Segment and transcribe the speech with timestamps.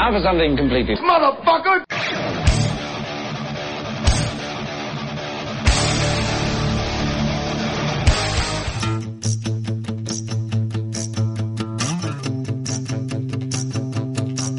[0.00, 0.94] Now for something completely...
[0.96, 1.84] Motherfucker!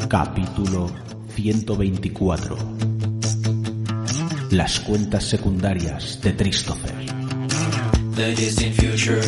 [0.08, 0.92] Capítulo
[1.34, 2.56] 124
[4.52, 6.94] Las cuentas secundarias de Christopher
[8.14, 9.20] The distant future.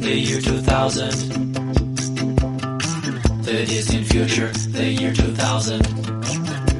[0.00, 1.47] The year 2000.
[3.48, 4.50] The distant future.
[4.72, 5.80] The year 2000.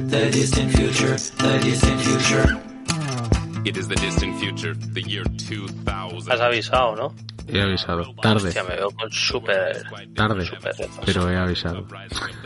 [0.09, 1.15] The distant future.
[1.37, 2.57] The distant future.
[3.65, 6.31] It is the distant future, the year 2000.
[6.31, 7.15] Has avisado, ¿no?
[7.47, 8.13] He avisado.
[8.21, 9.83] Tarde, Hostia, me veo con súper...
[10.15, 10.47] tarde,
[11.05, 11.87] pero he avisado.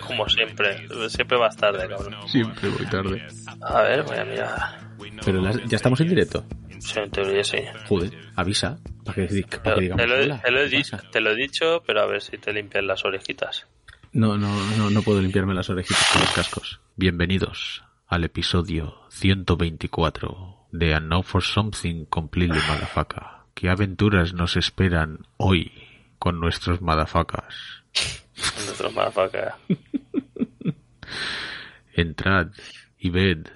[0.08, 0.88] Como siempre.
[1.10, 2.16] Siempre vas tarde, cabrón.
[2.28, 3.28] Siempre voy tarde.
[3.62, 4.80] A ver, voy a mirar.
[5.26, 6.46] Pero ya estamos en directo.
[6.80, 7.58] Sí, en teoría sí.
[7.88, 8.78] Joder, avisa.
[9.06, 10.02] Para que, para digamos.
[10.04, 11.10] te, lo, he- "Hola, te lo he ¿qué dicho, pasa?".
[11.12, 13.68] te lo he dicho, pero a ver si te limpias las orejitas.
[14.14, 16.80] No, no, no, no puedo limpiarme las orejitas con los cascos.
[16.96, 23.24] Bienvenidos al episodio 124 de A Now for Something Completely Motherfucker.
[23.56, 25.72] ¿Qué aventuras nos esperan hoy
[26.20, 27.84] con nuestros motherfuckers?
[28.36, 29.56] Nuestros motherfuckers.
[31.94, 32.48] Entrad
[33.00, 33.48] y ved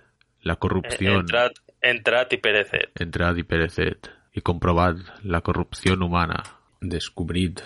[0.41, 1.19] la Eh, corrupción.
[1.21, 2.89] Entrad, entrad y pereced.
[2.95, 3.97] Entrad y pereced
[4.33, 6.43] y comprobad la corrupción humana.
[6.81, 7.59] Descubrid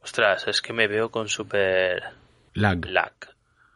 [0.00, 2.02] Ostras, es que me veo con súper
[2.58, 2.84] lag.
[2.86, 3.12] lag.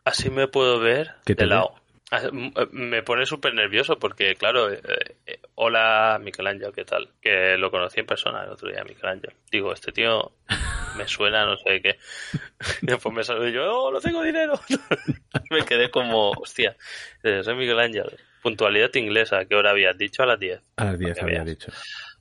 [0.05, 1.75] Así me puedo ver ¿Qué te de lado.
[2.11, 4.81] Ah, eh, Me pone súper nervioso porque, claro, eh,
[5.27, 7.09] eh, hola Michelangelo, ¿qué tal?
[7.21, 9.33] Que lo conocí en persona el otro día, Michelangelo.
[9.51, 10.33] Digo, este tío
[10.97, 11.99] me suena, no sé qué.
[12.83, 14.61] Y después me saludé y yo, ¡oh, no tengo dinero!
[15.51, 16.77] me quedé como, hostia,
[17.23, 18.11] soy Michelangelo.
[18.43, 20.25] Puntualidad inglesa, ¿qué hora habías dicho?
[20.25, 20.61] A las 10.
[20.77, 21.73] A las 10 Para que había dicho.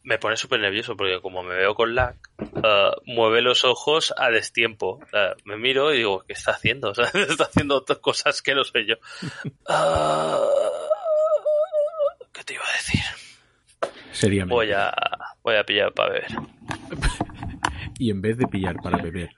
[0.03, 4.29] Me pone súper nervioso porque como me veo con lag, eh, mueve los ojos a
[4.29, 4.99] destiempo.
[5.13, 6.89] Eh, me miro y digo, ¿qué está haciendo?
[6.91, 8.95] O sea, está haciendo otras cosas que no soy yo.
[9.67, 10.39] Ah,
[12.31, 13.01] ¿Qué te iba a decir?
[14.11, 14.53] Seriamente.
[14.53, 14.91] Voy a,
[15.43, 16.31] voy a pillar para beber.
[17.99, 19.29] Y en vez de pillar para beber,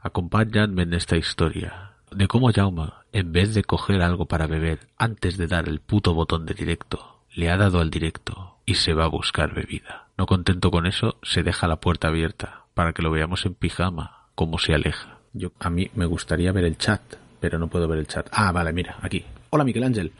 [0.00, 5.36] acompañadme en esta historia de cómo Jauma, en vez de coger algo para beber antes
[5.36, 9.04] de dar el puto botón de directo, le ha dado al directo y se va
[9.04, 10.08] a buscar bebida.
[10.16, 14.28] No contento con eso, se deja la puerta abierta para que lo veamos en pijama,
[14.34, 15.18] como se aleja.
[15.32, 17.00] Yo, a mí me gustaría ver el chat,
[17.40, 18.28] pero no puedo ver el chat.
[18.30, 19.24] Ah, vale, mira, aquí.
[19.50, 20.12] Hola, Miguel Ángel.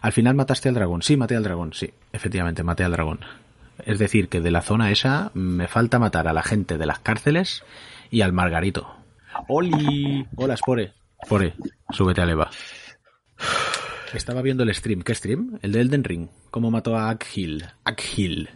[0.00, 1.02] Al final mataste al dragón.
[1.02, 1.72] Sí, maté al dragón.
[1.72, 3.20] Sí, efectivamente, maté al dragón.
[3.84, 6.98] Es decir, que de la zona esa me falta matar a la gente de las
[6.98, 7.64] cárceles
[8.10, 8.94] y al Margarito.
[9.48, 10.26] ¡Oli!
[10.36, 10.92] Hola, Spore.
[11.24, 11.54] Spore,
[11.90, 12.26] súbete a
[14.14, 15.02] Estaba viendo el stream.
[15.02, 15.58] ¿Qué stream?
[15.62, 16.28] El de Elden Ring.
[16.50, 17.64] ¿Cómo mató a Akhil?
[17.84, 18.50] Akhil.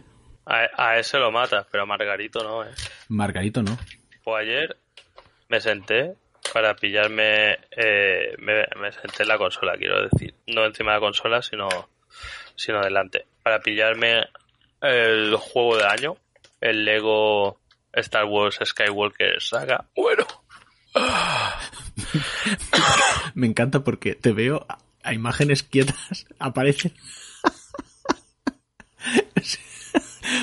[0.45, 2.71] A, a ese lo mata, pero a Margarito no, ¿eh?
[3.09, 3.77] Margarito no.
[4.23, 4.77] Pues ayer
[5.49, 6.15] me senté
[6.53, 7.57] para pillarme...
[7.75, 10.33] eh, me, me senté en la consola, quiero decir.
[10.47, 11.67] No encima de la consola, sino,
[12.55, 13.25] sino delante.
[13.43, 14.25] Para pillarme
[14.81, 16.15] el juego de año,
[16.61, 17.59] el Lego
[17.93, 19.85] Star Wars Skywalker Saga.
[19.95, 20.25] Bueno,
[23.33, 24.65] Me encanta porque te veo
[25.07, 26.25] a, imágenes quietas.
[26.39, 26.93] Aparecen.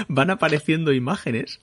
[0.09, 1.61] Van apareciendo imágenes.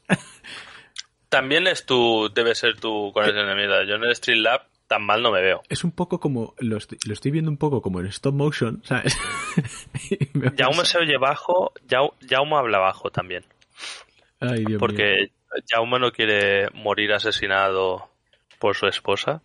[1.30, 3.84] también es tu, debe ser tu conexión de mierda.
[3.86, 5.62] Yo en el Street Lab tan mal no me veo.
[5.70, 6.54] Es un poco como.
[6.60, 9.18] Lo estoy, lo estoy viendo un poco como en stop motion, ¿sabes?
[10.34, 13.46] Me Jaume se oye bajo, Jau- Jaume habla bajo también.
[14.40, 14.80] Ay, Dios mío.
[14.80, 15.32] Porque
[15.70, 18.10] Jaume no quiere morir asesinado
[18.60, 19.42] por su esposa.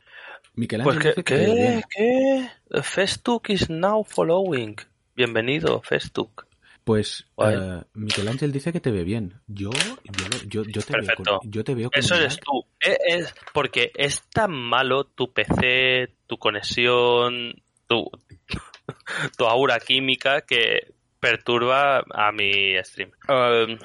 [0.57, 1.23] Michelangelo Pues que.
[1.23, 1.83] ¿qué?
[1.91, 2.83] ¿Qué?
[2.83, 4.77] Festuk is now following.
[5.15, 6.47] Bienvenido, Festuk.
[6.83, 9.41] Pues eh, Michelangelo dice que te ve bien.
[9.47, 11.23] Yo, yo, yo, yo te Perfecto.
[11.25, 12.65] veo con, yo te veo con Eso eres tú.
[12.81, 17.55] Eh, Es, porque es tan malo tu PC, tu conexión,
[17.87, 18.11] tu,
[19.37, 23.11] tu aura química que perturba a mi stream.
[23.29, 23.79] Um,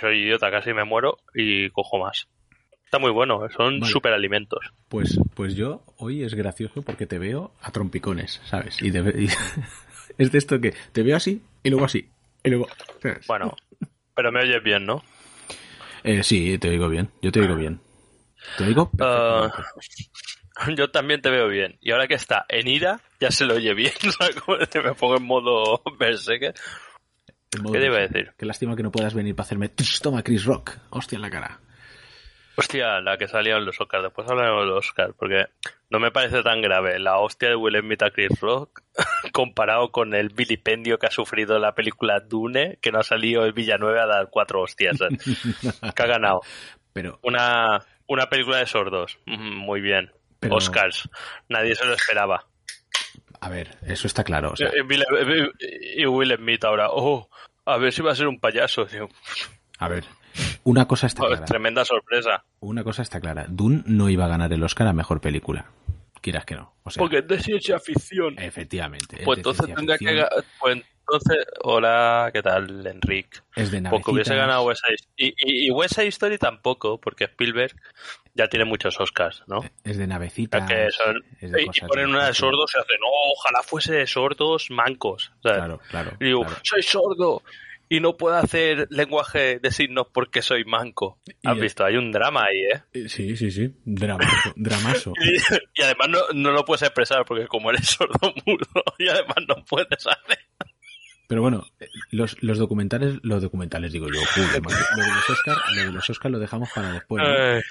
[0.00, 2.28] soy idiota, casi me muero y cojo más.
[2.94, 3.92] Está muy bueno, son Vale.
[3.92, 4.60] superalimentos.
[4.88, 8.80] Pues, pues yo hoy es gracioso porque te veo a trompicones, ¿sabes?
[8.80, 8.92] Y,
[10.18, 12.08] es de esto que te veo así y luego así
[12.44, 12.68] y luego.
[13.02, 13.26] ¿sabes?
[13.26, 13.56] Bueno,
[14.14, 15.02] pero me oyes bien, ¿no?
[16.04, 17.10] Eh, sí, te oigo bien.
[17.20, 17.80] Yo te oigo bien.
[18.58, 18.92] Te oigo.
[19.00, 19.50] Ah,
[20.76, 21.76] yo también te veo bien.
[21.80, 23.92] Y ahora que está en ira, ya se lo oye bien.
[24.70, 26.54] que me pongo en modo berserker.
[27.50, 28.32] ¿Qué te iba a de- decir?
[28.38, 29.68] Qué lástima que no puedas venir para hacerme.
[29.68, 30.76] "Tss, Toma, Chris Rock.
[30.90, 31.60] Hostia en la cara.
[32.56, 34.04] Hostia, la que salió en los Oscars.
[34.04, 35.46] Después hablaremos de los Oscars, porque
[35.90, 38.82] no me parece tan grave la hostia de Will Smith a Chris Rock
[39.32, 43.52] comparado con el vilipendio que ha sufrido la película Dune, que no ha salido el
[43.52, 44.98] Villanueva a dar cuatro hostias.
[45.00, 45.08] ¿eh?
[45.96, 46.42] que ha ganado.
[46.92, 49.18] Pero, Una, una película de sordos.
[49.26, 50.12] Mm, Muy bien.
[50.40, 51.08] Pero- Oscars.
[51.48, 52.46] Nadie se lo esperaba.
[53.40, 54.52] A ver, eso está claro.
[54.52, 55.04] o sea, Y Will,
[55.96, 57.28] y Will Smith ahora, oh,
[57.66, 58.86] a ver si va a ser un payaso.
[58.86, 59.08] tío.
[59.78, 60.04] a ver,
[60.64, 61.44] una cosa está clara.
[61.44, 62.44] tremenda sorpresa.
[62.60, 63.46] Una cosa está clara.
[63.48, 65.66] Dune no iba a ganar el Oscar a mejor película.
[66.20, 66.74] Quieras que no.
[66.84, 68.38] O sea, Porque es de ciencia ficción.
[68.38, 69.16] efectivamente.
[69.18, 70.28] es Pues entonces tendría que ficción,
[70.58, 73.40] Pues entonces, hola, ¿qué tal, Enrique?
[73.54, 74.36] Es de Porque hubiese navecitas.
[74.38, 77.76] ganado West Side y, y, y West Side Story tampoco, porque Spielberg
[78.32, 79.60] ya tiene muchos Oscars, ¿no?
[79.84, 80.06] Es de
[80.92, 84.06] son- es de y, y ponen una de sordos y hacen, oh, ojalá fuese de
[84.06, 85.30] sordos mancos.
[85.42, 85.58] ¿sabes?
[85.58, 86.12] Claro, claro.
[86.20, 86.56] Y digo, claro.
[86.62, 87.42] soy sordo
[87.96, 91.18] y no puedo hacer lenguaje de signos porque soy manco.
[91.44, 91.84] ¿Has Y- visto?
[91.84, 92.82] Hay un drama ahí, ¿eh?
[92.92, 93.74] Eh, Sí, sí, sí.
[93.84, 94.52] Dramaso.
[94.56, 95.12] dramaso.
[95.22, 98.66] Y, y además no, no lo puedes expresar porque como eres sordo mudo
[98.98, 100.38] y además no puedes hacer.
[101.26, 104.20] Pero bueno, eh, los, los documentales, los documentales digo yo,
[104.62, 104.76] macho.
[104.96, 107.22] lo de los Oscar, lo de los Oscar lo dejamos para después.
[107.22, 107.34] ¿no?
[107.56, 107.62] Eh,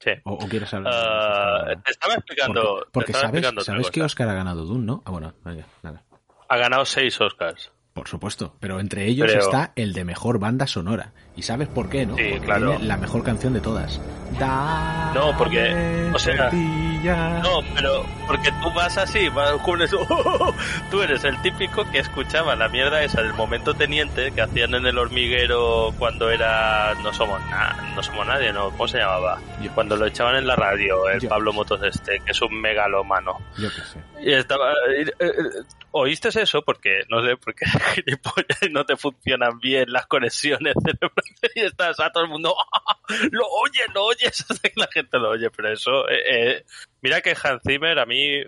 [0.00, 0.10] sí.
[0.24, 1.82] O, o quieres hablar de ahora?
[1.82, 2.62] te estaba explicando.
[2.62, 4.02] Porque, te porque estaba sabes, explicando sabes que.
[4.02, 5.02] Oscar ha ganado Dune, ¿no?
[5.04, 6.02] Ah, bueno, vaya, nada.
[6.48, 7.72] Ha ganado seis Oscars.
[7.96, 11.12] Por supuesto, pero entre ellos está el de mejor banda sonora.
[11.34, 12.14] ¿Y sabes por qué, no?
[12.16, 12.70] Sí, Porque claro.
[12.72, 13.98] tiene la mejor canción de todas.
[15.14, 20.06] No, porque, o sea, Dame No, pero porque tú vas así, vas con eso.
[20.90, 24.86] Tú eres el típico que escuchaba la mierda esa del momento teniente que hacían en
[24.86, 29.40] el hormiguero cuando era no somos nada, no somos nadie, no, ¿cómo se llamaba?
[29.62, 29.72] Yo.
[29.72, 31.28] Cuando lo echaban en la radio, el Yo.
[31.28, 33.38] Pablo Motos este, que es un megalómano.
[33.56, 34.00] Yo qué sé.
[34.20, 35.32] Y estaba eh, eh,
[35.92, 37.64] oíste eso porque no sé, porque
[38.70, 42.54] no te funcionan bien las conexiones cerebrales y estás a todo el mundo
[43.30, 46.64] lo oye, lo oye, eso hace que la gente lo oye, pero eso eh,
[47.06, 48.46] mira que Hans Zimmer a mí eh,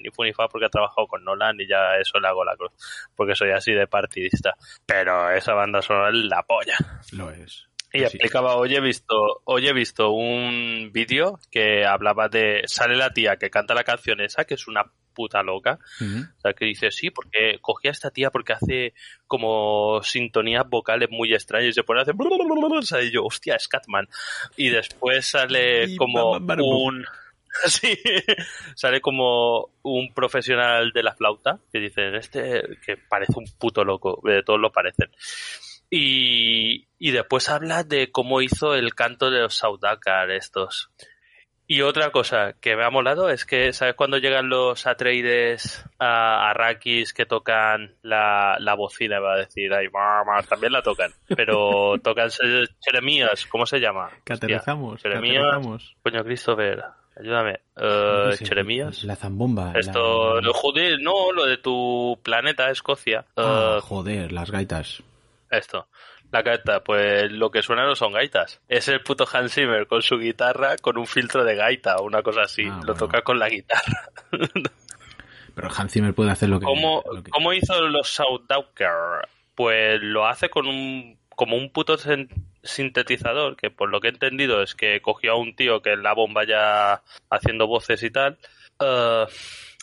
[0.00, 2.54] ni fu ni fa porque ha trabajado con Nolan y ya eso le hago la
[2.56, 2.70] cruz,
[3.16, 4.54] porque soy así de partidista,
[4.86, 6.76] pero esa banda sonora es la polla.
[7.12, 7.66] Lo es.
[7.92, 8.04] Y Sí.
[8.04, 13.36] explicaba, hoy he visto, hoy he visto un vídeo que hablaba de, sale la tía
[13.36, 16.18] que canta la canción esa, que es una puta loca, Ujú.
[16.36, 18.92] o sea, que dice, sí, porque cogí a esta tía porque hace
[19.26, 22.14] como sintonías vocales muy extrañas y se pone a hacer...
[22.18, 24.06] O sea, y yo, hostia, Scatman.
[24.56, 27.04] Y después sale como un...
[27.66, 27.98] Sí,
[28.74, 34.20] sale como un profesional de la flauta que dice, este que parece un puto loco,
[34.24, 35.10] de todos lo parecen.
[35.90, 40.90] Y, y después habla de cómo hizo el canto de los Saudakar estos.
[41.68, 46.48] Y otra cosa que me ha molado es que, ¿sabes cuando llegan los Atreides a
[46.50, 49.18] Arrakis que tocan la, la bocina?
[49.18, 52.30] Va a decir, ay, mamá, también la tocan, pero tocan
[52.84, 54.10] Jeremías, ¿cómo se llama?
[54.24, 55.56] Que Jeremías,
[56.04, 56.84] coño, Christopher,
[57.20, 57.60] ayúdame.
[58.36, 59.04] Sé, Jeremías.
[59.04, 59.72] La zambomba.
[59.74, 63.24] Esto, la- lo joder, no, lo de tu planeta, Escocia.
[63.36, 65.02] Ah, Eh, joder, las gaitas.
[65.50, 65.88] esto.
[66.32, 68.60] La gaita, pues lo que suena no son gaitas.
[68.68, 72.20] Es el puto Hans Zimmer con su guitarra con un filtro de gaita o una
[72.22, 72.62] cosa así.
[72.64, 72.94] Ah, lo bueno.
[72.94, 74.10] toca con la guitarra.
[75.54, 76.66] Pero Hans Zimmer puede hacer lo que...
[76.66, 78.90] ¿Cómo, lo que- cómo hizo los Soundwalker?
[79.54, 81.96] Pues lo hace con un como un puto
[82.64, 86.02] sintetizador, que por lo que he entendido es que cogió a un tío que en
[86.02, 88.38] la bomba ya haciendo voces y tal.
[88.80, 89.26] eh,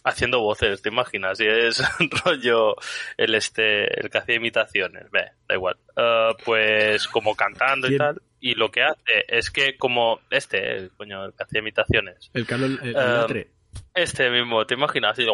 [0.04, 1.40] haciendo voces, ¿te imaginas?
[1.40, 1.82] Y es
[2.26, 2.76] rollo
[3.16, 5.78] el este, el que hacía imitaciones, ve, da igual.
[5.96, 8.22] Eh, pues como cantando y tal.
[8.42, 12.30] Y lo que hace es que como este, el coño, el que hacía imitaciones.
[12.34, 12.72] El Carlos...
[12.82, 13.48] El, el Eh.
[13.94, 15.12] Este mismo, ¿te imaginas?
[15.12, 15.30] Así, de-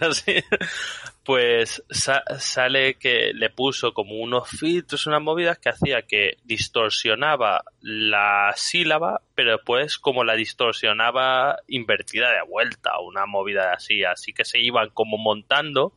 [0.06, 0.34] así.
[1.24, 7.64] Pues sa- sale que le puso como unos filtros, unas movidas que hacía que distorsionaba
[7.80, 14.44] la sílaba, pero después como la distorsionaba invertida de vuelta, una movida así, así que
[14.44, 15.92] se iban como montando.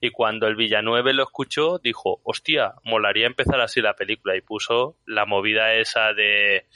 [0.00, 4.36] Y cuando el Villanueve lo escuchó, dijo, hostia, molaría empezar así la película.
[4.36, 6.66] Y puso la movida esa de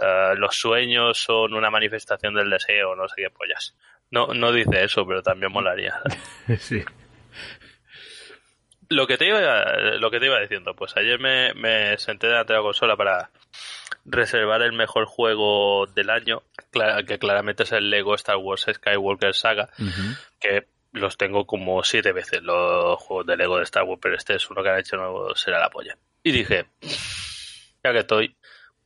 [0.00, 3.76] eh, los sueños son una manifestación del deseo, no sé qué pollas.
[4.10, 6.00] No, no dice eso, pero también molaría.
[6.58, 6.84] sí.
[8.88, 9.40] Lo que te iba,
[9.98, 13.30] lo que te iba diciendo, pues ayer me, me senté delante de la consola para
[14.04, 16.42] reservar el mejor juego del año,
[17.06, 19.68] que claramente es el Lego Star Wars Skywalker Saga,
[20.38, 24.36] que los tengo como siete veces los juegos de Lego de Star Wars, pero este
[24.36, 25.98] es uno que han hecho nuevo, será la polla.
[26.22, 26.66] Y dije,
[27.84, 28.35] ya que estoy,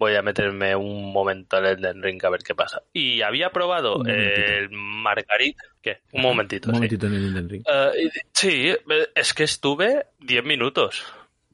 [0.01, 2.83] voy a meterme un momento al Elden Ring a ver qué pasa.
[2.91, 6.01] Y había probado el Margarit, ¿qué?
[6.13, 6.79] Un momentito, Un sí.
[6.79, 7.63] momentito en el Elden Ring.
[7.71, 11.05] Eh, sí, eh, es que estuve 10 minutos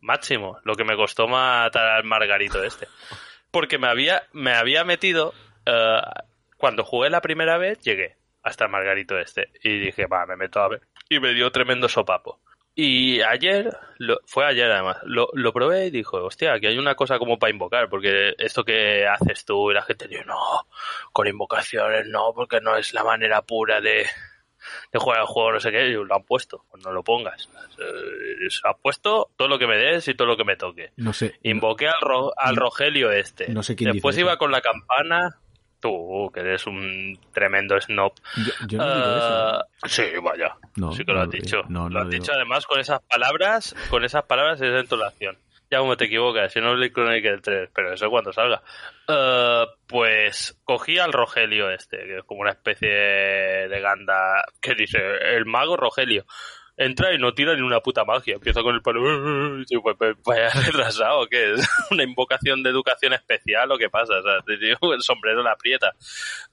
[0.00, 2.86] máximo, lo que me costó matar al Margarito este.
[3.50, 5.34] Porque me había, me había metido,
[5.66, 6.00] eh,
[6.56, 9.48] cuando jugué la primera vez, llegué hasta el Margarito este.
[9.64, 10.82] Y dije, va, me meto a ver.
[11.08, 12.38] Y me dio tremendo sopapo.
[12.78, 16.94] Y ayer, lo- fue ayer además, lo, lo probé y dijo, hostia, aquí hay una
[16.94, 20.36] cosa como para invocar, porque esto que haces tú y la gente dice, no,
[21.10, 24.04] con invocaciones no, porque no es la manera pura de,
[24.92, 27.48] de jugar al juego, no sé qué, y lo han puesto, pues no lo pongas.
[27.78, 30.92] Eh, Se ha puesto todo lo que me des y todo lo que me toque.
[30.96, 31.38] No sé.
[31.44, 33.48] Invoqué al, Ro- al Rogelio este.
[33.48, 34.38] No sé quién Después dice iba eso.
[34.38, 35.38] con la campana.
[35.86, 38.12] Tú, que eres un tremendo snob.
[38.36, 39.28] Yo, yo no digo eso.
[39.30, 40.56] Ah, Sí, vaya.
[40.76, 41.62] No, sí que lo has dicho.
[41.68, 42.22] No, lo has digo.
[42.22, 45.38] dicho además con esas palabras, con esas palabras y esa entonación.
[45.70, 48.62] Ya como te equivocas, si no es Blade Chronicle 3, pero eso cuando salga.
[49.08, 54.98] Ah, pues cogí al Rogelio este, que es como una especie de ganda que dice,
[55.34, 56.24] el mago Rogelio.
[56.78, 58.34] Entra y no tira ni una puta magia.
[58.34, 59.00] Empieza con el palo.
[59.60, 61.68] Y yo, pues, pues, vaya retrasado, ¿qué es?
[61.90, 64.14] ¿Una invocación de educación especial o qué pasa?
[64.18, 65.92] O sea, el sombrero la aprieta.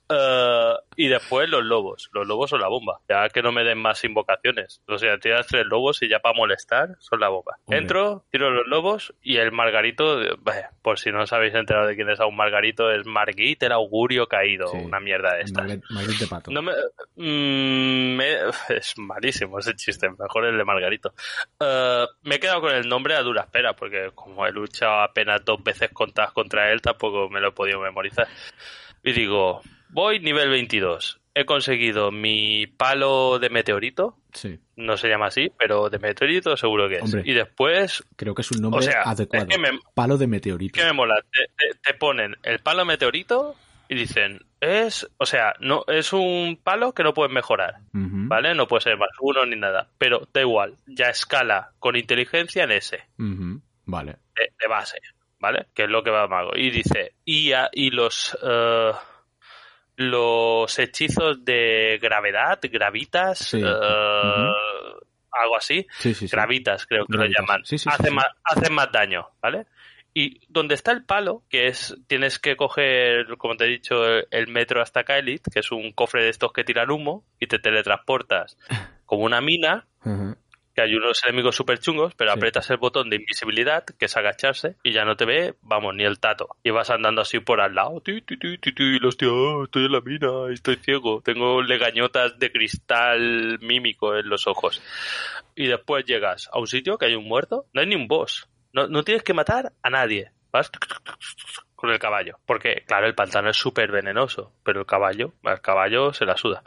[0.10, 2.10] Eh, y después los lobos.
[2.14, 3.00] Los lobos son la bomba.
[3.10, 4.82] Ya que no me den más invocaciones.
[4.88, 7.58] O sea, tiras tres lobos y ya para molestar son la bomba.
[7.66, 7.80] Hombre.
[7.80, 11.88] Entro, tiro los lobos y el Margarito, eh, vaya, por si no os habéis enterado
[11.88, 14.68] de quién es aún Margarito, es Margit, el augurio caído.
[14.68, 14.78] Sí.
[14.78, 15.66] Una mierda de estas.
[15.90, 16.52] Margaret de Pato.
[16.52, 16.74] No me,
[17.16, 18.38] mm, me-
[18.70, 21.14] es malísimo ese chiste, mejor el de Margarito.
[21.60, 25.44] Eh, me he quedado con el nombre a duras penas, porque como he luchado apenas
[25.46, 28.28] dos veces contadas contra él, tampoco me lo he podido memorizar.
[29.04, 31.20] Y digo, voy nivel 22.
[31.36, 36.88] He conseguido mi palo de meteorito, Sí, no se llama así, pero de meteorito seguro
[36.90, 37.02] que es.
[37.04, 37.22] Hombre.
[37.26, 39.46] Y después, creo que es un nombre O sea, adecuado.
[39.50, 40.80] es que me- Palo de meteorito.
[40.80, 41.16] ¿qué me mola?
[41.32, 43.56] Te, te- te ponen el palo meteorito
[43.90, 47.76] y dicen, es, o sea, no es un palo que no puedes mejorar.
[47.92, 48.56] ¿vale?
[48.56, 49.88] No puede ser más uno ni nada.
[49.98, 53.04] Pero da igual, ya escala con inteligencia en ese,
[53.86, 54.18] Vale.
[54.36, 54.98] de, de base,
[55.40, 55.68] ¿vale?
[55.74, 56.52] Que es lo que va a mago.
[56.56, 58.92] Y dice, y, a- y los eh,
[59.96, 63.62] los hechizos de gravedad, gravitas, Sí.
[63.64, 64.52] eh,
[65.36, 67.40] algo así, Sí, sí, gravitas creo que Gravitas.
[67.40, 68.14] lo llaman, hacen.
[68.16, 69.66] Más, hacen más daño, ¿vale?
[70.16, 73.96] Y donde está el palo, que es, tienes que coger, como te he dicho,
[74.30, 77.58] el metro hasta Kaelit, que es un cofre de estos que tiran humo, y te
[77.60, 78.58] teletransportas
[79.06, 79.88] como una mina,
[80.76, 82.38] que hay unos enemigos súper chungos, pero Sí.
[82.38, 86.04] aprietas el botón de invisibilidad, que es agacharse, y ya no te ve, vamos, ni
[86.04, 86.48] el tato.
[86.64, 89.62] Y vas andando así por al lado, ti, ti, ti, ti, ti, y hostia, ah,
[89.66, 94.82] estoy en la mina, estoy ciego, tengo legañotas de cristal mímico en los ojos.
[95.56, 98.48] Y después llegas a un sitio que hay un muerto, no hay ni un boss,
[98.74, 100.70] no, no tienes que matar a nadie, vas
[101.76, 106.14] con el caballo, porque claro, el pantano es súper venenoso, pero el caballo, el caballo
[106.14, 106.64] se la suda.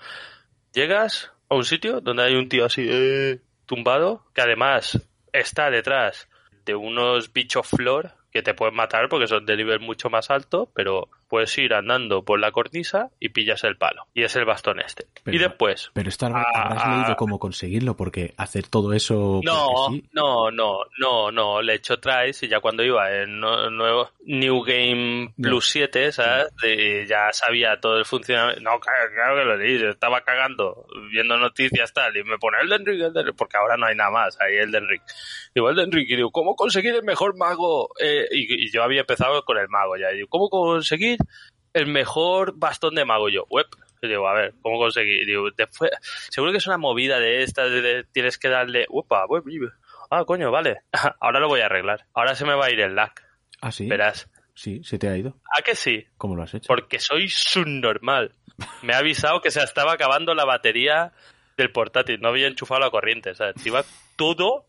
[0.72, 5.00] Llegas a un sitio donde hay un tío así eh, tumbado, que además
[5.32, 6.28] está detrás
[6.64, 10.70] de unos bichos flor que te pueden matar porque son de nivel mucho más alto,
[10.74, 14.06] pero puedes ir andando por la cornisa y pillas el palo.
[14.14, 15.06] Y es el bastón este.
[15.24, 15.90] Pero- y después...
[15.92, 16.96] Pero esto habrá- Ah, habrás ah.
[16.98, 19.40] leído cómo conseguirlo, porque hacer todo eso.
[19.44, 23.40] No, sí, no, no, no, no, le he hecho tries y ya cuando iba en
[23.40, 26.46] no- nuevo New Game Plus 7, ¿sabes?
[26.62, 28.62] De- ya sabía todo el funcionamiento.
[28.62, 32.58] No, claro, claro que lo leí, yo estaba cagando, viendo noticias tal, y me pone
[32.62, 35.02] Elden Ring, Elden Ring, porque ahora no hay nada más, hay Elden Ring.
[35.54, 37.90] Digo, Elden Ring, y digo, ¿cómo conseguir el mejor mago?
[38.00, 41.15] Eh, y, y yo había empezado con el mago ya, y digo, ¿cómo conseguir
[41.72, 43.28] el mejor bastón de mago?
[43.28, 43.66] Yo, web.
[44.02, 45.22] Digo, a ver, ¿cómo conseguir?
[45.22, 45.90] Y digo, después,
[46.30, 49.72] seguro que es una movida de estas, de, de- tienes que darle, upa, web, web.
[50.10, 50.82] ah, coño, vale,
[51.20, 52.04] ahora lo voy a arreglar.
[52.14, 53.12] Ahora se me va a ir el lag,
[53.60, 53.88] Ah, sí.
[53.88, 54.30] verás.
[54.54, 55.36] Sí, se te ha ido.
[55.58, 56.06] ¿A que sí?
[56.18, 56.66] ¿Cómo lo has hecho?
[56.68, 58.32] Porque soy subnormal.
[58.82, 61.12] Me ha avisado que se estaba acabando la batería
[61.56, 62.20] del portátil.
[62.20, 63.30] No había enchufado la corriente.
[63.30, 63.82] O sea, iba
[64.16, 64.66] todo,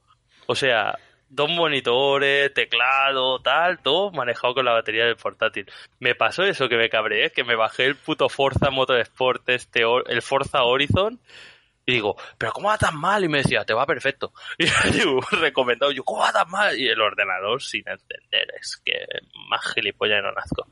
[0.47, 0.97] o sea,
[1.29, 5.69] dos monitores, teclado, tal, todo manejado con la batería del portátil.
[5.99, 10.21] Me pasó eso que me cabreé, que me bajé el puto Forza Motorsport, este, el
[10.21, 11.19] Forza Horizon.
[11.85, 13.23] Y digo, ¿pero cómo va tan mal?
[13.23, 14.33] Y me decía, te va perfecto.
[14.57, 16.77] Y digo, recomendado, yo, ¿cómo va tan mal?
[16.77, 19.05] Y el ordenador sin entender, es que
[19.49, 20.67] más gilipollas no nazco.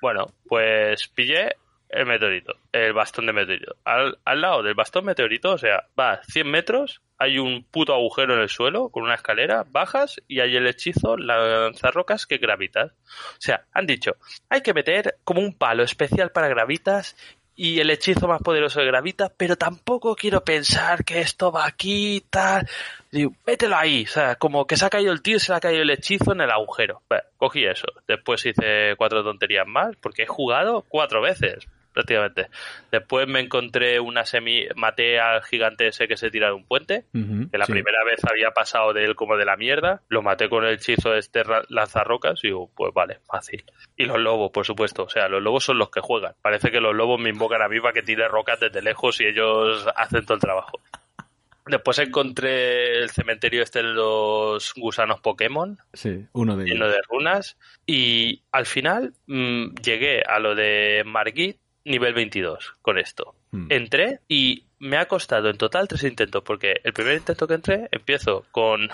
[0.00, 1.56] Bueno, pues pillé
[1.88, 3.76] el meteorito, el bastón de meteorito.
[3.84, 8.34] Al, al lado del bastón meteorito, o sea, va 100 metros, hay un puto agujero
[8.34, 12.92] en el suelo con una escalera, bajas y hay el hechizo, lanzarrocas que gravitas.
[12.92, 14.16] O sea, han dicho,
[14.48, 17.16] hay que meter como un palo especial para gravitas
[17.58, 22.24] y el hechizo más poderoso de gravita, pero tampoco quiero pensar que esto va aquí
[22.30, 22.68] tal.
[23.10, 25.60] Digo, mételo ahí, o sea, como que se ha caído el tío se le ha
[25.60, 27.02] caído el hechizo en el agujero.
[27.08, 27.88] Bueno, cogí eso.
[28.06, 31.66] Después hice cuatro tonterías más, porque he jugado cuatro veces,
[31.98, 32.46] prácticamente.
[32.92, 37.06] Después me encontré una semi, maté al gigante ese que se tira de un puente,
[37.12, 37.72] que la sí.
[37.72, 41.10] primera vez había pasado de él como de la mierda, lo maté con el hechizo
[41.10, 43.64] de este lanzarrocas y digo, pues vale, fácil.
[43.96, 46.34] Y los lobos, por supuesto, o sea, los lobos son los que juegan.
[46.40, 49.26] Parece que los lobos me invocan a mí para que tire rocas desde lejos y
[49.26, 50.80] ellos hacen todo el trabajo.
[51.66, 56.96] Después encontré el cementerio este de los gusanos Pokémon, Sí, uno de lleno ellos.
[56.96, 57.58] de runas.
[57.84, 63.34] Y al final mm, llegué a lo de Margit nivel 22 con esto.
[63.50, 63.66] Mm.
[63.70, 67.88] Entré y me ha costado en total tres intentos, porque el primer intento que entré
[67.90, 68.88] empiezo con...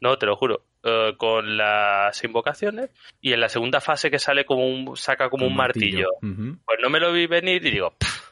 [0.00, 0.64] No, te lo juro.
[0.88, 5.44] eh, con las invocaciones y en la segunda fase que sale como un saca como
[5.46, 6.08] un martillo.
[6.20, 8.30] Pues no me lo vi venir y digo, "Pff,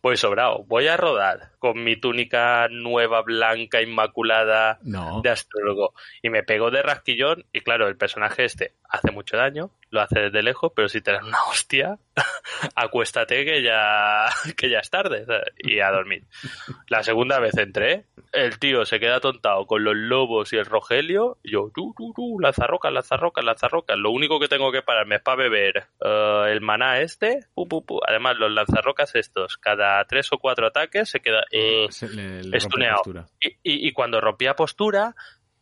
[0.00, 5.22] voy sobrado, voy a rodar con mi túnica nueva, blanca, inmaculada No.
[5.22, 5.92] de astrólogo.
[6.22, 10.20] Y me pegó de rasquillón y claro, el personaje este hace mucho daño, lo hace
[10.20, 11.98] desde lejos, pero si te dan una hostia,
[12.74, 14.26] acuéstate que ya,
[14.56, 15.44] que ya es tarde ¿sabes?
[15.58, 16.24] y a dormir.
[16.88, 21.38] La segunda vez entré, el tío se queda tontado con los lobos y el rogelio,
[21.42, 23.96] y yo, tú, tú, tú, lanzarrocas, lanzarrocas, lanzarrocas.
[23.98, 27.84] Lo único que tengo que pararme es para beber eh, el maná este, pu, pu,
[27.84, 28.00] pu.
[28.06, 31.44] además los lanzarrocas estos, cada tres o cuatro ataques se queda...
[31.50, 32.96] eh, Se- le- le rompe estuneado.
[32.98, 33.26] postura.
[33.40, 35.14] y, y- y cuando rompía postura,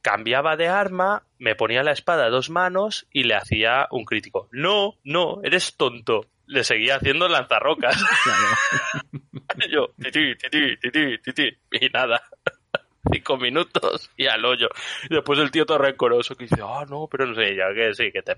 [0.02, 4.48] cambiaba de arma, me ponía la espada a dos manos y le hacía un crítico.
[4.52, 6.26] No, no, eres tonto.
[6.46, 7.96] Le seguía haciendo lanzarrocas.
[9.64, 12.22] Y yo, titi, titi, titi, titi, y nada.
[13.12, 14.68] Cinco minutos y al hoyo.
[15.08, 17.94] Y después el tío todo rencoroso que dice, ah, no, pero no sé, ya que
[17.94, 18.36] sí, que te.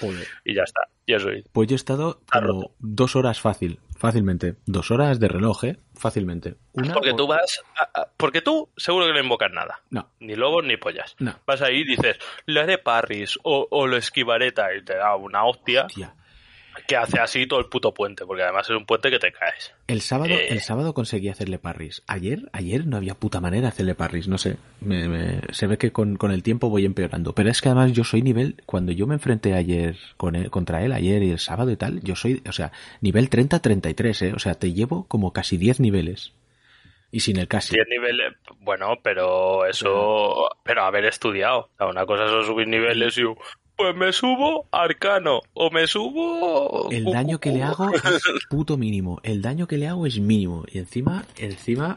[0.00, 0.26] Joder.
[0.44, 1.44] Y ya está, ya soy.
[1.52, 4.56] Pues yo he estado como dos horas fácil, fácilmente.
[4.66, 5.76] Dos horas de reloj, ¿eh?
[5.94, 6.54] Fácilmente.
[6.72, 9.80] Una Porque o- tú vas, a- a- porque tú seguro que no invocas nada.
[9.90, 11.14] No, Ni lobos ni pollas.
[11.18, 11.34] no.
[11.46, 15.14] Vas ahí y dices, le haré parris o, o lo esquivaré tal", y te da
[15.16, 16.14] una hostia Tía.
[16.86, 19.72] Que hace así todo el puto puente, porque además es un puente que te caes.
[19.86, 20.48] El sábado, Eh.
[20.50, 22.02] el sábado conseguí hacerle parries.
[22.06, 24.56] Ayer, ayer no había puta manera de hacerle parries, no sé.
[24.80, 27.32] Me- me- se ve que con, con el tiempo voy empeorando.
[27.34, 30.82] Pero es que además yo soy nivel, cuando yo me enfrenté ayer con él- contra
[30.84, 34.32] él, ayer y el sábado y tal, yo soy, o sea, nivel 30-33, eh.
[34.34, 36.32] O sea, te llevo como casi 10 niveles.
[37.10, 37.74] Y sin el casi.
[37.74, 41.60] 10 niveles, bueno, pero eso, pero haber estudiado.
[41.60, 43.22] O sea, una cosa son subir niveles y
[43.78, 46.90] pues me subo arcano o me subo...
[46.90, 49.20] El daño que le hago es puto mínimo.
[49.22, 50.64] El daño que le hago es mínimo.
[50.70, 51.96] Y encima, encima,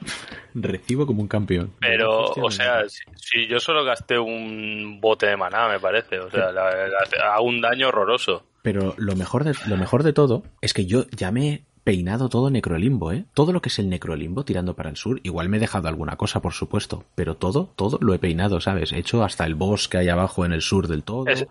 [0.53, 1.73] recibo como un campeón.
[1.79, 6.19] Pero, o sea, si, si yo solo gasté un bote de maná, me parece.
[6.19, 8.43] O sea, la- la- hago un daño horroroso.
[8.61, 12.29] Pero lo mejor de, lo mejor de todo es que yo ya me he peinado
[12.29, 13.25] todo necrolimbo, ¿eh?
[13.33, 15.19] Todo lo que es el necrolimbo tirando para el sur.
[15.23, 17.05] Igual me he dejado alguna cosa, por supuesto.
[17.15, 18.91] Pero todo, todo lo he peinado, ¿sabes?
[18.91, 21.27] He hecho hasta el boss que hay abajo en el sur del todo.
[21.27, 21.47] Es,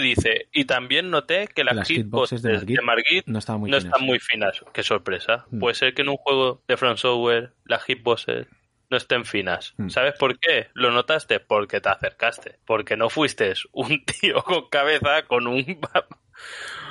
[0.00, 3.78] dice, y también noté que las, Las hitboxes de de Margit, no estaban muy no
[3.78, 3.92] finas.
[3.92, 4.64] están muy finas.
[4.72, 5.46] Qué sorpresa.
[5.50, 5.58] Mm.
[5.58, 8.46] Puede ser que en un juego de From Software las hitboxes
[8.90, 9.74] no estén finas.
[9.78, 9.88] Mm.
[9.88, 10.68] ¿Sabes por qué?
[10.74, 12.58] Lo notaste porque te acercaste.
[12.66, 15.80] Porque no fuiste un tío con cabeza con un,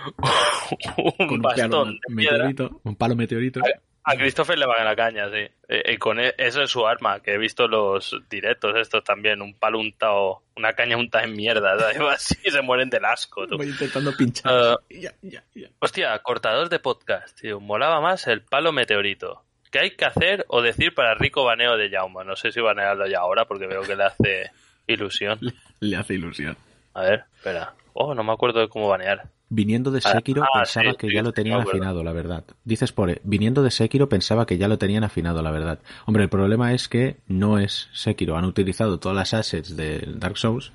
[0.97, 2.49] un Con un bastón piedra.
[2.83, 3.61] un palo meteorito.
[4.03, 5.45] A Christopher le van a la caña, sí.
[5.67, 9.41] Eh, y con e- eso es su arma, que he visto los directos estos también,
[9.41, 11.75] un palo untado, una caña untada en mierda,
[12.13, 13.45] así se mueren del asco.
[13.45, 13.57] tú.
[13.57, 14.51] Voy intentando pinchar.
[14.51, 14.75] Ah.
[14.89, 15.67] Ya, ya, ya.
[15.79, 17.59] Hostia, cortador de podcast, tío.
[17.59, 19.43] Molaba más el palo meteorito.
[19.69, 22.23] ¿Qué hay que hacer o decir para rico baneo de Jauma?
[22.23, 24.51] No sé si banearlo ya ahora porque veo que le hace
[24.87, 25.39] ilusión.
[25.81, 26.57] Le hace ilusión.
[26.93, 27.73] A ver, espera.
[27.93, 29.23] Oh, no me acuerdo de cómo banear.
[29.51, 32.43] Viniendo de Ah, Sekiro ah, pensaba sí, que sí, ya lo tenían afinado, la verdad.
[32.63, 35.79] Dices por eh, viniendo de Sekiro pensaba que ya lo tenían afinado, la verdad.
[36.05, 38.37] Hombre, el problema es que no es Sekiro.
[38.37, 40.71] Han utilizado todas las assets de Dark Souls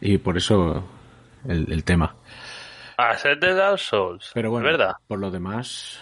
[0.00, 0.84] y por eso
[1.48, 2.14] el, el tema.
[2.98, 4.30] A ser de Dark Souls.
[4.34, 4.92] Pero bueno, ¿Es verdad?
[5.08, 5.98] por lo demás...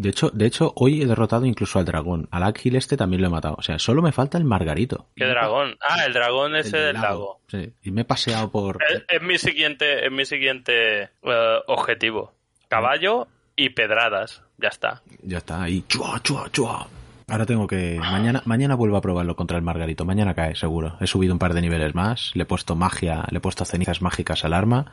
[0.00, 2.26] De hecho, de hecho, hoy he derrotado incluso al dragón.
[2.30, 3.56] Al Ágil este también lo he matado.
[3.58, 5.08] O sea, solo me falta el Margarito.
[5.14, 5.76] ¿Qué dragón?
[5.86, 7.40] Ah, el dragón ese el del lago.
[7.48, 8.78] Sí, y me he paseado por...
[8.82, 12.32] Es, es mi siguiente, es mi siguiente eh, objetivo.
[12.68, 14.42] Caballo y pedradas.
[14.56, 15.02] Ya está.
[15.22, 15.84] Ya está ahí.
[15.86, 16.88] Chua, chua, chua.
[17.28, 17.98] Ahora tengo que.
[18.00, 20.06] Mañana, mañana vuelvo a probarlo contra el Margarito.
[20.06, 20.96] Mañana cae, seguro.
[21.00, 22.32] He subido un par de niveles más.
[22.34, 24.92] Le he puesto magia, le he puesto cenizas mágicas al arma.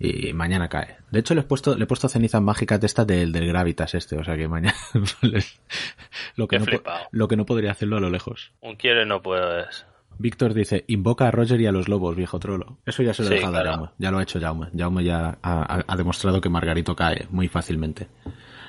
[0.00, 0.96] Y mañana cae.
[1.10, 3.94] De hecho, le he puesto, le he puesto cenizas mágicas de estas del, del Gravitas
[3.94, 4.16] este.
[4.16, 4.76] O sea que mañana.
[6.36, 6.66] lo, que no,
[7.10, 8.52] lo que no podría hacerlo a lo lejos.
[8.60, 9.86] Un quiere no puedes.
[10.20, 12.78] Víctor dice, invoca a Roger y a los lobos, viejo trolo.
[12.86, 13.64] Eso ya se lo he Sí, dejado a.
[13.64, 13.88] Jaume.
[13.98, 14.68] Ya lo ha hecho Jaume.
[14.76, 18.08] Jaume ya ha, ha- ha demostrado que Margarito cae muy fácilmente.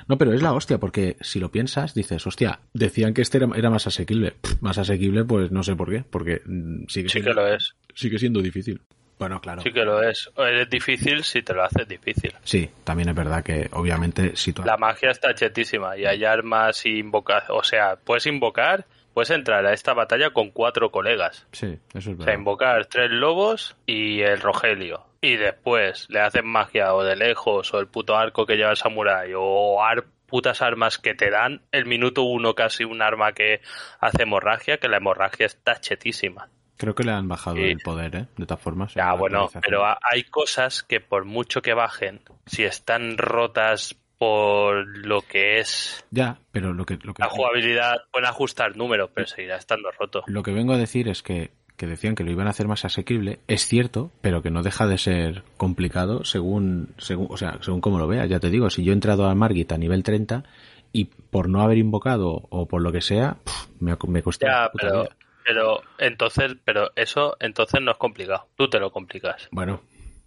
[0.06, 3.48] No, pero es la hostia, porque si lo piensas, dices, hostia, decían que este era,
[3.54, 4.32] era más asequible.
[4.40, 7.46] Pff, más asequible, pues no sé por qué, porque mm, sigue, Sí que siendo, lo
[7.48, 7.74] es.
[7.94, 8.80] sigue siendo difícil.
[9.20, 9.62] Bueno, claro.
[9.62, 10.28] Sí que lo es.
[10.36, 12.34] Es difícil si te lo haces difícil.
[12.42, 14.62] Sí, también es verdad que obviamente si tú...
[14.64, 17.44] La magia está chetísima y hay armas y invocar.
[17.50, 21.46] O sea, puedes invocar, puedes entrar a esta batalla con cuatro colegas.
[21.52, 22.34] Sí, eso es O sea, verdad.
[22.34, 25.04] invocar tres lobos y el Rogelio.
[25.20, 28.76] Y después le hacen magia o de lejos o el puto arco que lleva el
[28.78, 33.60] samurái o, ar- putas armas que te dan el minuto uno casi un arma que
[33.98, 36.48] hace hemorragia, que la hemorragia está chetísima.
[36.80, 37.62] Creo que le han bajado Sí.
[37.64, 38.26] el poder, ¿eh?
[38.38, 38.94] De todas formas.
[38.94, 44.86] Ya, bueno, pero ha- hay cosas que por mucho que bajen, si están rotas por
[45.06, 49.26] lo que es Ya, pero lo que, lo que, la jugabilidad, pueden ajustar números, pero
[49.26, 50.22] seguirá estando roto.
[50.26, 52.84] lo que vengo a decir es que, que decían que lo iban a hacer más
[52.86, 53.40] asequible.
[53.46, 57.98] Es cierto, pero que no deja de ser complicado según, según, o sea, según como
[57.98, 58.28] lo veas.
[58.28, 60.44] Ya te digo, si yo he entrado a Margit a nivel 30
[60.92, 63.36] y por no haber invocado o por lo que sea,
[63.80, 65.16] me, me cuesta Ya, pero, vida.
[65.50, 68.46] Pero entonces, pero eso entonces no es complicado.
[68.56, 69.48] Tú te lo complicas.
[69.50, 69.82] Bueno,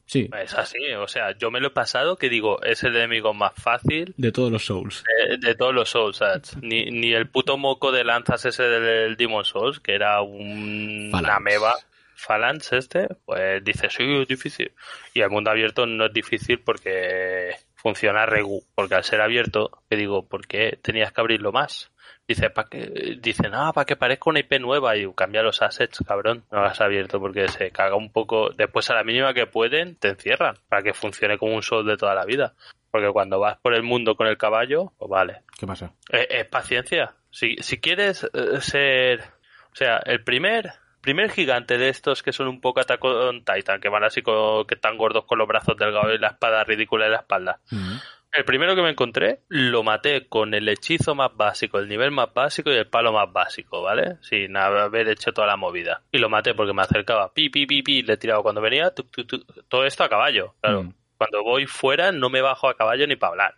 [0.05, 3.33] sí, Es así, o sea, yo me lo he pasado que digo, es el enemigo
[3.33, 5.01] más fácil de todos los Souls.
[5.29, 6.19] de, de todos los Souls.
[6.61, 11.39] Ni, ni el puto moco de lanzas ese del Demon Souls, que era un, una
[11.39, 11.73] meba.
[12.15, 14.71] Phalanx este, pues dice, sí, es difícil.
[15.13, 18.63] Y el mundo abierto no es difícil porque funciona regu.
[18.73, 21.91] Porque al ser abierto, te digo, ¿por qué tenías que abrirlo más?
[22.27, 26.03] Dice, para que, dicen, ah, para que parezca una IP nueva y cambia los assets,
[26.07, 26.45] cabrón.
[26.51, 28.49] No lo has abierto porque se caga un poco.
[28.51, 31.97] Después, a la mínima que pueden, te encierran para que funcione como un Soul de
[31.97, 32.53] toda la vida.
[32.89, 35.41] Porque cuando vas por el mundo con el caballo, pues vale.
[35.59, 35.91] ¿Qué pasa?
[36.09, 37.13] Es, es paciencia.
[37.29, 39.21] Si, si quieres eh, ser.
[39.71, 40.71] O sea, el primer.
[41.03, 44.65] Primer gigante de estos que son un poco Attack on Titan, que van así con,
[44.65, 47.59] que están gordos con los brazos delgados y la espada ridícula en la espalda.
[48.31, 52.33] El primero que me encontré lo maté con el hechizo más básico, el nivel más
[52.33, 54.15] básico y el palo más básico, ¿vale?
[54.21, 56.03] Sin haber hecho toda la movida.
[56.09, 59.11] Y lo maté porque me acercaba, pi, pi, pi, pi, le tiraba cuando venía, tuc,
[59.11, 60.83] tuc, todo esto a caballo, claro.
[60.83, 60.93] Mm.
[61.17, 63.55] Cuando voy fuera no me bajo a caballo ni para hablar.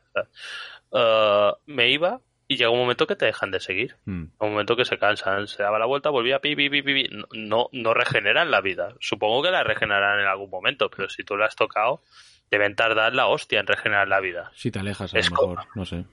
[0.92, 3.96] Eh, me iba y llega un momento que te dejan de seguir.
[4.06, 4.26] Mm.
[4.40, 7.10] Un momento que se cansan, se daba la vuelta, volvía pi, pi, pi, pi, pi.
[7.34, 8.94] No, no, regeneran la vida.
[9.00, 12.02] Supongo que la regenerarán en algún momento, pero si tú la has tocado,
[12.52, 14.52] deben tardar la hostia en regenerar la vida.
[14.54, 16.06] Si te alejas, a Es lo mejor, no sé.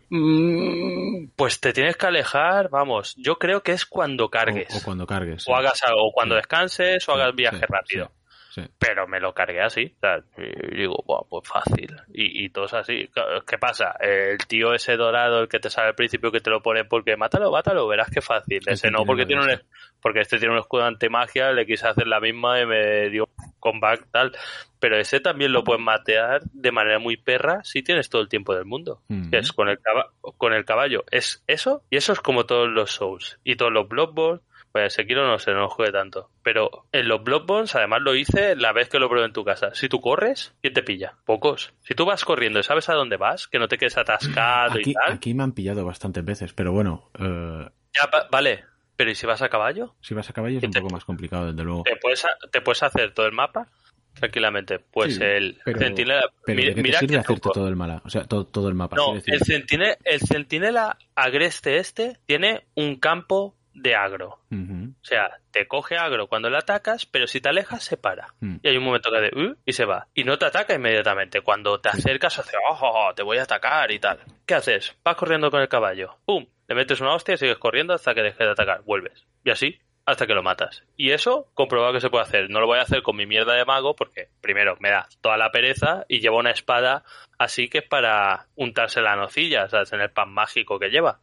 [1.37, 4.75] Pues te tienes que alejar, vamos, yo creo que es cuando cargues.
[4.75, 5.45] o cuando cargues.
[5.49, 6.38] O hagas algo, o cuando Sí.
[6.38, 8.12] descanses, o Sí, hagas viaje sí, rápido.
[8.54, 8.62] Sí.
[8.78, 9.94] Pero me lo cargué así.
[9.96, 11.96] o sea, y digo, Buah, pues fácil.
[12.12, 13.08] Y, y todo es así.
[13.46, 13.96] ¿Qué pasa?
[14.00, 17.16] El tío ese dorado, el que te sale al principio, que te lo pone porque
[17.16, 18.60] mátalo, mátalo, verás qué fácil.
[18.66, 19.66] El Ese no, porque tiene un, este.
[20.00, 23.28] porque este tiene un escudo antimagia, le quise hacer la misma y me dio
[23.60, 24.32] comeback tal.
[24.80, 28.52] Pero ese también lo puedes matear de manera muy perra si tienes todo el tiempo
[28.54, 29.00] del mundo.
[29.08, 29.30] Mm.
[29.30, 31.04] Que es con el, caba- con el caballo.
[31.10, 33.38] Es eso, y eso es como todos los Souls.
[33.44, 34.40] Y todos los Bloodborne.
[34.72, 36.30] Pues Sekiro no sé, no jugué tanto.
[36.42, 39.74] Pero en los Bloodborne, además lo hice la vez que lo probé en tu casa.
[39.74, 41.14] Si tú corres, ¿quién te pilla?
[41.26, 41.74] Pocos.
[41.82, 44.90] Si tú vas corriendo y sabes a dónde vas, que no te quedes atascado Aquí,
[44.90, 45.12] y tal.
[45.12, 48.64] aquí me han pillado bastantes veces, pero bueno, eh, Ya, va- vale.
[48.96, 49.94] Pero ¿y si vas a caballo?
[50.00, 51.82] si vas a caballo es ¿Y un te- poco más complicado, desde luego.
[51.82, 53.68] Te puedes, ha- te puedes hacer todo el mapa
[54.14, 54.78] tranquilamente.
[54.78, 56.22] Pues Sí, el pero- centinela.
[56.44, 58.02] Pero mi- ¿de qué te mira sirve hacerte todo el mala?
[58.04, 58.96] O sea, todo, todo el mapa.
[58.96, 64.40] No, el centinela, el centinela agreste este tiene un campo de agro.
[64.50, 68.35] O sea, te coge agro cuando le atacas, pero si te alejas se para.
[68.40, 68.56] Mm.
[68.62, 70.06] Y hay un momento que de "Uh", y se va.
[70.14, 71.40] Y no te ataca inmediatamente.
[71.40, 74.18] Cuando te acercas hace, oh, oh, oh, te voy a atacar y tal.
[74.46, 74.96] ¿Qué haces?
[75.04, 76.18] Vas corriendo con el caballo.
[76.24, 76.46] ¡Pum!
[76.68, 78.82] Le metes una hostia y sigues corriendo hasta que deje de atacar.
[78.82, 79.26] Vuelves.
[79.44, 80.82] Y así hasta que lo matas.
[80.96, 82.50] Y eso, comprobado que se puede hacer.
[82.50, 85.37] No lo voy a hacer con mi mierda de mago porque, primero, me da toda
[85.37, 87.04] la pereza y llevo una espada
[87.38, 89.92] así que es para untarse la nocilla, ¿sabes?
[89.92, 91.20] En el pan mágico que lleva.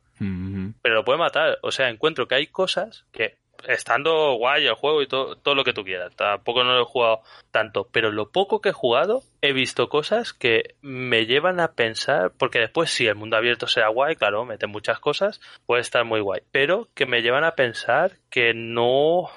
[0.81, 1.59] Pero lo puede matar.
[1.61, 3.37] O sea, encuentro que hay cosas que,
[3.67, 6.85] estando guay el juego y todo, todo lo que tú quieras, tampoco no lo he
[6.85, 11.73] jugado tanto, pero lo poco que he jugado, he visto cosas que me llevan a
[11.73, 16.05] pensar, porque después si el mundo abierto sea guay, claro, mete muchas cosas, puede estar
[16.05, 19.29] muy guay, pero que me llevan a pensar que no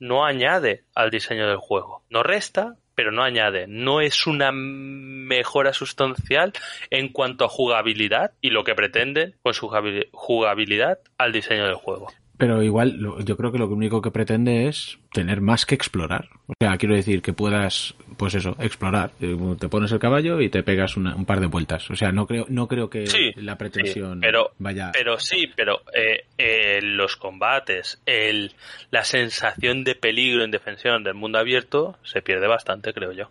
[0.00, 2.02] no añade al diseño del juego.
[2.08, 3.64] No resta, pero no añade.
[3.66, 6.52] No es una mejora sustancial
[6.90, 11.76] en cuanto a jugabilidad y lo que pretenden con su jugabil- jugabilidad al diseño del
[11.76, 12.12] juego.
[12.40, 16.28] Pero igual, yo creo que lo único que pretende es tener más que explorar.
[16.46, 19.12] O sea, quiero decir que puedas, pues eso, explorar.
[19.20, 21.88] Eh, Te pones el caballo y te pegas una- un par de vueltas.
[21.90, 24.90] O sea, no creo, no creo que Sí, la pretensión sí, pero- vaya.
[24.92, 28.52] Pero sí, pero eh, eh, los combates, el,
[28.90, 33.30] la sensación de peligro en defensión del mundo abierto se pierde bastante, creo yo.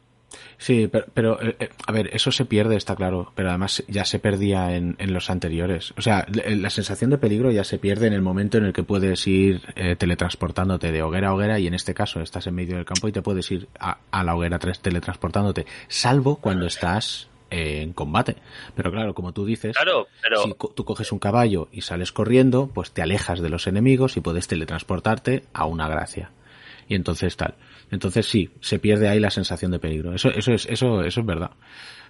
[0.58, 4.06] Sí, pero, pero, eh, eh, a ver, eso se pierde, está claro, pero además ya
[4.06, 5.94] se perdía en, en los anteriores.
[5.98, 8.74] O sea, la, la sensación de peligro ya se pierde en el momento en el
[8.74, 12.56] que puedes ir eh, teletransportándote de hoguera a hoguera y en este caso estás en
[12.56, 16.66] medio del campo y te puedes ir a, a la hoguera tres teletransportándote, salvo cuando
[16.68, 18.36] estás eh, en combate.
[18.76, 22.12] Pero claro, como tú dices, Claro, pero si co- tú coges un caballo y sales
[22.12, 26.32] corriendo, pues te alejas de los enemigos y puedes teletransportarte a una gracia.
[26.88, 27.56] Y entonces tal.
[27.92, 30.14] Entonces sí, se pierde ahí la sensación de peligro.
[30.14, 31.52] Eso, eso es, eso, eso es verdad.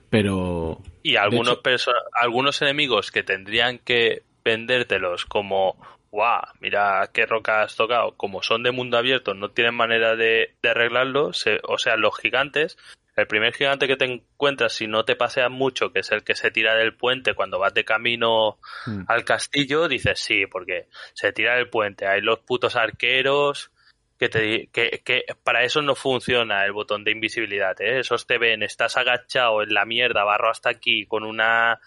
[0.10, 0.82] Pero.
[1.04, 5.78] Y algunos, hecho- algunos enemigos que tendrían que vendértelos como,
[6.12, 10.56] guau, mira qué roca has tocado, como son de mundo abierto, no tienen manera de,
[10.62, 12.78] de arreglarlo, se- o sea, los gigantes,
[13.15, 16.36] el primer gigante que te encuentras si no te paseas mucho, que es el que
[16.36, 19.04] se tira del puente cuando vas de camino Mm.
[19.08, 23.72] al castillo, dices sí, porque se tira del puente, hay los putos arqueros
[24.20, 28.00] que te que, que para eso no funciona el botón de invisibilidad, ¿eh?
[28.00, 31.80] esos te ven, estás agachado en la mierda, barro hasta aquí con una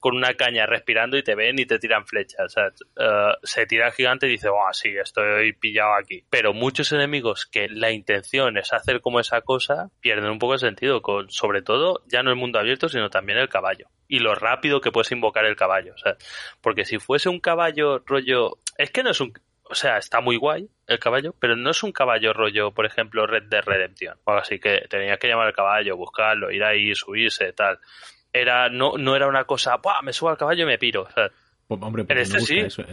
[0.00, 3.66] con una caña respirando y te ven y te tiran flechas, o sea, eh, se
[3.66, 7.92] tira el gigante y dice, "Buah, sí, estoy pillado aquí." Pero muchos enemigos que la
[7.92, 12.24] intención es hacer como esa cosa pierden un poco el sentido con sobre todo ya
[12.24, 15.56] no el mundo abierto, sino también el caballo y lo rápido que puedes invocar el
[15.56, 16.16] caballo, o sea,
[16.60, 19.32] porque si fuese un caballo rollo, es que no es un
[19.68, 23.26] o sea, está muy guay el caballo, pero no es un caballo rollo, por ejemplo,
[23.26, 24.16] Red Dead Redemption.
[24.24, 27.78] O así que tenías que llamar al caballo, buscarlo, ir ahí, subirse, tal.
[28.32, 30.02] Era, no, no era una cosa, ¡buah!
[30.02, 31.02] Me subo al caballo y me piro.
[31.02, 31.30] O sea,
[31.68, 32.58] Hombre, porque, este no busca sí.
[32.60, 32.84] eso,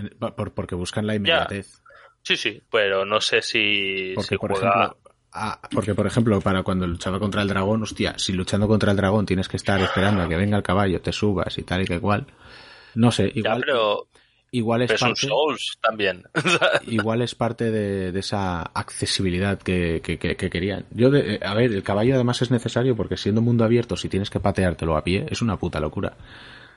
[0.55, 1.81] porque buscan la inmediatez.
[2.23, 4.69] sí, sí, pero no sé si, Porque, si por juega.
[4.69, 4.97] ejemplo,
[5.33, 8.97] ah, porque, por ejemplo, para cuando luchaba contra el dragón, hostia, si luchando contra el
[8.97, 11.85] dragón tienes que estar esperando a que venga el caballo, te subas y tal y
[11.85, 12.25] que cual.
[12.95, 14.07] No sé, ya, igual, pero,
[14.53, 16.23] igual es parte, Souls también.
[16.87, 20.85] igual es parte de, de esa accesibilidad que, que- que- que querían.
[20.91, 24.07] Yo, de- eh, a ver, el caballo además es necesario porque siendo mundo abierto, si
[24.09, 26.13] tienes que pateártelo a pie, es una puta locura.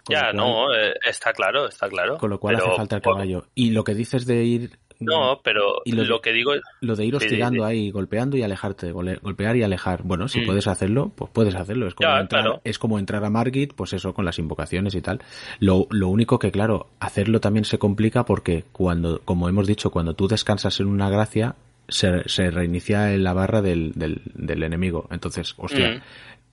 [0.05, 2.19] Con ya, cual- no, eh, está claro, está claro.
[2.19, 3.47] Con lo cual Pero- hace falta el caballo.
[3.55, 4.79] Y lo que dices de ir.
[4.99, 7.71] No, pero Y lo que digo Lo de ir Sí, sí, hostigando sí.
[7.71, 10.03] ahí, golpeando y alejarte, golpear y alejar.
[10.03, 10.47] Bueno, si Mm.
[10.47, 11.87] puedes hacerlo, pues puedes hacerlo.
[11.87, 12.61] Es como, Ya, entrar, claro.
[12.65, 15.21] es como entrar a Margit, pues eso, con las invocaciones y tal.
[15.61, 20.15] Lo, lo único que, claro, hacerlo también se complica porque cuando, como hemos dicho, cuando
[20.15, 21.57] tú descansas en una gracia,
[21.89, 25.07] se, se reinicia en la barra del, del, del enemigo.
[25.11, 26.01] Entonces, hostia, Mm.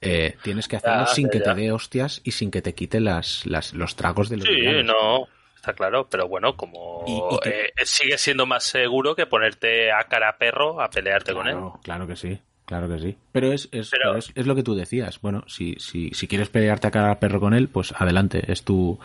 [0.01, 2.73] eh, tienes que hacerlo Ya, sin ya, que te dé hostias y sin que te
[2.75, 4.85] quite las, las, los tragos de los Sí, villanos.
[4.85, 5.27] no,
[5.63, 9.93] está claro, pero bueno, como Y- y que- eh, sigue siendo más seguro que ponerte
[9.93, 11.57] a cara a perro a pelearte con él.
[11.83, 12.37] Claro, que sí.
[12.65, 13.17] Claro que sí.
[13.31, 15.19] Pero es, es, Pero- es, es lo que tú decías.
[15.21, 18.43] Bueno, si, si, si quieres pelearte a cara al perro con él, pues adelante.
[18.51, 18.99] Es tu,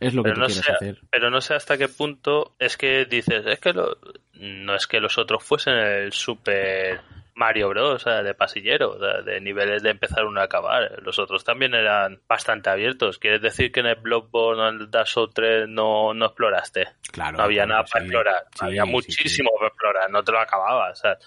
[0.00, 0.98] es lo que tú no, quieres hacer.
[1.10, 3.96] pero no sé hasta qué punto es que dices, es que lo-
[4.34, 7.00] no es que los otros fuesen el super
[7.34, 11.02] Mario Bros, o sea, de pasillero, de niveles de empezar uno a acabar.
[11.02, 13.18] Los otros también eran bastante abiertos.
[13.18, 16.88] ¿Quieres decir que en el Bloodborne o en el Dark Souls 3 no, no exploraste?
[17.10, 17.38] Claro.
[17.38, 18.44] no había claro nada para explorar.
[18.54, 20.98] Sí, había sí, muchísimo para explorar, no te lo acababas.
[20.98, 21.18] O sea,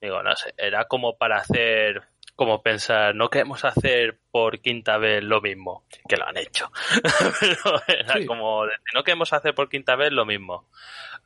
[0.00, 2.02] digo, no sé, era como para hacer,
[2.36, 6.70] como pensar, no queremos hacer por quinta vez lo mismo, que lo han hecho.
[7.40, 8.26] Pero era Sí.
[8.26, 10.66] como, no queremos hacer por quinta vez lo mismo.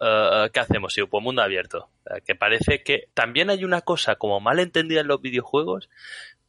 [0.00, 0.92] Eh, ¿Qué hacemos?
[0.92, 1.88] Sí, pues mundo abierto.
[2.26, 5.88] Que parece que también hay una cosa como mal entendida en los videojuegos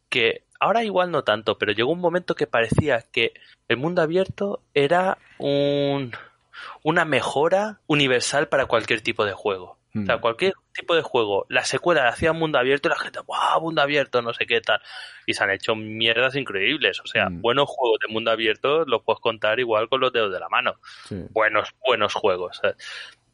[0.10, 3.34] que ahora igual no tanto, pero llegó un momento que parecía que
[3.70, 6.12] el mundo abierto era un
[6.84, 9.78] una mejora universal para cualquier tipo de juego.
[9.96, 10.22] O sea, Mm.
[10.22, 13.60] cualquier tipo de juego, la secuela la hacía mundo abierto y la gente, ¡wow!
[13.62, 14.80] Mundo abierto, no sé qué tal.
[15.26, 17.00] Y se han hecho mierdas increíbles.
[17.00, 17.42] O sea, Mm.
[17.42, 20.76] buenos juegos de mundo abierto los puedes contar igual con los dedos de la mano.
[21.06, 21.16] Sí.
[21.32, 22.62] Buenos, buenos juegos.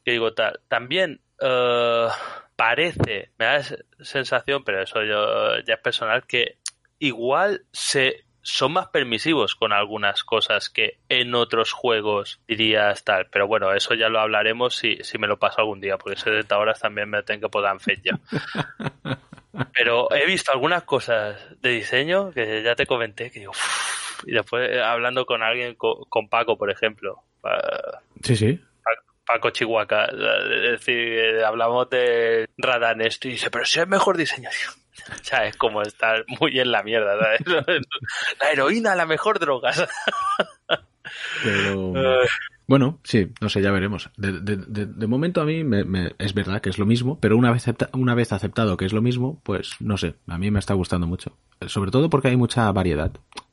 [0.05, 0.59] Que digo, tal.
[0.67, 2.07] También eh,
[2.55, 3.61] parece, me da
[3.99, 6.57] sensación, pero eso yo, ya es personal, que
[6.99, 13.27] igual se son más permisivos con algunas cosas que en otros juegos dirías tal.
[13.31, 16.55] Pero bueno, eso ya lo hablaremos si, si me lo paso algún día, porque 70
[16.57, 18.19] horas también me tengo que poner en fecha.
[19.73, 24.33] Pero he visto algunas cosas de diseño que ya te comenté que digo, "Uf", y
[24.33, 27.23] después eh, hablando con alguien, con, con Paco, por ejemplo,
[28.23, 28.59] Sí, sí.
[29.25, 34.49] Paco Chihuahua, es decir, eh, hablamos de Radanesto y dice, pero si es mejor diseño.
[35.21, 37.41] O sea, es como estar muy en la mierda, ¿sabes?
[38.41, 39.71] La heroína, la mejor droga.
[41.43, 41.93] Pero.
[42.23, 42.27] Eh.
[42.67, 44.09] Bueno, sí, no sé, ya veremos.
[44.17, 47.19] De, de, de, de momento a mí me, me- es verdad que es lo mismo,
[47.19, 50.39] pero una vez, acepta- una vez aceptado que es lo mismo, pues no sé, a
[50.39, 51.37] mí me está gustando mucho.
[51.67, 53.11] Sobre todo porque hay mucha variedad,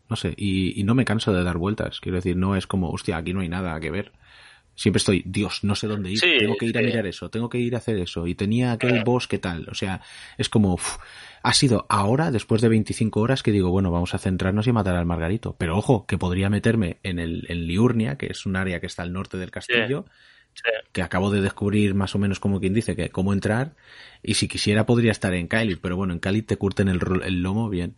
[0.08, 2.00] no sé, y, y no me canso de dar vueltas.
[2.00, 4.12] Quiero decir, no es como, hostia, aquí no hay nada que ver.
[4.82, 7.48] Siempre estoy, Dios, no sé dónde ir, Sí, tengo que ir a mirar eso, tengo
[7.48, 9.68] que ir a hacer eso, y tenía aquel boss, ¿qué tal?
[9.70, 10.00] O sea,
[10.38, 10.96] es como, uf,
[11.44, 14.96] ha sido ahora, después de 25 horas, que digo, bueno, vamos a centrarnos y matar
[14.96, 15.54] al Margarito.
[15.56, 19.04] Pero ojo, que podría meterme en, el, en Liurnia, que es un área que está
[19.04, 20.04] al norte del castillo,
[20.54, 20.64] Sí.
[20.90, 23.76] que acabo de descubrir más o menos como quien dice, que cómo entrar,
[24.20, 27.40] y si quisiera podría estar en Kylie, pero bueno, en Kylie te curten el, el
[27.40, 27.94] lomo bien.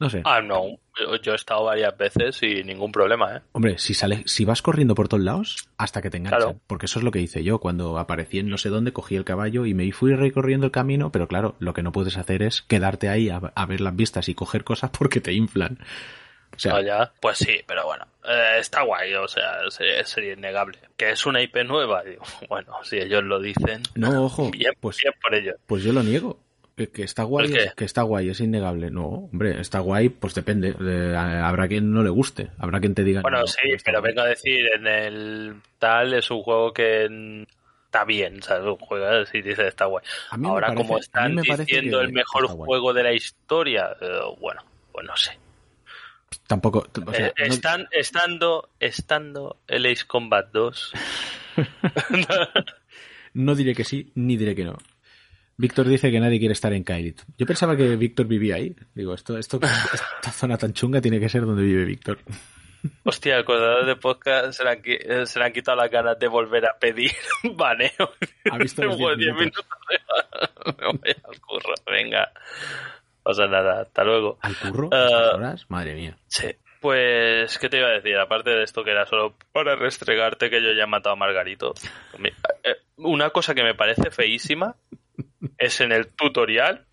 [0.00, 0.22] No sé.
[0.24, 0.78] Ah, no,
[1.22, 3.40] yo, he estado varias veces y ningún problema, ¿eh?
[3.52, 6.40] Hombre, si sale, si vas corriendo por todos lados, hasta que te enganchan.
[6.40, 6.60] Claro.
[6.66, 7.58] Porque eso es lo que hice yo.
[7.58, 11.10] Cuando aparecí en no sé dónde, cogí el caballo y me fui recorriendo el camino,
[11.10, 14.28] pero claro, lo que no puedes hacer es quedarte ahí a, a ver las vistas
[14.28, 15.78] y coger cosas porque te inflan.
[16.54, 20.78] O sea, pues sí, pero bueno, eh, está guay, o sea, sería, sería innegable.
[20.96, 24.96] Que es una IP nueva, digo, bueno, si ellos lo dicen, no, ojo, bien, pues,
[24.98, 25.56] bien por ellos.
[25.66, 26.40] pues yo lo niego.
[26.78, 28.90] Que, que está guay, es- que está guay, es innegable.
[28.90, 30.74] No, hombre, está guay, pues depende.
[30.80, 33.20] Eh, habrá quien no le guste, habrá quien te diga.
[33.22, 37.44] Bueno, no, sí, no pero vengo a decir, en el tal es un juego que
[37.86, 38.64] está bien, ¿sabes?
[38.66, 40.04] Un juego si dices está guay.
[40.30, 44.62] Ahora, parece- como están diciendo el mejor juego de la historia, eh, bueno,
[44.92, 45.32] pues no sé.
[46.46, 46.86] Tampoco.
[47.06, 50.92] o sea, Eh, no- están, estando, estando el Ace Combat 2,
[53.34, 54.76] No diré que sí, ni diré que no.
[55.58, 57.20] Víctor dice que nadie quiere estar en Kailit.
[57.36, 58.76] Yo pensaba que Víctor vivía ahí.
[58.94, 59.58] Digo, esto, esto,
[59.92, 62.18] esta zona tan chunga tiene que ser donde vive Víctor.
[63.04, 66.28] hostia, coordinador de podcast se le, han, eh, se le han quitado las ganas de
[66.28, 67.10] volver a pedir
[67.56, 67.90] baneo.
[68.52, 69.66] Ha visto los Después 10 de 10 minutos.
[70.78, 72.32] Me voy al curro, venga.
[73.24, 74.38] Pasa nada, hasta luego.
[74.40, 74.90] ¿Al curro?
[74.92, 75.06] Ah.
[75.06, 75.66] ¿Estas horas?
[75.68, 76.16] Madre mía.
[76.28, 76.46] Sí.
[76.80, 78.16] Pues, ¿qué te iba a decir?
[78.16, 81.74] Aparte de esto que era solo para restregarte que yo ya he matado a Margarito.
[82.62, 84.76] Eh, Una cosa que me parece feísima
[85.58, 86.86] es en el tutorial.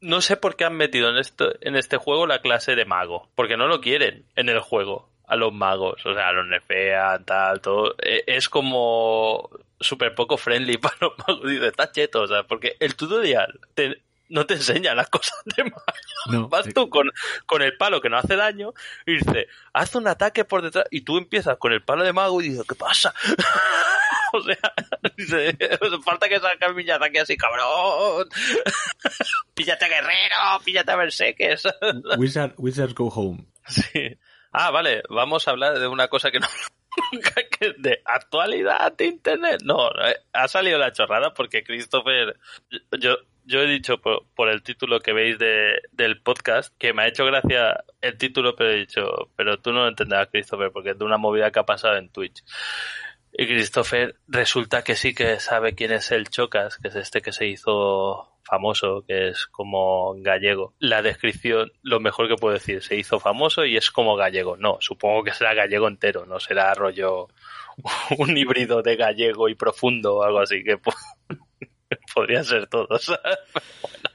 [0.00, 3.30] No sé por qué han metido en, esto, en este juego la clase de mago.
[3.34, 5.10] Porque no lo quieren en el juego.
[5.26, 6.04] A los magos.
[6.06, 7.94] O sea, a los nerfean, tal, todo.
[8.02, 11.50] Eh, Es como súper poco friendly para los magos.
[11.50, 12.22] Dice, está cheto.
[12.22, 15.82] O sea, porque el tutorial te- no te enseña las cosas de mago.
[16.30, 17.10] No, Vas tú con,
[17.46, 18.74] con el palo que no hace daño
[19.06, 22.42] y dice, haz un ataque por detrás y tú empiezas con el palo de mago
[22.42, 23.14] y dices, ¿qué pasa?
[24.34, 24.58] o sea,
[25.16, 25.56] dice,
[26.04, 28.28] falta que saques mi ataque así, cabrón.
[29.54, 31.68] píllate guerrero, píllate a berserkers.
[32.18, 33.46] Wizard, Wizards Go Home.
[33.66, 34.18] sí.
[34.52, 36.48] Ah, vale, vamos a hablar de una cosa que no...
[37.78, 39.60] de actualidad de internet.
[39.64, 42.38] No, eh, ha salido la chorrada porque Christopher,
[42.98, 43.16] yo,
[43.48, 47.24] yo he dicho por, el título que veis de, del podcast que me ha hecho
[47.24, 51.04] gracia el título, pero he dicho, pero tú no lo entenderás, Christopher, porque es de
[51.06, 52.44] una movida que ha pasado en Twitch.
[53.32, 57.32] Y Christopher resulta que sí que sabe quién es el Chocas, que es este que
[57.32, 60.74] se hizo famoso, que es como gallego.
[60.78, 64.58] La descripción, lo mejor que puedo decir, se hizo famoso y es como gallego.
[64.58, 67.28] No, supongo que será gallego entero, no será rollo
[68.18, 70.78] un híbrido de gallego y profundo o algo así, que
[71.88, 73.38] po- podría ser todo, ¿sabes?
[73.52, 74.10] Pero bueno.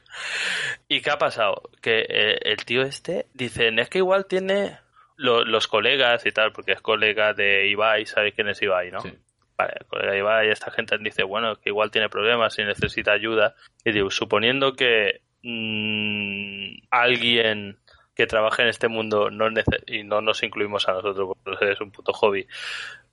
[0.88, 1.70] ¿Y qué ha pasado?
[1.82, 4.78] Que eh, el tío este, dicen, es que igual tiene
[5.18, 9.02] lo- los colegas y tal, porque es colega de Ibai, ¿sabéis quién es Ibai, no?
[9.02, 9.12] Sí.
[9.58, 13.12] Vale, el colega de Ibai, esta gente dice, bueno, que igual tiene problemas y necesita
[13.14, 13.56] ayuda.
[13.86, 17.78] Y digo, suponiendo que mm, alguien
[18.16, 19.48] que trabaje en este mundo no
[19.88, 22.48] y no nos incluimos a nosotros porque es un puto hobby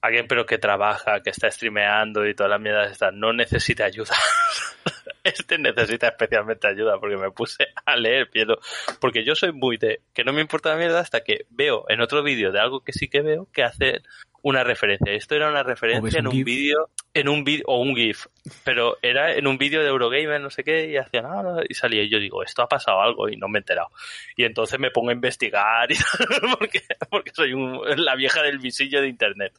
[0.01, 4.15] alguien pero que trabaja que está streameando y todas las mierdas estas no necesita ayuda.
[5.23, 8.59] Este necesita especialmente ayuda porque me puse a leer pierdo
[9.01, 12.01] porque yo soy muy de que no me importa la mierda hasta que veo en
[12.01, 14.01] otro vídeo de algo que sí que veo que hace
[14.43, 15.13] una referencia.
[15.13, 18.27] Esto era una referencia en un vídeo en un vídeo o un GIF
[18.65, 21.75] pero era en un vídeo de Eurogamer no sé qué y hacían ah, no", y
[21.75, 23.89] salía y yo digo esto ha pasado algo y no me he enterado.
[24.37, 25.97] Y entonces me pongo a investigar y
[26.59, 29.53] porque, porque soy un- la vieja del visillo de internet.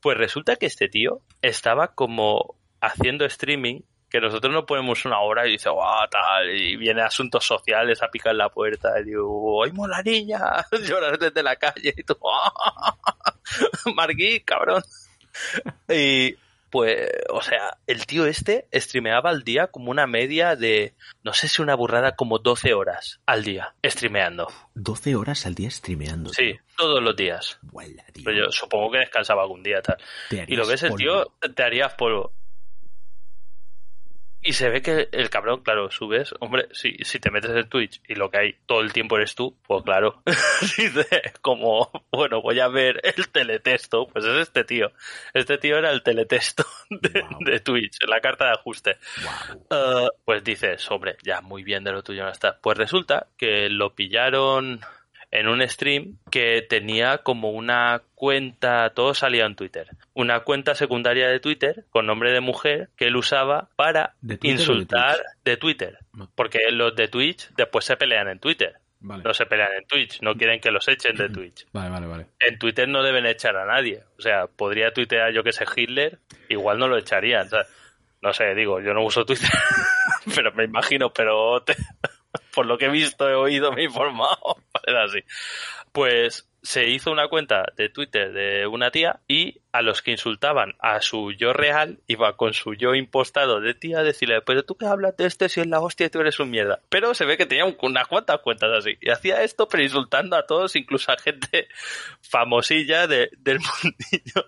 [0.00, 3.80] Pues resulta que este tío estaba como haciendo streaming
[4.16, 8.08] que nosotros no ponemos una hora y dice, guau, tal, y viene asuntos sociales a
[8.08, 10.40] picar la puerta y digo, ¡ay, la niña!
[10.88, 12.16] Llorar desde la calle y tú,
[13.94, 14.82] Margui, cabrón.
[15.88, 16.34] Y
[16.70, 21.46] pues, o sea, el tío este streameaba al día como una media de, no sé
[21.48, 24.48] si una burrada, como 12 horas al día streameando.
[24.74, 26.32] 12 horas al día streameando.
[26.32, 27.58] Sí, todos los días.
[28.12, 28.24] Tío.
[28.24, 29.98] Pero yo supongo que descansaba algún día tal.
[30.30, 32.32] Y lo ves el tío, te harías polvo.
[34.46, 38.00] Y se ve que el cabrón, claro, subes, hombre, si, si te metes en Twitch
[38.06, 40.22] y lo que hay todo el tiempo eres tú, pues claro,
[40.78, 44.92] dice como, bueno, voy a ver el teletexto, pues es este tío.
[45.34, 47.38] Este tío era el teletexto de, Guau.
[47.40, 48.98] de Twitch, la carta de ajuste.
[49.68, 52.56] Uh, pues dices, hombre, ya muy bien de lo tuyo no está.
[52.60, 54.80] Pues resulta que lo pillaron
[55.38, 61.28] en un stream que tenía como una cuenta, todo salía en Twitter, una cuenta secundaria
[61.28, 65.16] de Twitter con nombre de mujer que él usaba para ¿De Twitter o de insultar
[65.44, 65.98] de Twitter.
[66.34, 68.74] Porque los de Twitch después se pelean en Twitter.
[69.00, 69.22] Vale.
[69.22, 71.66] No se pelean en Twitch, no quieren que los echen de Twitch.
[71.72, 72.26] Vale, vale, vale.
[72.40, 74.02] En Twitter no deben echar a nadie.
[74.18, 76.18] O sea, podría tuitear yo que sé Hitler,
[76.48, 77.46] igual no lo echarían.
[77.46, 77.66] o sea,
[78.22, 79.50] no sé, digo, yo no uso Twitter,
[80.34, 81.76] pero me imagino, pero te-
[82.54, 84.56] por lo que he visto, he oído, me he informado.
[84.86, 85.18] Era así.
[85.92, 90.74] Pues se hizo una cuenta de Twitter de una tía y a los que insultaban
[90.80, 94.76] a su yo real, iba con su yo impostado de tía a decirle, pero tú
[94.76, 96.80] qué hablas de este si es la hostia y tú eres un mierda.
[96.88, 98.96] Pero se ve que tenía un- unas cuantas cuentas así.
[99.00, 101.68] Y hacía esto, pero insultando a todos, incluso a gente
[102.20, 104.46] famosilla de- del mundillo.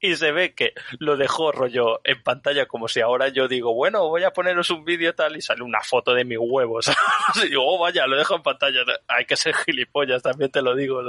[0.00, 4.06] Y se ve que lo dejó rollo en pantalla como si ahora yo digo, bueno,
[4.08, 6.86] voy a poneros un vídeo tal y sale una foto de mis huevos.
[7.44, 8.80] y digo, oh, vaya, lo dejo en pantalla.
[9.08, 11.02] Hay que ser gilipollas, también te lo digo.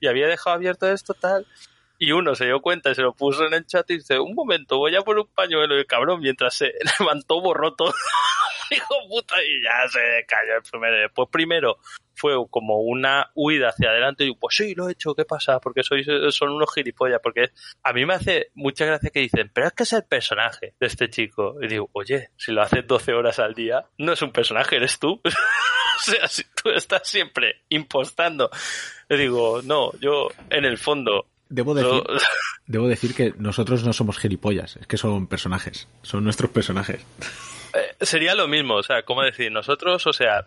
[0.00, 1.46] Y había dejado abierto esto tal.
[2.02, 4.34] Y uno se dio cuenta y se lo puso en el chat y dice, un
[4.34, 7.94] momento, voy a poner un pañuelo y el cabrón mientras se levantó borró todo.
[8.72, 11.10] Hijo puta, y ya se cayó el primero.
[11.14, 11.78] Pues primero
[12.16, 15.60] fue como una huida hacia adelante y digo, pues sí, lo he hecho, ¿qué pasa?
[15.60, 17.52] Porque sois, son unos gilipollas, porque
[17.84, 20.86] a mí me hace mucha gracia que dicen, pero es que es el personaje de
[20.88, 21.54] este chico.
[21.62, 24.98] Y digo, oye, si lo haces 12 horas al día, no es un personaje, eres
[24.98, 25.20] tú.
[25.24, 28.50] o sea, si tú estás siempre impostando.
[29.08, 32.02] Le digo, no, yo en el fondo Debo decir,
[32.66, 37.04] debo decir que nosotros no somos gilipollas, es que son personajes, son nuestros personajes.
[37.74, 39.52] Eh, sería lo mismo, o sea, ¿cómo decir?
[39.52, 40.46] Nosotros, o sea,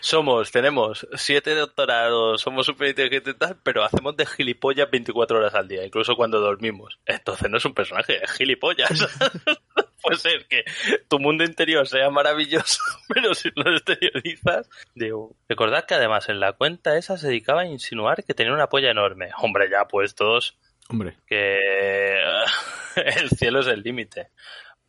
[0.00, 5.54] somos, tenemos siete doctorados, somos súper inteligentes y tal, pero hacemos de gilipollas 24 horas
[5.54, 6.98] al día, incluso cuando dormimos.
[7.06, 8.90] Entonces no es un personaje, es gilipollas.
[10.04, 10.64] Puede ser que
[11.08, 16.52] tu mundo interior sea maravilloso, pero si lo exteriorizas, digo, recordad que además en la
[16.52, 19.30] cuenta esa se dedicaba a insinuar que tenía una polla enorme.
[19.38, 20.58] Hombre, ya puestos,
[20.90, 21.58] Hombre, que
[22.96, 24.28] el cielo es el límite.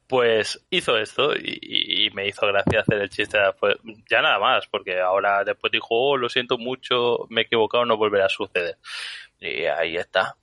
[0.08, 3.40] Pues hizo esto y, me hizo gracia hacer el chiste.
[3.60, 3.76] Pues,
[4.08, 7.98] ya nada más, porque ahora después dijo, oh, lo siento mucho, me he equivocado, no
[7.98, 8.78] volverá a suceder.
[9.40, 10.36] Y ahí está.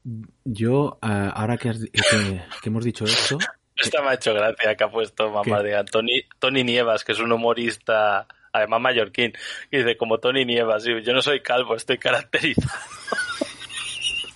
[0.44, 3.38] yo, ah, ahora que, has que- que hemos dicho esto,
[3.76, 5.68] Esta me ha hecho gracia que ha puesto mamá ¿Qué?
[5.68, 9.32] de Antoni, Tony Nievas, que es un humorista, además mallorquín,
[9.70, 12.70] y dice, como Tony Nievas, yo no soy calvo, estoy caracterizado.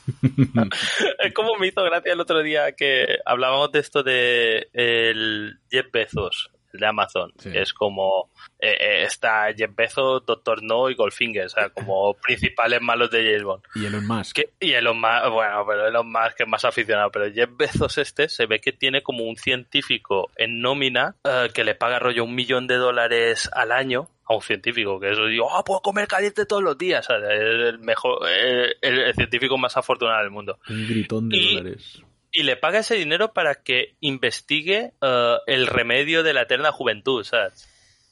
[1.19, 5.87] Es como me hizo gracia el otro día que hablábamos de esto de el Jeff
[5.93, 7.53] Bezos, de Amazon, Sí.
[7.53, 12.15] que es como eh, eh, está Jeff Bezos, Doctor No y Goldfinger, o sea, como
[12.23, 13.63] principales malos de James Bond.
[13.75, 17.31] y Elon Musk, Que- y Elon Musk, bueno, pero Elon Musk es más aficionado, pero
[17.33, 21.75] Jeff Bezos este se ve que tiene como un científico en nómina eh, que le
[21.75, 25.63] paga rollo un millón de dólares al año a un científico, que eso digo, ah,
[25.65, 27.31] puedo comer caliente todos los días, ¿sabes?
[27.31, 30.59] es el mejor, el, el científico más afortunado del mundo.
[30.69, 32.03] un gritón de y- dólares.
[32.39, 37.25] Y le paga ese dinero para que investigue eh, el remedio de la eterna juventud,
[37.25, 37.67] ¿sabes?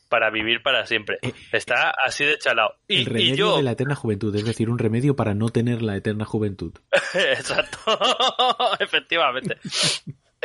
[0.08, 1.18] Para vivir para siempre.
[1.52, 2.76] Está así de chalado.
[2.88, 5.48] Y, el y remedio yo, de la eterna juventud, es decir, un remedio para no
[5.50, 6.72] tener la eterna juventud.
[7.14, 7.78] Exacto,
[8.80, 9.58] efectivamente.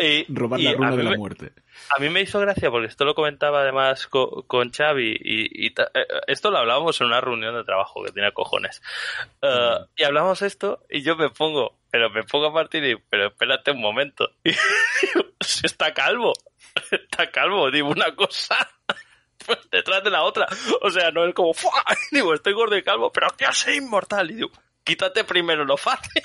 [0.01, 1.51] Y, Robar la runa de la me- muerte.
[1.93, 5.71] A mí me hizo gracia porque esto lo comentaba además co- con, Xavi y, y
[5.73, 8.81] ta- eh, esto lo hablábamos en una reunión de trabajo que tiene cojones.
[9.41, 13.27] Eh, y hablamos esto y yo me pongo, pero me pongo a partir y pero
[13.27, 14.29] espérate un momento.
[15.41, 16.33] Si está calvo,
[16.91, 18.55] está calvo, digo una cosa
[19.71, 20.47] detrás de la otra.
[20.81, 21.83] O sea, no es como, ¡fua!
[22.11, 24.31] digo, estoy gordo y calvo, pero que soy inmortal.
[24.31, 24.51] Y digo,
[24.83, 26.21] quítate primero lo fácil.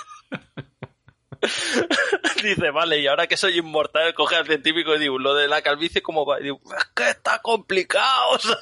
[2.43, 5.63] Dice, vale, y ahora que soy inmortal, coge al científico y digo, lo de la
[5.63, 6.41] calvicie, ¿cómo va?
[6.41, 8.31] Y digo, es que está complicado.
[8.31, 8.59] o sea,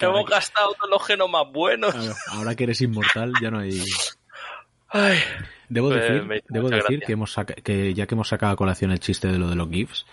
[0.00, 1.94] hemos gastado todos los genomas buenos.
[1.94, 3.82] Claro, ahora que eres inmortal, ya no hay.
[4.88, 5.18] Ay,
[5.68, 9.00] Debo decir, me debo decir que, hemos que ya que hemos sacado a colación el
[9.00, 10.06] chiste de lo de los GIFs,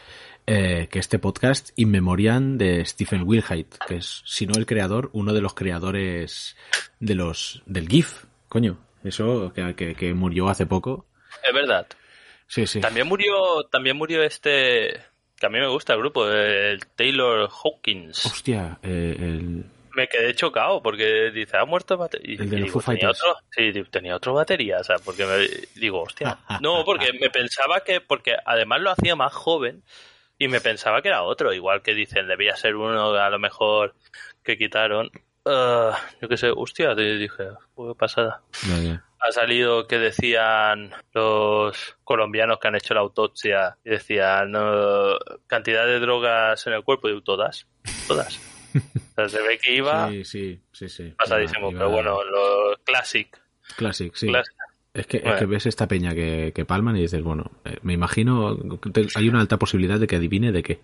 [0.48, 5.10] eh, que este podcast in memoriam de Stephen Wilhite, que es, si no el creador,
[5.14, 6.58] uno de los creadores
[7.00, 11.06] de los del GIF, coño, eso que, que- que murió hace poco.
[11.48, 11.86] es verdad.
[12.48, 12.82] Sí, sí.
[12.82, 15.00] También murió, también murió este,
[15.40, 18.26] que a mí me gusta el grupo, el Taylor Hawkins.
[18.26, 19.66] Hostia, eh, el,
[19.96, 22.38] me quedé chocado porque dice, ha muerto batería.
[22.40, 25.48] El de los Foo tenía otro, sí, digo, tenía otro batería, o sea, porque me
[25.80, 26.40] digo, hostia.
[26.62, 29.84] No, porque me pensaba que, porque además lo hacía más joven
[30.38, 33.96] y me pensaba que era otro, igual que dicen, debía ser uno a lo mejor
[34.44, 35.12] que quitaron.
[35.46, 38.42] Ah, yo qué sé, hostia, dije, qué pasada.
[39.20, 44.54] Ha salido que decían los colombianos que han hecho la autopsia y decían
[45.48, 47.68] cantidad de drogas en el cuerpo, y todas,
[48.08, 48.53] todas.
[48.76, 51.14] O sea, se ve que iba Sí, sí, sí, sí.
[51.18, 53.38] pasadísimo, Iba- pero iba- bueno, lo classic.
[53.78, 54.28] Classic, sí.
[54.28, 54.54] classic.
[54.94, 55.40] Es que, es Bueno.
[55.40, 59.08] que ves esta peña que, que palman y dices, bueno, eh, me imagino que te-
[59.16, 60.82] hay una alta posibilidad de que adivine de qué.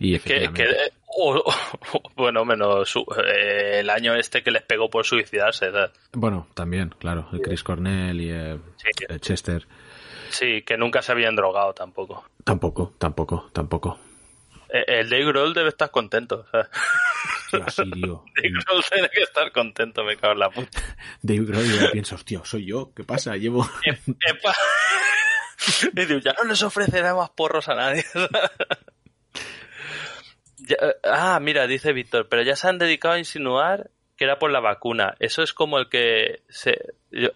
[0.00, 0.66] Y Que, que-
[1.06, 1.44] o- o-
[2.16, 5.70] bueno, menos su- eh, el año este que les pegó por suicidarse.
[5.70, 5.92] ¿sabes?
[6.12, 7.28] Bueno, también, claro.
[7.32, 9.04] El Chris Cornell y eh, Sí.
[9.08, 9.66] el Chester.
[10.30, 12.24] Sí, que nunca se habían drogado tampoco.
[12.42, 14.00] Tampoco, tampoco, tampoco.
[14.68, 16.46] Eh, El Dave Grohl debe estar contento.
[16.50, 16.68] ¿sabes?
[17.52, 18.24] Hostia, sí, tío.
[18.36, 20.80] Dave Grohl tiene que estar contento, me cago en la puta.
[21.22, 23.36] Dave Grohl ya piensa, hostia, soy yo, ¿qué pasa?
[23.36, 23.68] Llevo...
[23.84, 24.54] Epa.
[25.96, 28.04] Y digo, ya no les ofrecerá más porros a nadie.
[30.58, 34.38] Ya, eh, ah, mira, dice Víctor, pero ya se han dedicado a insinuar que era
[34.38, 35.14] por la vacuna.
[35.18, 36.94] Eso es como el que se...
[37.10, 37.30] yo-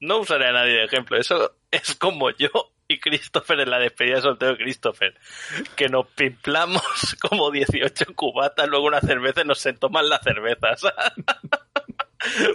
[0.00, 1.16] no usaré a nadie de ejemplo.
[1.18, 2.48] Eso es como yo
[2.88, 5.14] y Christopher en la despedida de soltero de Christopher.
[5.74, 6.82] Que nos pimplamos
[7.20, 10.82] como 18 cubatas, luego una cerveza y nos se toman las cervezas.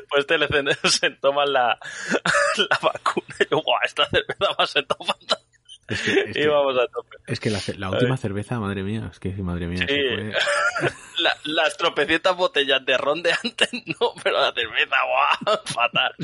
[0.10, 0.48] Pues te le
[0.84, 1.80] se toman la,
[2.58, 3.26] la vacuna.
[3.40, 5.38] Y yo, "Buah, esta cerveza va a ser fatal.
[5.88, 7.18] Es que, es Y vamos a tope.
[7.28, 9.96] es que la, la última cerveza, madre mía, es que madre mía, Sí.
[9.96, 10.34] fue-
[11.20, 16.16] La- las tropecientas botellas de ron de antes no, pero la cerveza, guau, fatal.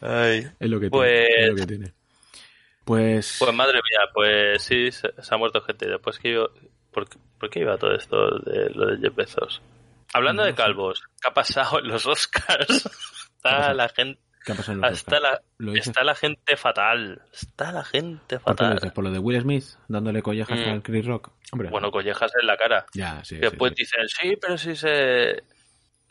[0.00, 0.48] Ay.
[0.58, 1.44] es lo que Pues- tiene.
[1.44, 1.92] Es lo que tiene.
[2.84, 5.88] Pues, Pues madre mía, pues sí, se, se ha muerto gente.
[5.88, 6.48] Después que yo...
[6.90, 9.62] ¿Por, qué- por qué iba todo esto de lo de Jeff Bezos?
[10.12, 12.86] Hablando No de calvos, ¿qué ha pasado en los Oscars?
[13.36, 14.20] Está la gente...
[14.44, 16.04] ¿qué ha pasado en los Está Oscars?
[16.04, 17.22] la, gente fatal.
[17.32, 18.92] Está la gente ¿Por qué lo fatal.
[18.92, 20.70] ¿Por lo de Will Smith dándole collejas Mm.
[20.70, 21.30] al Chris Rock?
[21.52, 22.84] Hombre, Bueno, collejas en la cara.
[22.94, 23.36] ya, sí.
[23.36, 23.82] sí, Después sí.
[23.84, 25.44] dicen, sí, pero si se...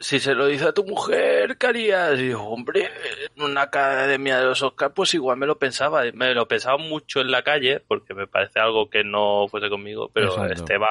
[0.01, 2.19] Si se lo dice a tu mujer, ¿qué harías?
[2.19, 2.89] Y hombre,
[3.35, 6.03] en una academia de los Oscars, pues igual me lo pensaba.
[6.13, 10.09] Me lo pensaba mucho en la calle, porque me parece algo que no fuese conmigo,
[10.13, 10.53] pero Exacto.
[10.53, 10.89] este va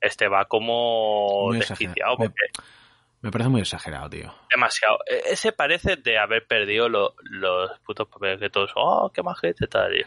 [0.00, 2.16] este va como Muy desquiciado.
[2.18, 2.30] Me-
[3.22, 4.32] Me parece muy exagerado, tío.
[4.50, 4.98] demasiado.
[5.10, 9.66] E- Ese parece de haber perdido lo- los putos papeles que todos, oh, qué majete
[9.66, 9.96] tal.
[9.96, 10.02] Y,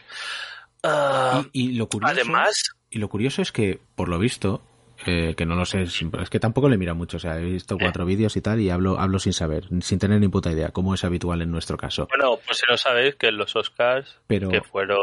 [0.84, 4.62] ah, Y, y lo curioso, además, y lo curioso es que, por lo visto,
[5.06, 7.76] eh, que no lo sé, es que tampoco le mira mucho, o sea, he visto
[7.78, 10.94] cuatro vídeos y tal y hablo, hablo sin saber, sin tener ni puta idea, como
[10.94, 12.06] es habitual en nuestro caso.
[12.08, 14.98] Bueno, pues si no sabéis que en los Oscars, Pero- que fueron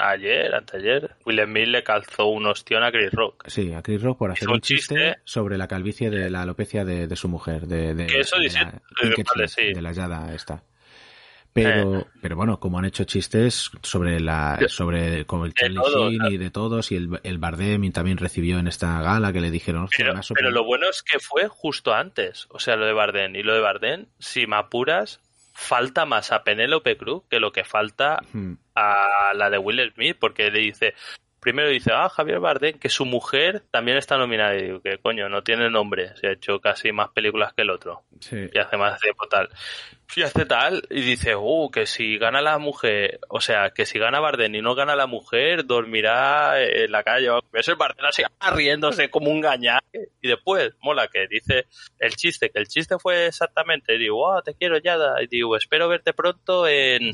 [0.00, 3.44] ayer, anteayer, Will Smith le calzó un ostión a Chris Rock.
[3.46, 5.18] Sí, a Chris Rock por hacer un un chiste, chiste.
[5.24, 8.42] sobre la calvicie de la alopecia de, de su mujer, de, de, Que eso de
[8.44, 8.80] dice- la,
[9.34, 9.72] vale, sí.
[9.72, 10.62] de la Yada esta.
[11.52, 16.26] Pero, pero bueno, como han hecho chistes sobre la, sobre como el Charlie todo, Sheen
[16.32, 19.84] y de todos, y el, el Bardem también recibió en esta gala que le dijeron,
[19.84, 20.60] "Hostia, Pero, me ha pero sorprendido".
[20.60, 23.34] lo bueno es que fue justo antes, o sea, lo de Bardem.
[23.34, 25.20] Y lo de Bardem, si me apuras,
[25.52, 28.52] falta más a Penélope Cruz que lo que falta Hmm.
[28.76, 30.94] a la de Will Smith, porque le dice,
[31.40, 34.56] primero dice, ah, Javier Bardem, que su mujer también está nominada.
[34.56, 37.70] Y digo, que coño, no tiene nombre, se ha hecho casi más películas que el
[37.70, 38.02] otro.
[38.20, 38.36] Sí.
[38.52, 39.48] y hace más tiempo tal.
[40.16, 43.98] Y hace tal, y dice, uh, que si gana la mujer, o sea, que si
[43.98, 47.28] gana Bardem y no gana la mujer, dormirá en la calle.
[47.52, 48.22] Ves el Bardem así
[48.54, 50.08] riéndose como un gañaje.
[50.22, 51.66] Y después, mola, que dice
[51.98, 55.88] el chiste, que el chiste fue exactamente, digo, oh, te quiero ya, y digo, espero
[55.88, 57.12] verte pronto en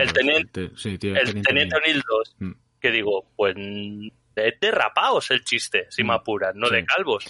[0.00, 2.36] El 2, teniente- sí, tío, el Teniente O'Neill 2.
[2.38, 2.52] Mm.
[2.80, 6.74] Que digo, pues es de rapaos el chiste, si Mm, me apuras, no sí.
[6.76, 7.24] de calvos.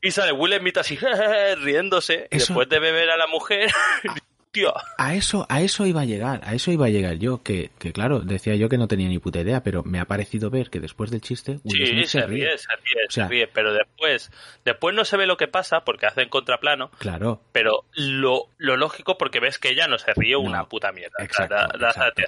[0.00, 0.98] Y sale Will Smith así,
[1.58, 3.70] riéndose, y después de beber a la mujer,
[4.50, 7.70] tío, A eso, a eso iba a llegar, a eso iba a llegar yo, que,
[7.78, 10.68] que claro, decía yo que no tenía ni puta idea, pero me ha parecido ver
[10.70, 13.46] que después del chiste, Will Sí, Smith se ríe, se ríe, O sea- se ríe,
[13.46, 14.30] pero después,
[14.64, 19.16] después no se ve lo que pasa porque hacen contraplano, Claro, pero lo, lo lógico
[19.18, 21.16] porque ves que ella no se ríe No, una puta mierda.
[21.20, 22.22] exacto, Da- da- da- exacto.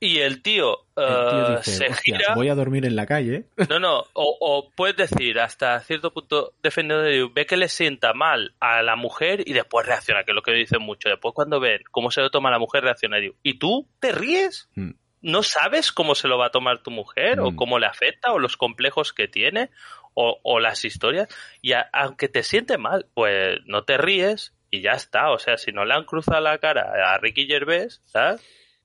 [0.00, 3.06] Y el tío, el tío eh, dice, se "Hostia, gira, voy a dormir en la
[3.06, 3.46] calle.
[3.68, 8.12] no, no, o, o puedes decir hasta cierto punto defendiendo de ve que le sienta
[8.14, 11.08] mal a la mujer y después reacciona, que es lo que dicen mucho.
[11.08, 14.12] Después cuando ven cómo se lo toma la mujer reacciona y digo, ¿y tú te
[14.12, 14.68] ríes?
[14.76, 14.90] Mm.
[15.20, 17.56] no sabes cómo se lo va a tomar tu mujer o Mm.
[17.56, 19.68] cómo le afecta o los complejos que tiene
[20.14, 21.28] o, o las historias
[21.60, 25.56] y a- aunque te siente mal pues no te ríes y ya está o sea
[25.58, 28.40] si no le han cruzado la cara a Ricky Gervais ¿sabes?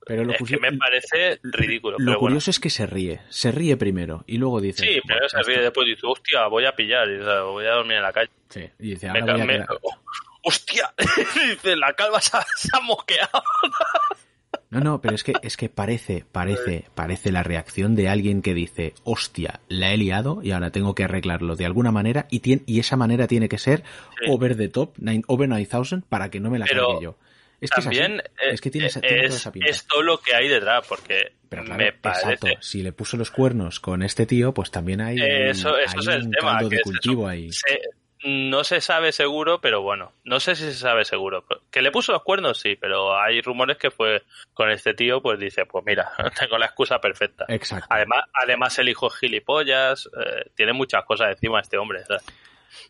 [0.05, 2.19] Pero lo, es que me parece ridículo lo pero bueno.
[2.19, 4.83] curioso es que se ríe, se ríe primero y luego dice...
[4.85, 7.97] sí "Bueno, se ríe después dice hostia voy a pillar y dice, voy a dormir
[7.97, 8.29] en la calle.
[8.49, 9.95] Sí, y dice, Me ahora voy ca- a me- oh,
[10.43, 10.93] hostia
[11.49, 13.41] dice la calva se ha, se ha mosqueado
[14.69, 18.55] No, no, pero es que, es que parece, parece, parece la reacción de alguien que
[18.55, 22.63] dice, hostia, la he liado y ahora tengo que arreglarlo de alguna manera y, tiene,
[22.65, 23.83] y esa manera tiene que ser
[24.19, 24.31] Sí.
[24.31, 27.17] over the top, nine- over 9000 para que no me la Pero cargue yo.
[27.63, 28.45] Es que también es, así.
[28.45, 29.69] eh, es que tiene, esa- tiene toda es, esa pinta.
[29.69, 32.61] es todo lo que hay detrás porque Pero claro, me parece exacto.
[32.61, 36.07] Si le puso los cuernos con este tío, pues también hay, Eso, eso hay es
[36.07, 36.51] el un tema.
[36.57, 37.51] caldo de es cultivo ahí.
[37.51, 37.81] Se-
[38.25, 41.45] no se sabe seguro, pero bueno, no sé si se sabe seguro.
[41.69, 45.37] Que le puso los cuernos, sí, pero hay rumores que fue con este tío, pues
[45.37, 46.09] dice, pues mira,
[46.39, 47.43] tengo la excusa perfecta.
[47.49, 47.87] Exacto.
[47.89, 52.05] Además, además el hijo es gilipollas, eh, tiene muchas cosas encima este hombre.
[52.05, 52.23] ¿sabes?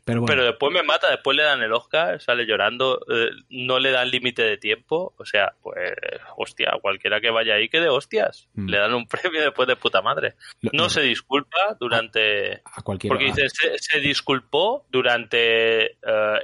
[0.06, 3.80] Pero bueno, Pero después me mata, después le dan el Oscar, sale llorando, eh, no
[3.80, 5.92] le dan límite de tiempo, o sea, pues,
[6.38, 8.70] hostia, cualquiera que vaya ahí que de hostias, Mm.
[8.70, 10.34] le dan un premio después de puta madre.
[10.62, 12.62] lo- No se disculpa durante...
[12.66, 13.14] a cualquiera.
[13.16, 15.96] Porque dice, se, se disculpó durante eh,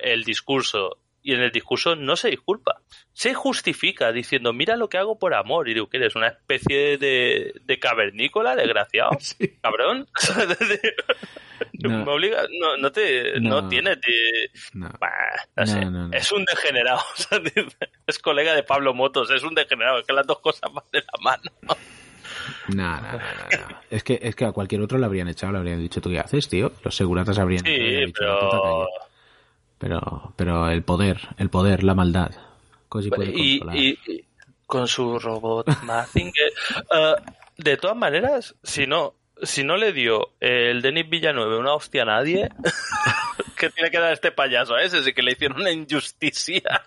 [0.04, 2.82] el discurso y en el discurso no se disculpa.
[3.14, 5.68] Se justifica diciendo, mira lo que hago por amor.
[5.68, 9.12] Y digo, que eres una especie de, de cavernícola, desgraciado.
[9.20, 9.58] Sí.
[9.62, 10.08] Cabrón.
[11.88, 12.06] No.
[12.06, 13.70] Me obliga, no, no te, no, No.
[13.70, 14.90] tiene, te- No.
[15.00, 15.82] Bah, sé.
[16.12, 17.00] es un degenerado.
[18.08, 21.00] es colega de Pablo Motos, es un degenerado, es que las dos cosas van de
[21.00, 21.52] la mano.
[22.68, 23.00] No.
[23.90, 26.20] Es que, es que a cualquier otro le habrían echado, le habrían dicho, ¿tú qué
[26.20, 26.72] haces, tío?
[26.84, 28.62] Los seguratas habrían Sí, habrían dicho, "Puta pero...
[28.62, 28.86] calle".
[29.78, 32.32] pero, pero el poder, el poder, la maldad.
[32.90, 33.78] Cosi puede y, controlar.
[33.84, 34.26] y- y
[34.66, 36.52] con su robot Mazinger.
[36.94, 37.16] Eh,
[37.58, 42.06] de todas maneras, si no, si no le dio el Denis Villanueva una hostia a
[42.06, 42.50] nadie,
[43.58, 45.04] que tiene que dar este payaso a ese?
[45.04, 46.84] Sí que le hicieron una injusticia.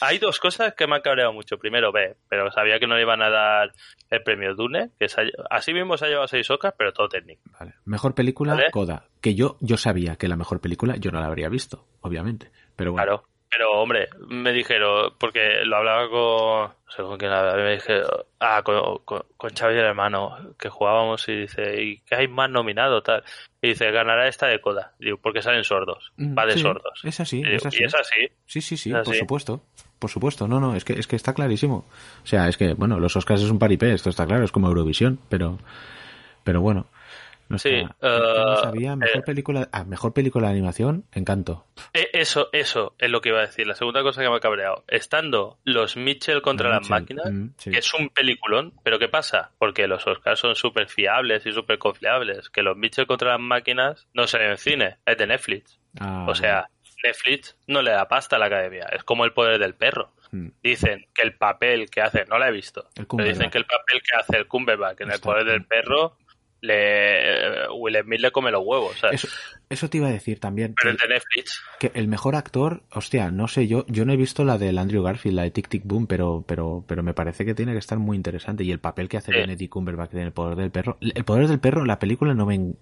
[0.00, 1.58] Hay dos cosas que me han cabreado mucho.
[1.58, 3.72] Primero, ve, pero sabía que no le iban a dar
[4.10, 7.08] el premio Dune, que se ha así mismo se ha llevado seis Oscars, pero todo
[7.08, 7.42] técnico.
[7.58, 7.74] Vale.
[7.84, 8.70] Mejor película, Vale.
[8.70, 9.06] Coda.
[9.20, 12.50] Que yo, yo sabía que la mejor película yo no la habría visto, obviamente.
[12.76, 13.28] Pero bueno, Claro.
[13.48, 18.02] Pero, hombre, me dijeron, porque lo hablaba con, no sé con quién hablaba, me dije,
[18.40, 22.50] ah, con, con, con Xavi el hermano, que jugábamos y dice, ¿y qué hay más
[22.50, 23.02] nominado?
[23.02, 23.22] tal
[23.62, 24.94] Y dice, ganará esta de Coda.
[24.98, 26.12] Digo, porque salen sordos.
[26.16, 27.00] Mm, Va de sí, sordos.
[27.04, 27.82] Es así, Y, es así.
[27.82, 28.28] y es así.
[28.46, 29.62] Sí, sí, sí, por supuesto.
[29.98, 31.86] Por supuesto, no, no, es que, es que está clarísimo.
[32.22, 34.68] O sea, es que, bueno, los Oscars es un paripé, esto está claro, es como
[34.68, 35.58] Eurovisión, pero,
[36.44, 36.86] pero bueno.
[37.48, 39.22] No Sí, yo no eh, sabía, mejor eh.
[39.24, 41.64] película, ah, mejor película de animación, Encanto.
[41.92, 43.66] E- Eso, eso es lo que iba a decir.
[43.66, 44.84] La segunda cosa que me ha cabreado.
[44.88, 47.70] Estando los Mitchell contra las Mitchell, máquinas, mm, sí.
[47.70, 49.52] que es un peliculón, pero ¿qué pasa?
[49.58, 52.50] Porque los Oscars son súper fiables y súper confiables.
[52.50, 55.78] Que los Mitchell contra las máquinas no se ven en cine, es de Netflix.
[56.00, 56.68] Ah, O sea,
[57.04, 58.86] Netflix no le da pasta a la academia.
[58.92, 60.10] Es como el poder del perro.
[60.32, 63.66] mm, Dicen que el papel que hace, no la he visto, pero dicen que el
[63.66, 66.16] papel que hace el Cumberbatch en el poder del perro,
[66.60, 68.96] le, Will Smith le come los huevos.
[68.98, 69.24] ¿sabes?
[69.24, 69.34] Eso,
[69.68, 70.74] eso te iba a decir también.
[70.80, 71.62] Pero que- de Netflix.
[71.78, 75.02] que el mejor actor, hostia, no sé, yo yo no he visto la del Andrew
[75.02, 77.98] Garfield, la de Tic Tic Boom, pero pero pero me parece que tiene que estar
[77.98, 79.38] muy interesante y el papel que hace Sí.
[79.38, 82.54] Benedict Cumberbatch en el poder del perro, el poder del perro, la película no me
[82.54, 82.76] en-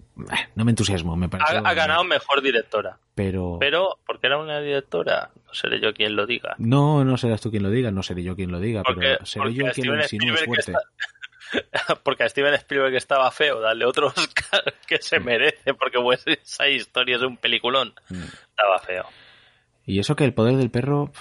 [0.55, 1.55] no me entusiasmo, me parece.
[1.55, 2.97] Ha, ha ganado mejor directora.
[3.15, 6.55] pero Pero, porque era una directora, no seré yo quien lo diga.
[6.57, 9.25] no no serás tú quien lo diga, no seré yo quien lo diga, Porque, pero
[9.25, 10.71] seré yo quien lo insinúe fuerte.
[10.71, 10.79] está-
[12.03, 16.67] porque a Steven Spielberg estaba feo, darle otro Oscar que se merece, porque pues, esa
[16.67, 17.93] historia es un peliculón.
[18.09, 18.23] Mm.
[18.23, 19.05] Estaba feo.
[19.85, 21.11] Y eso que el poder del perro,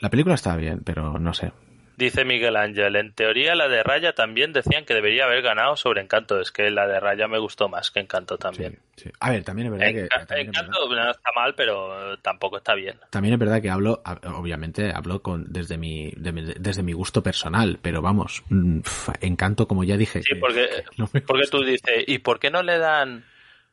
[0.00, 1.52] la película está bien, pero no sé.
[1.96, 6.00] Dice Miguel Ángel, en teoría la de Raya también decían que debería haber ganado sobre
[6.00, 6.40] Encanto.
[6.40, 8.78] Es que la de Raya me gustó más que Encanto también.
[8.96, 9.10] sí.
[9.20, 12.74] A ver, también es verdad que también verdad- Encanto no está mal, pero tampoco está
[12.74, 12.98] bien.
[13.10, 14.02] También es verdad que hablo,
[14.34, 18.80] obviamente hablo con desde mi, de desde mi gusto personal, pero vamos, mm,
[19.20, 20.22] encanto como ya dije.
[20.22, 23.24] Sí, que- porque, que no porque tú dices, ¿y por qué no le dan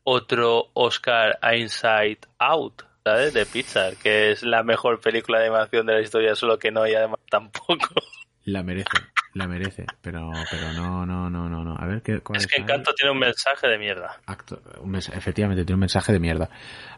[0.04, 2.82] otro Oscar a Inside Out?
[3.04, 3.34] ¿Sabes?
[3.34, 6.82] De Pixar, que es la mejor película de animación de la historia, solo que no
[6.82, 7.88] hay además tampoco.
[8.44, 8.90] La merece,
[9.34, 11.76] la merece, pero, pero no, no, no, no, no.
[11.78, 12.20] A ver qué.
[12.20, 12.60] cuál Es que?
[12.60, 14.20] Encanto tiene un mensaje de mierda.
[14.26, 16.48] Acto- un mens- efectivamente, tiene un mensaje de mierda.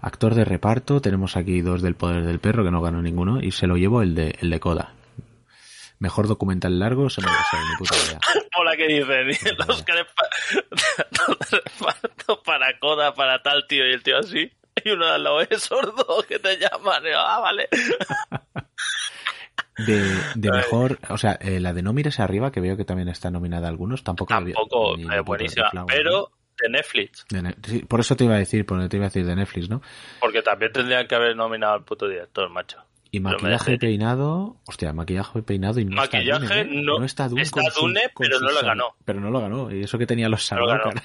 [0.01, 3.51] Actor de reparto, tenemos aquí dos del poder del perro, que no ganó ninguno, y
[3.53, 4.95] se lo llevo el de, el de Coda.
[5.99, 8.19] Mejor documental largo, se me sé, ni puta idea.
[8.59, 9.31] Hola, que dicen?
[9.31, 9.67] Y pa-
[11.51, 14.51] de reparto para Coda, para tal tío, y el tío así.
[14.85, 17.05] Y uno al lado es sordo que te llaman.
[17.07, 17.69] Y yo, ah, vale.
[19.79, 23.09] De, de mejor, o sea, eh, la de No mires arriba, que veo que también
[23.09, 24.29] está nominada a algunos, tampoco.
[24.35, 26.31] Tampoco ni- puto buenísima, pero
[26.61, 27.27] de Netflix.
[27.31, 27.37] ¿no?
[27.39, 29.35] De Ne- sí, por eso te iba a decir, por te iba a decir de
[29.37, 29.83] Netflix, ¿no?
[30.21, 32.79] Porque también tendrían que haber nominado al puto director, macho.
[33.11, 36.83] Y maquillaje y peinado, hostia, maquillaje y peinado y no Maquillaje está Dune, ¿eh?
[36.83, 37.61] no- está Dune, está
[38.19, 38.97] pero no lo ganó.
[39.05, 40.45] Pero no lo ganó, y eso que tenía los.
[40.45, 41.01] Skywalker.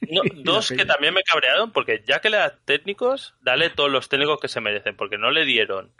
[0.00, 4.08] No, dos que también me cabrearon, porque ya que le das técnicos, dale todos los
[4.08, 5.90] técnicos que se merecen, porque no le dieron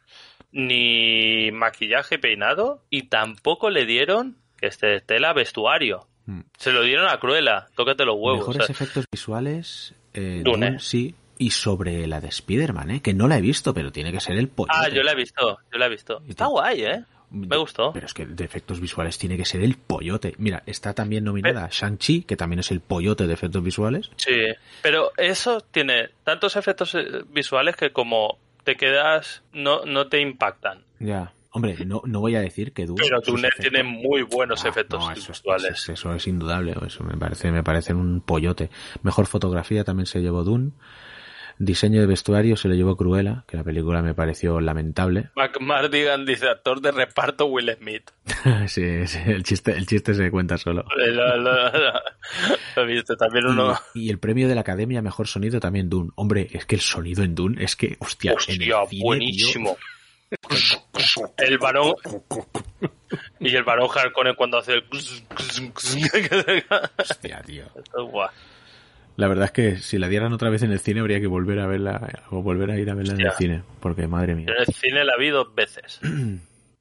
[0.53, 6.07] ni maquillaje peinado, y tampoco le dieron, que este tela, vestuario.
[6.27, 6.41] Mm.
[6.57, 8.41] Se lo dieron a Cruella, tócate los huevos.
[8.41, 10.67] Mejores o sea, efectos visuales, eh, Dune.
[10.67, 11.15] Dune, sí.
[11.39, 13.03] Y sobre la de Spider-Man, ¿eh?
[13.03, 14.71] que no la he visto, pero tiene que ser el pollo.
[14.73, 16.23] ah, yo la he visto, yo la he visto.
[16.27, 17.05] Está guay, ¿eh?
[17.31, 17.93] Me gustó.
[17.93, 20.35] Pero es que de efectos visuales tiene que ser el pollote.
[20.39, 24.11] Mira, está también nominada Shang-Chi, que también es el pollote de efectos visuales.
[24.17, 24.37] Sí,
[24.83, 30.85] pero eso tiene tantos efectos eh, visuales que como te quedas, no, no te impactan.
[31.01, 31.33] Ya.
[31.51, 33.03] Hombre, no, no voy a decir que Dune.
[33.03, 35.65] Pero Dune tiene muy buenos Ah, efectos no, eso, es- visuales.
[35.73, 36.75] eso es- eso es indudable.
[36.87, 38.69] Eso me parece, me parece un pollote.
[39.03, 40.73] Mejor fotografía también se llevó Dune.
[41.59, 45.31] Diseño de vestuario se lo llevó Cruella, que la película me pareció lamentable.
[45.37, 48.11] McMardigan dice actor de reparto Will Smith.
[48.69, 50.85] sí, sí, el chiste, el chiste se cuenta solo.
[50.97, 52.01] Lo, lo- lo-
[52.77, 53.79] lo viste también uno.
[53.95, 56.11] Y, y el premio de la Academia Mejor Sonido también Dune.
[56.17, 58.55] Hombre, es que el sonido en Dune es que, hostia, Hostia,
[58.89, 59.77] cine, buenísimo.
[61.39, 61.95] El varón.
[63.41, 64.85] Y el varón Harkonnen cuando hace el.
[66.99, 67.65] hostia, tío.
[67.65, 68.29] Esto es guay.
[69.17, 71.59] La verdad es que si la dieran otra vez en el cine habría que volver
[71.61, 74.47] a verla o volver a ir a verla en el cine, porque madre mía.
[74.49, 76.01] En el cine la vi dos veces.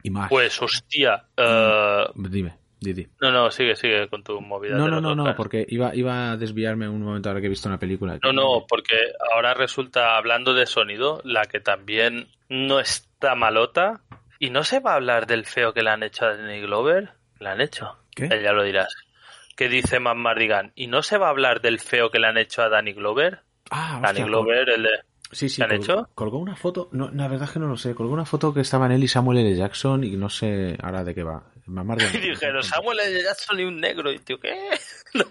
[0.03, 0.29] Y más.
[0.29, 1.23] Pues, hostia.
[1.35, 3.07] eh, Dime, Didi.
[3.21, 4.77] no, no, sigue, sigue con tu movida.
[4.77, 7.67] No, no, no, no, porque iba, iba a desviarme un momento ahora que he visto
[7.69, 8.19] una película.
[8.21, 8.97] No, no, porque
[9.33, 14.01] ahora resulta, hablando de sonido, la que también no está malota.
[14.37, 17.09] Y no se va a hablar del feo que le han hecho a Danny Glover.
[17.39, 17.97] ¿Le han hecho?
[18.15, 18.29] ¿Qué?
[18.43, 18.93] Ya lo dirás.
[19.55, 20.71] ¿Qué dice Matt Mardigan?
[20.75, 23.41] ¿Y no se va a hablar del feo que le han hecho a Danny Glover?
[23.71, 24.89] Ah, Danny hostia, Glover, el de...
[25.31, 26.09] Sí, sí, ¿Te han colgó, hecho?
[26.13, 28.61] colgó una foto, no, la verdad es que no lo sé, colgó una foto que
[28.61, 29.55] estaban él y Samuel L.
[29.55, 31.43] Jackson y no sé ahora de qué va.
[32.13, 33.23] Y dijeron, Samuel L.
[33.23, 34.11] Jackson y un negro.
[34.11, 34.69] Y tío, ¿qué?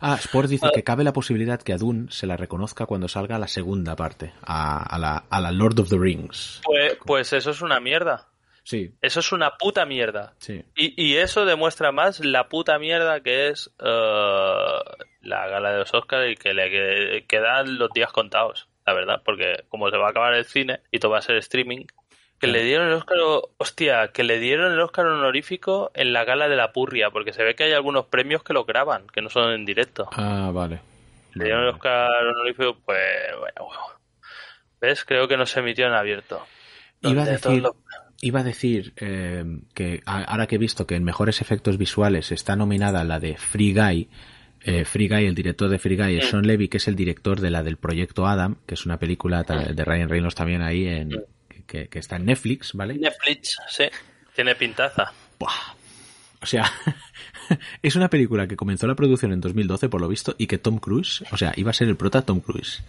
[0.00, 3.38] Ah, Sport dice que cabe la posibilidad que a Dune se la reconozca cuando salga
[3.38, 6.60] la segunda parte, a, a la, a la Lord of the Rings.
[6.64, 8.28] Pues, pues eso es una mierda.
[8.64, 10.34] Sí, Eso es una puta mierda.
[10.38, 10.62] sí.
[10.76, 14.78] Y, y eso demuestra más la puta mierda que es eh,
[15.22, 19.22] la gala de los Oscars y que le que- quedan los días contados, la verdad,
[19.24, 21.86] porque como se va a acabar el cine y todo va a ser streaming,
[22.40, 23.18] que le dieron el Oscar,
[23.56, 27.44] hostia, que le dieron el Oscar honorífico en la gala de la Purria, porque se
[27.44, 30.08] ve que hay algunos premios que lo graban, que no son en directo.
[30.12, 30.80] Ah, vale.
[31.34, 33.00] Le dieron el Oscar honorífico, pues,
[33.38, 33.92] bueno, huevo.
[34.80, 35.04] ¿Ves?
[35.04, 36.44] Creo que no se emitió en abierto.
[37.02, 37.76] Iba a decir, los-
[38.22, 39.44] iba a decir eh,
[39.74, 43.74] que ahora que he visto que en mejores efectos visuales está nominada la de Free
[43.74, 44.08] Guy,
[44.64, 47.40] eh, Free Guy, el director de Free Guy es Sean Levy, que es el director
[47.40, 51.10] de la del proyecto Adam, que es una película de Ryan Reynolds también ahí en
[51.66, 52.94] que, que está en Netflix, ¿vale?
[52.94, 53.84] Netflix, sí.
[54.34, 55.12] Tiene pintaza.
[55.38, 55.50] Buah.
[56.40, 56.70] O sea,
[57.82, 60.78] es una película que comenzó la producción en 2012 por lo visto y que Tom
[60.78, 62.82] Cruise, o sea, iba a ser el prota Tom Cruise.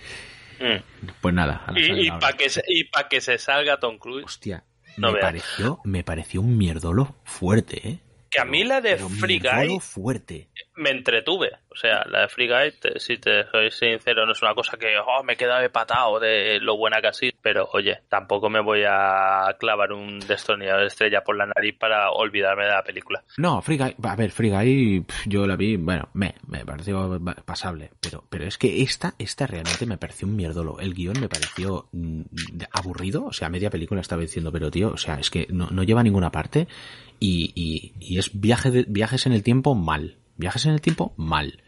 [0.60, 1.10] Mm.
[1.22, 3.98] Pues nada, a la Y, y para que, se- y pa' que se salga Tom
[3.98, 4.26] Cruise.
[4.26, 4.64] Hostia,
[4.98, 5.26] No me veas.
[5.26, 8.00] pareció, me pareció un mierdolo fuerte, ¿eh?
[8.30, 10.50] Que a mí la de Free Guy fuerte.
[10.76, 11.52] Me entretuve.
[11.70, 12.50] O sea, la de Free
[12.98, 16.78] si te soy sincero, no es una cosa que oh, me queda patado de lo
[16.78, 17.12] buena que ha.
[17.42, 22.12] Pero oye, tampoco me voy a clavar un destornillador de estrella por la nariz para
[22.12, 23.24] olvidarme de la película.
[23.38, 27.92] No, Free Guy, a ver, Free Guy, yo la vi, bueno, me, me pareció pasable,
[28.02, 30.80] pero, pero es que esta, esta realmente me pareció un mierdolo.
[30.80, 32.22] El guion me pareció mm,
[32.72, 35.84] aburrido, o sea, media película estaba diciendo, pero tío, o sea, es que no, no
[35.84, 36.68] lleva a ninguna parte
[37.20, 40.18] y, y, y es viaje de, viajes en el tiempo mal.
[40.44, 41.62] Viajes en el tiempo mal.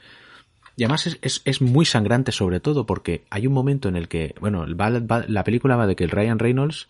[0.76, 4.10] Y además es, es, es muy sangrante sobre todo porque hay un momento en el
[4.10, 6.90] que, bueno, va- va- la película va de que el Ryan Reynolds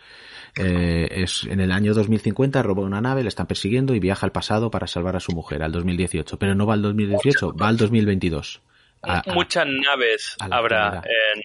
[0.58, 4.32] eh, es en el año 2050 roba una nave, le están persiguiendo y viaja al
[4.32, 6.40] pasado para salvar a su mujer, al 2018.
[6.40, 8.62] Pero no va al 2018, va al 2022.
[9.04, 11.02] A- a- Muchas naves habrá
[11.36, 11.42] en,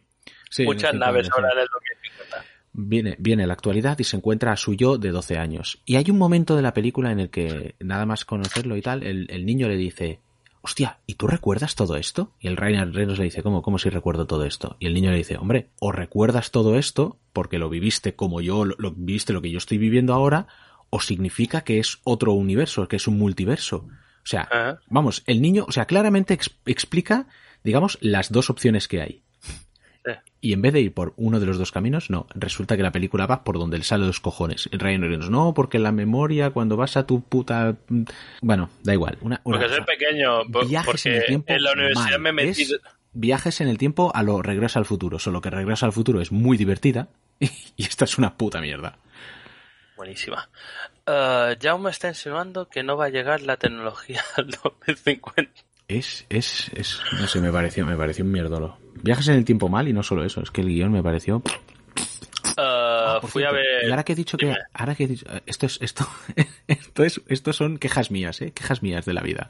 [0.49, 2.45] sí, muchas naves habrá en el 2050.
[2.73, 5.83] Viene, viene a la actualidad y se encuentra a su yo de 12 años.
[5.85, 9.03] Y hay un momento de la película en el que, nada más conocerlo y tal,
[9.03, 10.21] el, el niño le dice,
[10.63, 12.33] hostia, ¿y tú recuerdas todo esto?
[12.41, 14.77] Y el Ryan Reynolds le dice, ¿cómo, cómo si recuerdo todo esto?
[14.79, 18.65] Y el niño le dice, hombre, o recuerdas todo esto porque lo viviste como yo,
[18.65, 20.47] lo, lo viviste lo que yo estoy viviendo ahora,
[20.91, 23.87] o significa que es otro universo, que es un multiverso.
[24.23, 24.49] O sea,
[24.89, 27.27] vamos, el niño, o sea, claramente ex- explica,
[27.65, 29.23] digamos, las dos opciones que hay.
[30.41, 32.93] Y en vez de ir por uno de los dos caminos, no, resulta que la
[32.93, 34.69] película va por donde él sale los cojones.
[34.73, 37.77] El Ryan Reynolds, no, porque la memoria, cuando vas a tu puta...
[38.41, 39.19] Bueno, da igual.
[39.21, 39.87] Una, una Porque soy cosa.
[39.99, 42.21] pequeño, po- Viajes porque en el tiempo en la universidad mal.
[42.21, 42.63] me metí...
[42.63, 42.81] Es
[43.13, 45.19] viajes en el tiempo a lo regresa al futuro.
[45.19, 47.09] Solo que regresa al futuro es muy divertida
[47.41, 47.51] y
[47.85, 48.97] esta es una puta mierda.
[49.97, 50.49] Buenísima.
[51.07, 55.53] Uh, Jaume está insinuando que no va a llegar la tecnología al 2050.
[55.89, 58.79] Es, es, es, no sé, me pareció, me pareció un mierdolo.
[59.03, 61.43] Viajes en el tiempo mal y no solo eso, es que el guion me pareció...
[62.59, 63.87] Uh, Por fui a ver...
[63.87, 66.07] Y ahora que he dicho que, ahora que he dicho, esto es, esto,
[66.67, 69.49] esto es, esto son quejas mías, eh, quejas mías de la vida.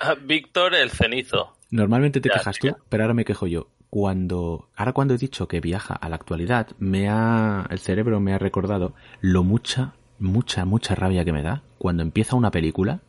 [0.00, 1.56] Ah, Víctor el cenizo.
[1.70, 2.72] Normalmente te Ya, quejas ya.
[2.72, 3.68] tú, pero ahora me quejo yo.
[3.90, 8.34] Cuando, ahora cuando he dicho que viaja a la actualidad, me ha, el cerebro me
[8.34, 13.00] ha recordado lo mucha, mucha, mucha rabia que me da cuando empieza una película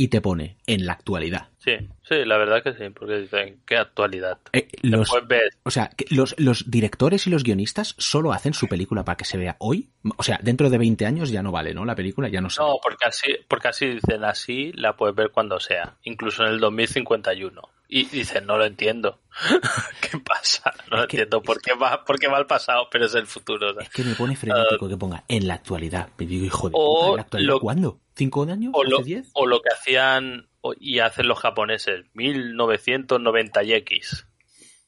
[0.00, 1.48] y te pone en la actualidad.
[1.58, 1.72] Sí,
[2.08, 4.38] sí, la verdad que sí, porque dicen, qué actualidad.
[4.52, 8.68] Eh, los, ves, o sea, que los, los directores y los guionistas solo hacen su
[8.68, 9.90] película para que se vea hoy.
[10.16, 11.84] O sea, dentro de 20 años ya no vale, ¿no?
[11.84, 12.68] La película ya no sale.
[12.68, 16.60] no, porque así, porque así dicen, así la puedes ver cuando sea, incluso en el
[16.60, 17.60] 2051.
[17.90, 19.18] Y dices, no lo entiendo.
[20.00, 20.72] ¿Qué pasa?
[20.90, 23.26] No lo que- entiendo por qué, va, por qué va al pasado, pero es el
[23.26, 23.78] futuro.
[23.80, 26.08] Es que me pone frenético que ponga en la actualidad.
[26.18, 27.98] Me digo, hijo de O puta, ¿en la actualidad lo- cuándo?
[28.18, 28.72] ¿Cinco años?
[28.74, 29.30] O lo, ¿Hace diez?
[29.32, 30.48] o lo que hacían
[30.80, 34.26] y hacen los japoneses, 1990 y X.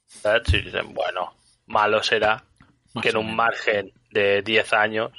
[0.07, 0.53] ¿Sabes?
[0.53, 1.33] Y dicen, bueno,
[1.67, 2.45] malo será
[2.93, 5.13] Más que en un margen de 10 años.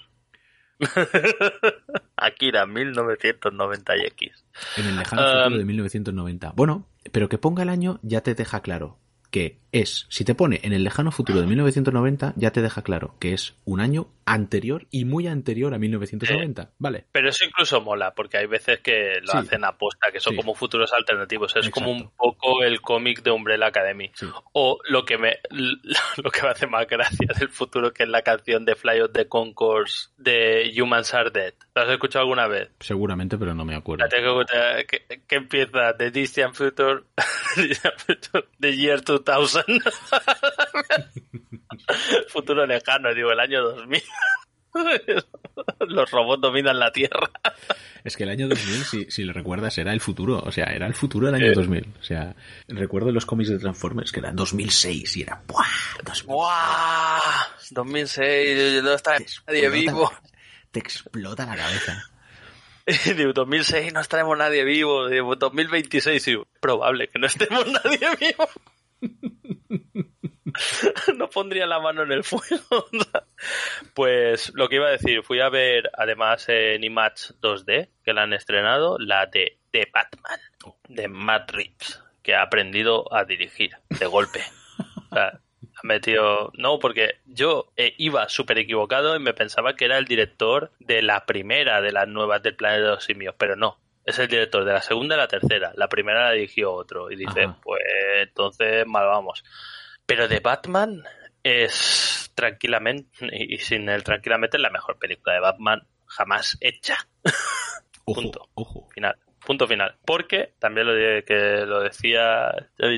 [2.17, 4.45] Akira, 1990 y X.
[4.75, 6.51] En el lejano Um, futuro de 1990.
[6.53, 8.97] Bueno, pero que ponga el año ya te deja claro
[9.31, 13.15] que es, si te pone en el lejano futuro de 1990, ya te deja claro
[13.19, 16.71] que es un año anterior y muy anterior a 1990.
[16.77, 17.05] Vale.
[17.13, 19.37] Pero eso incluso mola, porque hay veces que lo Sí.
[19.37, 20.37] hacen aposta, que son Sí.
[20.37, 21.55] como futuros alternativos.
[21.55, 24.11] Es como un poco el cómic de Umbrella Academy.
[24.13, 24.27] Sí.
[24.51, 28.23] O lo que me lo que me hace más gracia del futuro, que es la
[28.23, 31.53] canción de Fly of the Concourse de Humans Are Dead.
[31.73, 32.69] ¿La has escuchado alguna vez?
[32.81, 34.03] Seguramente, pero no me acuerdo.
[34.03, 37.03] La tengo que, que- que empieza The Distant Future,
[38.59, 39.20] The Year 2000.
[42.29, 44.01] Futuro lejano, digo, el año 2000.
[45.87, 47.29] Los robots dominan la Tierra.
[48.03, 50.41] Es que el año 2000, si, si lo recuerdas, era el futuro.
[50.45, 51.53] O sea, era el futuro del año Eh.
[51.53, 51.93] 2000.
[51.99, 52.35] O sea,
[52.69, 55.65] recuerdo los cómics de Transformers que eran 2006 y era ¡buah!
[56.05, 56.25] 2000.
[56.27, 57.21] ¡Guau!
[57.71, 59.17] 2006, no está
[59.47, 60.11] nadie vivo.
[60.71, 62.03] Te explota la cabeza.
[63.15, 65.07] Digo, 2006 no estaremos nadie vivo.
[65.09, 68.47] Digo, 2026, digo, probable que no estemos nadie vivo.
[71.17, 72.87] no pondría la mano en el fuego.
[73.93, 78.23] pues lo que iba a decir, fui a ver además en Image 2D, que la
[78.23, 80.39] han estrenado, la de, de Batman,
[80.87, 84.41] de Matt Reeves, que ha aprendido a dirigir de golpe.
[85.11, 86.51] O sea, ha metido...
[86.57, 91.01] No, porque yo eh, iba súper equivocado y me pensaba que era el director de
[91.01, 93.77] la primera de las nuevas del Planeta de los Simios, pero no.
[94.11, 95.71] Es el director de la segunda y la tercera.
[95.75, 97.09] La primera la dirigió otro.
[97.11, 97.57] Y dice, Ajá.
[97.63, 97.81] pues
[98.21, 99.43] entonces mal vamos.
[100.05, 101.03] Pero de Batman
[101.43, 106.97] es tranquilamente, y sin el tranquilamente, es la mejor película de Batman jamás hecha.
[108.05, 108.49] Ojo, Punto.
[108.55, 108.89] ojo.
[108.93, 109.15] Final.
[109.45, 109.97] Punto final.
[110.05, 112.51] Porque, también lo de- que lo decía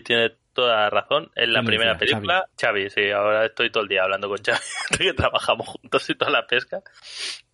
[0.04, 2.16] tiene toda razón, en la ¿Quién lo primera decía?
[2.18, 4.60] película, Xavi, sí, ahora estoy todo el día hablando con Xavi,
[4.98, 6.82] que trabajamos juntos y toda la pesca.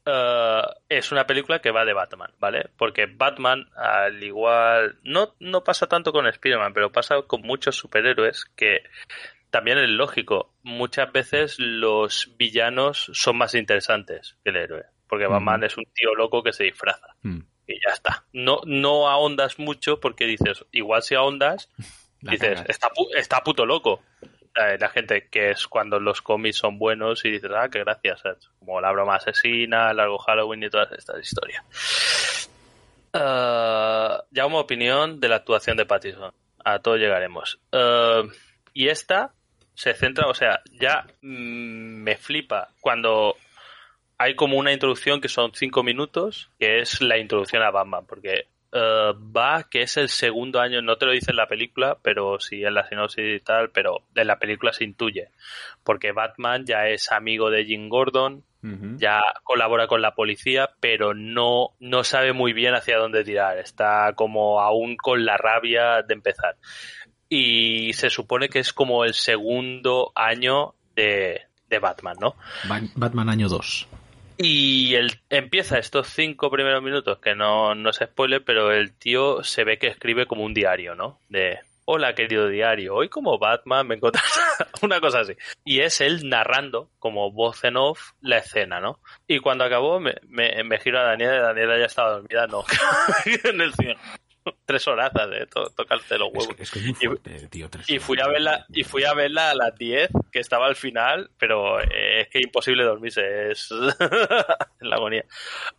[0.05, 2.69] Eh, es una película que va de Batman, ¿vale?
[2.77, 8.45] Porque Batman, al igual, no, no pasa tanto con Spider-Man, pero pasa con muchos superhéroes
[8.55, 8.83] que
[9.49, 10.53] también es lógico.
[10.63, 14.85] Muchas veces los villanos son más interesantes que el héroe.
[15.07, 15.25] Porque.
[15.25, 17.39] Batman es un tío loco que se disfraza Mm.
[17.67, 18.25] y ya está.
[18.31, 21.69] No, no ahondas mucho porque dices, igual si ahondas,
[22.21, 22.69] La dices, cagas.
[22.69, 24.01] está, pu- está puto loco.
[24.55, 28.49] La gente que es cuando los cómics son buenos y dices, ah, qué gracias, ¿sabes?
[28.59, 31.63] como la broma asesina, el largo Halloween y todas estas historias.
[33.13, 36.33] Eh, ya una opinión de la actuación de Pattinson.
[36.65, 37.59] A todo llegaremos.
[37.71, 38.23] Eh,
[38.73, 39.33] y esta
[39.73, 43.37] se centra, o sea, ya mm, me flipa cuando
[44.17, 48.47] hay como una introducción que son cinco minutos, que es la introducción a Batman, porque
[48.71, 52.39] eh, va que es el segundo año, no te lo dice en la película, pero
[52.39, 55.29] sí en la sinopsis y tal, pero de la película se intuye,
[55.83, 58.43] porque Batman ya es amigo de Jim Gordon,
[58.97, 63.57] ya colabora con la policía, pero no, no sabe muy bien hacia dónde tirar.
[63.57, 66.57] Está como aún con la rabia de empezar.
[67.29, 72.35] Y se supone que es como el segundo año de, de Batman, ¿no?
[72.67, 73.87] Ba- Batman año 2.
[74.41, 79.43] Y él empieza estos cinco primeros minutos, que no, no es spoiler, pero el tío
[79.43, 81.19] se ve que escribe como un diario, ¿no?
[81.27, 84.21] De, hola querido diario, hoy como Batman me encontré
[84.81, 85.33] una cosa así.
[85.65, 88.99] Y es él narrando como voz en off la escena, ¿no?
[89.27, 92.63] Y cuando acabó me, me, me giro a Daniela, Daniela ya estaba dormida, no,
[93.43, 93.97] en el cine.
[94.69, 96.55] Tres horazas de to- tocarte los Es huevos.
[96.55, 97.69] que, es que es muy Y- tío.
[97.87, 98.33] Y fui a horas.
[98.33, 102.27] verla, y fui a verla a las 10, que estaba al final, pero eh, es
[102.27, 103.69] que imposible dormirse, es
[104.79, 105.25] la agonía.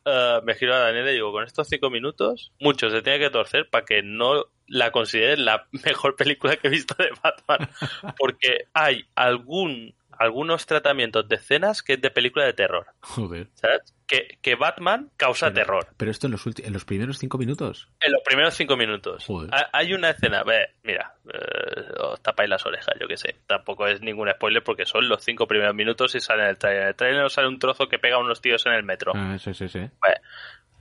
[0.05, 3.31] Eh, me giro a Daniela y digo, con estos cinco minutos, mucho se tiene que
[3.31, 7.71] torcer para que no la consideres la mejor película que he visto de Batman.
[8.19, 12.87] Porque hay algún algunos tratamientos de escenas que es de película de terror.
[13.01, 13.49] Joder.
[13.55, 13.95] ¿Sabes?
[14.07, 15.87] Que, que Batman causa Pero- terror.
[15.97, 17.89] Pero esto en los, en los primeros cinco minutos.
[18.01, 19.25] En los primeros cinco minutos.
[19.25, 19.49] Joder.
[19.55, 23.37] Ha- Hay una escena, ve, mira, eh, os tapáis las orejas, yo que sé.
[23.47, 26.83] Tampoco es ningún spoiler porque son los cinco primeros minutos y sale en el trailer.
[26.83, 29.13] En el trailer sale un trozo que pega a unos tíos en el metro.
[29.15, 29.89] Ah, sí, sí, sí.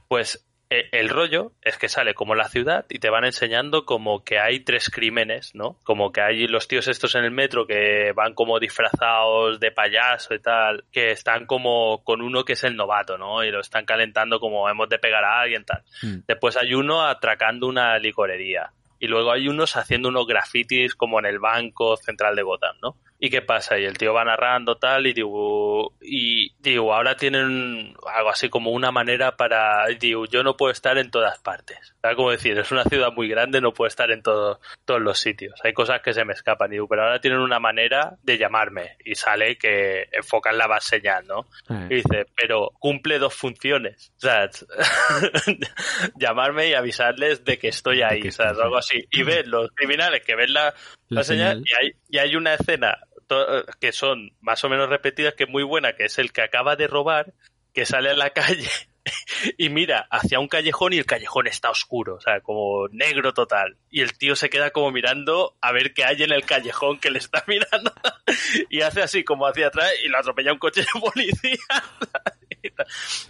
[0.09, 4.39] Pues el rollo es que sale como la ciudad y te van enseñando como que
[4.39, 5.78] hay tres crímenes, ¿no?
[5.84, 10.36] Como que hay los tíos estos en el metro que van como disfrazados de payaso
[10.36, 13.43] y tal, que están como con uno que es el novato, ¿no?
[13.43, 15.84] Y lo están calentando como hemos de pegar a alguien tal.
[16.03, 16.20] Mm.
[16.28, 18.72] Después hay uno atracando una licorería.
[19.01, 22.97] y luego hay unos haciendo unos grafitis como en el banco central de Gotham, ¿no?
[23.22, 23.78] ¿Y qué pasa?
[23.78, 28.72] Y el tío va narrando tal y digo, y digo, ahora tienen algo así como
[28.72, 31.93] una manera para, digo, yo no puedo estar en todas partes.
[32.01, 32.57] ¿Sabes cómo decir?
[32.57, 35.59] Es una ciudad muy grande, no puedo estar en todo- todos los sitios.
[35.65, 39.15] Hay cosas que se me escapan, digo, pero ahora tienen una manera de llamarme y
[39.15, 41.45] sale que enfocan la base señal, ¿no?
[41.89, 44.13] Y dice, pero cumple dos funciones.
[44.15, 44.49] O sea,
[46.15, 49.05] llamarme y avisarles de que estoy ahí, o sea, algo así.
[49.11, 50.74] Y ven los criminales que ven la,
[51.09, 51.63] La la señal, señal.
[51.65, 52.97] y hay, y hay una escena
[53.80, 56.75] que son más o menos repetidas que es muy buena, que es el que acaba
[56.75, 57.34] de robar,
[57.73, 58.69] que sale a la calle
[59.57, 63.77] y mira hacia un callejón y el callejón está oscuro, o sea, como negro total.
[63.89, 67.11] Y el tío se queda como mirando a ver qué hay en el callejón que
[67.11, 67.93] le está mirando
[68.69, 71.57] y hace así como hacia atrás y lo atropella un coche de policía.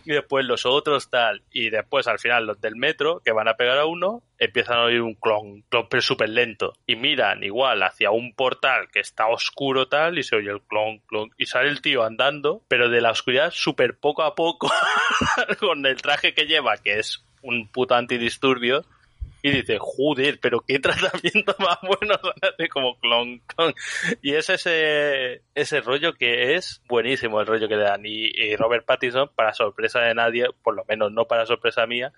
[0.09, 3.53] y después los otros tal y después al final los del metro que van a
[3.53, 7.83] pegar a uno empiezan a oír un clon, clon pero súper lento y miran igual
[7.83, 11.69] hacia un portal que está oscuro tal y se oye el clon, clon y sale
[11.69, 14.71] el tío andando pero de la oscuridad súper poco a poco
[15.59, 18.85] con el traje que lleva que es un puto antidisturbio
[19.41, 23.73] y dice, joder, pero qué tratamiento más bueno hace como clon, clon.
[24.21, 28.05] Y es ese, ese rollo que es buenísimo el rollo que le dan.
[28.05, 32.11] Y, y Robert Pattinson, para sorpresa de nadie, por lo menos no para sorpresa mía,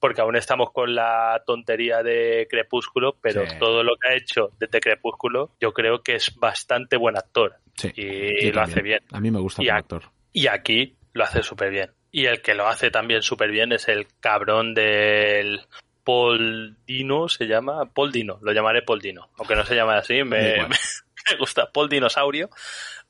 [0.00, 3.56] porque aún estamos con la tontería de Crepúsculo, pero Sí.
[3.58, 7.56] todo lo que ha hecho desde Crepúsculo, yo creo que es bastante buen actor.
[7.76, 9.00] sí, Y lo hace bien.
[9.12, 10.02] A mí me gusta Y como actor.
[10.32, 11.90] Y aquí lo hace súper bien.
[12.12, 15.60] Y el que lo hace también súper bien es el cabrón del
[16.08, 20.24] Paul Dino, se llama Paul Dino, lo llamaré Paul Dino, aunque no se llama así,
[20.24, 20.66] me,
[21.38, 22.48] gusta Paul Dinosaurio,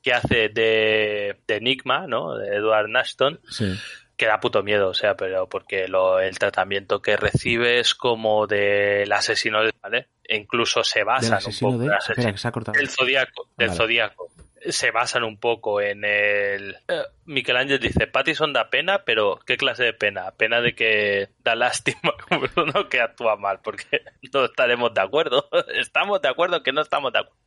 [0.02, 2.36] que hace de, de Enigma, ¿no?
[2.36, 3.72] De Edward Nashton, Sí.
[4.16, 8.48] que da puto miedo, o sea, pero porque lo, el tratamiento que recibe es como
[8.48, 10.08] del asesino, ¿vale?
[10.24, 11.86] E incluso se Del basan un asesino poco de...
[12.16, 12.78] en el cortado.
[12.78, 13.78] del zodiaco del Vale.
[13.78, 14.28] zodiaco
[14.70, 19.84] se basan un poco en el eh, Michelangelo dice Pattison da pena pero qué clase
[19.84, 22.12] de pena pena de que da lástima
[22.56, 24.02] uno que actúa mal porque
[24.32, 25.48] no estaremos de acuerdo.
[25.74, 27.38] Estamos de acuerdo que no estamos de acuerdo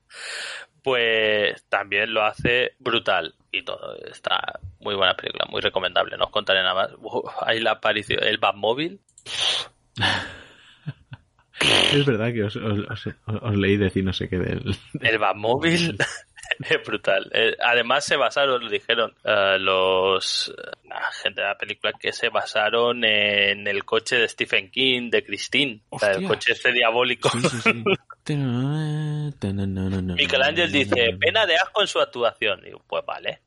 [0.83, 3.95] pues también lo hace brutal y todo.
[3.97, 6.17] Está muy buena película muy recomendable.
[6.17, 6.91] No os contaré nada más.
[6.99, 8.99] Uf, hay la aparición el Batmóvil.
[11.93, 13.07] Es verdad que os, os- os-
[13.41, 14.75] os leí decir no sé qué del...
[14.99, 15.97] El Batmóvil
[16.69, 17.29] es brutal.
[17.33, 22.11] Eh, además se basaron, lo dijeron eh, los eh, la gente de la película que
[22.13, 26.71] se basaron en el coche de Stephen King, de Christine, o sea, el coche este
[26.73, 27.29] diabólico.
[27.29, 27.83] Sí, sí, sí.
[30.15, 32.61] Michelangelo dice, pena de asco en su actuación.
[32.61, 33.41] Digo, pues vale.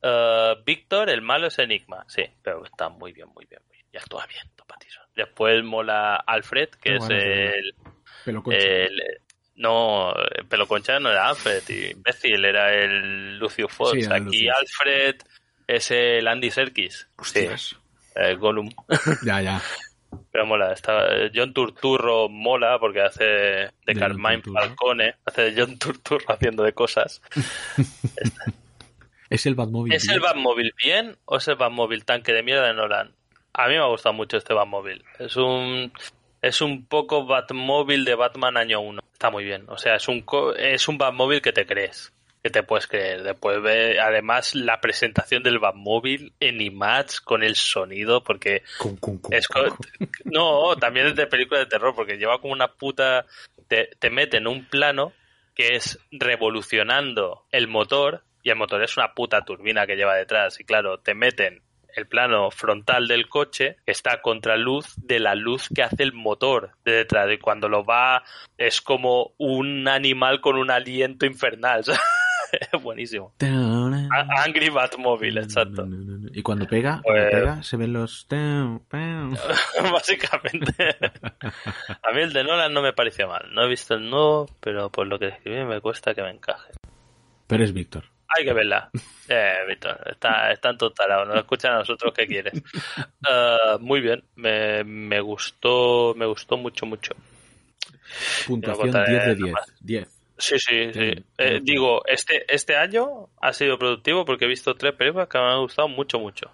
[0.65, 2.05] Víctor, el malo es Enigma.
[2.09, 3.61] Sí, pero está muy bien, muy bien.
[3.69, 3.87] Muy bien.
[3.93, 4.43] Y actúa bien.
[5.15, 7.75] Después mola Alfred, que es el,
[8.57, 9.21] el-
[9.57, 13.93] no, el pelo concha no era Alfred, imbécil, era el Lucio Fox.
[13.93, 14.55] Sí, Aquí Lucius.
[14.57, 15.17] Alfred
[15.67, 17.09] es el Andy Serkis.
[17.17, 17.61] Hostias.
[17.63, 17.77] Sí,
[18.17, 18.71] el Gollum.
[19.25, 19.61] Ya, ya.
[20.31, 24.43] Pero mola, está, John Turturro mola porque hace de, De Carmine.
[24.43, 27.21] Falcone, hace de John Turturro haciendo de cosas.
[29.31, 29.93] Es el Batmóvil.
[29.93, 33.15] ¿Es el Batmóvil bien o es el Batmóvil tanque de mierda de Nolan?
[33.53, 35.05] A mí me ha gustado mucho este Batmóvil.
[35.19, 35.93] Es un
[36.49, 39.03] es un poco Batmóvil de Batman año 1.
[39.13, 39.65] Está muy bien.
[39.69, 40.25] O sea, es un
[40.59, 42.13] es un Batmóvil que te crees.
[42.43, 43.23] Que te puedes creer.
[43.23, 49.19] Después ve además la presentación del Batmóvil en IMAX con el sonido porque Cum, cum,
[49.19, 49.79] cum, es cum, co-
[50.27, 53.25] no, también es de película de terror, porque lleva como una puta.
[53.67, 55.13] Te, te mete en un plano
[55.55, 60.61] que es revolucionando el motor, y el motor es una puta turbina que lleva detrás.
[60.61, 61.63] Y claro, te meten
[61.97, 66.73] el plano frontal del coche está contra luz de la luz que hace el motor
[66.85, 67.31] de detrás.
[67.33, 68.23] Y cuando lo va,
[68.59, 71.83] es como un animal con un aliento infernal.
[72.73, 73.35] es buenísimo.
[74.45, 75.87] Angry Batmobile, exacto.
[76.33, 78.27] Y cuando pega, cuando Pues- pega, se ven los...
[79.93, 80.97] básicamente.
[82.03, 83.49] A mí el de Nolan no me pareció mal.
[83.53, 86.73] No he visto el nuevo, pero por lo que escribí me cuesta que me encaje.
[87.47, 88.05] Pero es Víctor.
[88.37, 88.91] Hay que verla.
[89.29, 91.27] Eh, Víctor, está, están todos tarados.
[91.29, 92.55] No escuchan a nosotros qué quieres.
[93.27, 94.23] Eh, muy bien.
[94.37, 97.15] Me, me gustó me gustó mucho, mucho.
[98.47, 99.53] Puntuación contaré 10 de nada 10.
[99.53, 99.75] más.
[99.81, 100.21] 10.
[100.37, 101.25] Sí, sí, sí.
[101.39, 105.45] Eh, digo, este, este año ha sido productivo porque he visto tres películas que me
[105.45, 106.51] han gustado mucho, mucho.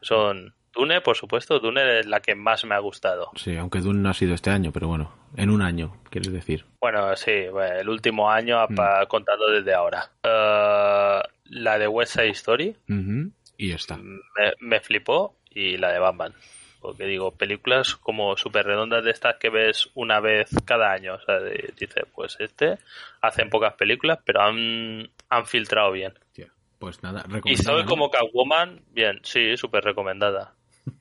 [0.00, 1.58] Son Dune, por supuesto.
[1.58, 3.30] Dune es la que más me ha gustado.
[3.36, 6.64] Sí, aunque Dune no ha sido este año, pero bueno, en un año, quieres decir.
[6.80, 9.06] Bueno, sí, el último año Mm.
[9.08, 10.10] contando desde ahora.
[10.22, 13.96] Eh, la de West Side Story Ujú, Y ya está.
[13.96, 16.34] me, me flipó y la de Batman.
[16.80, 21.14] Porque digo, películas como súper redondas de estas que ves una vez cada año.
[21.14, 22.78] O sea, dices, pues este,
[23.20, 26.14] hacen pocas películas, pero han, han filtrado bien.
[26.32, 26.46] Tío,
[26.78, 27.88] Pues nada, Y recomendada, Zoe ¿no?
[27.88, 30.54] como Catwoman, bien, sí, súper recomendada.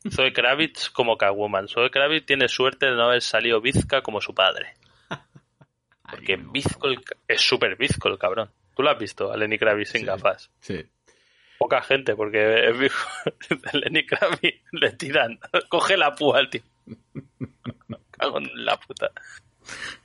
[0.09, 1.67] Zoe Kravitz como Catwoman.
[1.67, 4.73] Zoe Kravitz tiene suerte de no haber salido bizca como su padre.
[6.09, 6.51] Porque Ay, no.
[6.51, 8.49] bizco el es súper bizco el cabrón.
[8.75, 10.05] ¿Tú lo has visto a Lenny Kravitz sin Sí.
[10.07, 10.51] gafas?
[10.61, 10.85] Sí.
[11.57, 12.93] Poca gente, porque es.
[13.73, 15.39] Lenny Kravitz le tiran.
[15.69, 16.61] Coge la púa al tío.
[18.11, 19.11] Cago en la puta.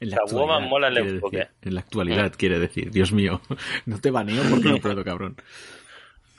[0.01, 0.19] En la
[0.61, 1.37] mola el quiere enfoque.
[1.37, 1.53] decir.
[1.63, 2.91] En la actualidad, quiere decir.
[2.91, 3.41] Dios mío,
[3.87, 5.37] no te baneo porque no puedo, cabrón.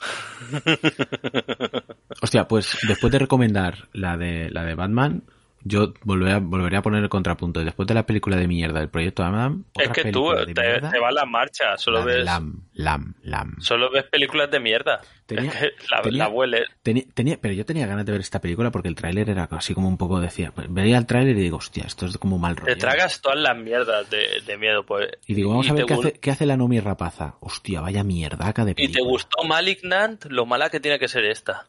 [2.22, 5.22] Hostia, pues después de recomendar la de la de Batman,
[5.64, 7.64] yo volveré a, volveré a poner el contrapunto.
[7.64, 11.00] Después de la película de mierda del proyecto Adam, Es que tú te, mierda, te
[11.00, 11.76] va la marcha.
[11.78, 13.56] Solo la ves, Lam, Lam, Lam.
[13.60, 15.00] solo ves películas de mierda.
[15.26, 16.68] Tenía- Es que la, tenía- la hueles.
[16.82, 19.72] Tenía, tenía- pero yo tenía ganas de ver esta película porque el tráiler era así
[19.74, 22.72] como un poco decía, veía el tráiler y digo, hostia, esto es como mal rollo.
[22.74, 25.08] Te tragas todas las mierdas de, de miedo, pues.
[25.26, 27.36] Y digo, vamos y a ver qué hace, qué hace la Nomi Rapaza.
[27.40, 28.98] Hostia, vaya mierdaca de ¿Y película.
[29.02, 30.24] te gustó Malignant?
[30.26, 31.66] Lo mala que tiene que ser esta.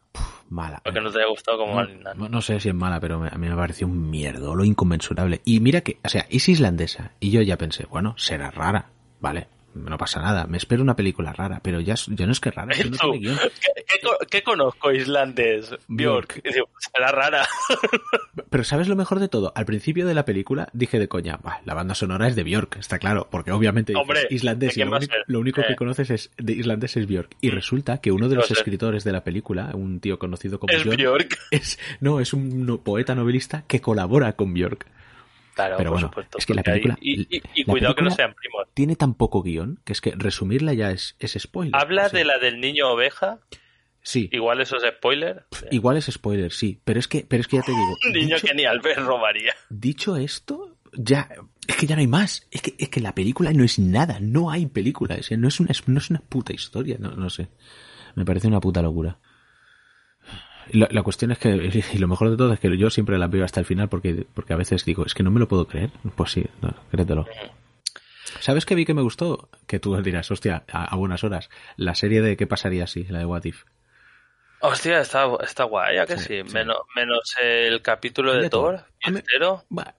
[0.50, 0.80] Mala.
[0.84, 2.18] Porque no te haya gustado como No, Malignant.
[2.18, 4.64] no- no sé si es mala, pero me- a mí me pareció un mierdo, lo
[4.64, 5.42] inconmensurable.
[5.46, 7.14] Y mira que, o sea, es islandesa.
[7.20, 8.90] Y yo ya pensé, bueno, será rara,
[9.20, 9.48] ¿vale?
[9.76, 12.72] No pasa nada, me espero una película rara, pero ya, ya no es que rara,
[12.72, 13.38] es que no Tú, tiene guion.
[13.60, 15.76] ¿qué, qué co- qué conozco islandés?
[15.90, 16.42] Bjork.
[16.94, 17.46] Será rara.
[18.50, 19.52] Pero ¿sabes lo mejor de todo?
[19.56, 22.78] Al principio de la película dije de coña, "Buah, la banda sonora es de Björk,
[22.78, 25.24] está claro, porque obviamente Hombre, islandés ¿de y lo, único- ser?
[25.28, 25.76] lo único que Eh.
[25.76, 27.36] conoces es de islandés es Björk.
[27.42, 30.86] Y resulta que uno de los escritores de la película, un tío conocido como Es
[30.86, 31.38] Bjork.
[31.52, 34.86] es, no, es un poeta novelista que colabora con Björk.
[35.56, 36.38] Claro, Pero por bueno, supuesto.
[36.38, 38.68] es que la película- Y, y- y la cuidado que no sean primos.
[38.74, 41.74] Tiene tan poco guion que es que resumirla ya es, es spoiler.
[41.76, 43.40] Habla O sea, de la del niño oveja.
[44.02, 45.46] Sí, Igual eso es spoiler.
[45.72, 48.36] igual es spoiler, sí, pero es que, pero es que ya te digo, Un niño
[48.36, 49.54] dicho, que ni Albert robaría.
[49.70, 51.28] dicho esto, ya,
[51.68, 52.46] es que ya no hay más.
[52.52, 55.60] Es que, es que la película no es nada, no hay película, es no es
[55.60, 57.48] una, no es una puta historia, no, no sé.
[58.14, 59.18] Me parece una puta locura.
[60.72, 61.50] La, la cuestión es que,
[61.94, 64.26] y lo mejor de todo es que yo siempre la veo hasta el final porque,
[64.34, 65.92] porque a veces digo, es que no me lo puedo creer.
[66.16, 67.26] Pues sí, no, créetelo.
[68.40, 69.50] ¿Sabes qué vi que me gustó?
[69.68, 71.50] Que tú dirás, hostia, a, a buenas horas.
[71.78, 73.04] La serie de ¿Qué pasaría si?
[73.06, 73.64] La de What If.
[74.62, 76.44] Hostia, está, está guay, ¿a que Sí, sí?
[76.48, 76.54] sí.
[76.54, 78.84] Menos, menos el capítulo de De Thor.
[79.02, 79.64] Entero.
[79.70, 79.96] Bah,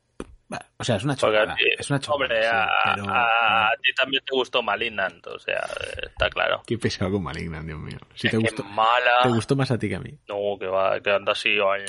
[0.79, 1.57] o sea, es una chorrada.
[1.79, 2.15] Es una chorrada.
[2.35, 5.67] hombre, sí, a, pero- a- a ti también te gustó Malignant, o sea,
[6.03, 6.63] está claro.
[6.67, 7.99] Qué pesado con Malignant, Dios mío.
[8.15, 9.23] Si Es te gustó, mala.
[9.23, 10.17] te gustó más a ti que a mí.
[10.29, 11.85] No, que va, que anda así, ay,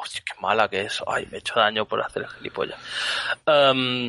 [0.00, 1.02] hostia, qué mala que es.
[1.06, 2.78] Ay, me he hecho daño por hacer el gilipollas.
[3.46, 4.08] Um,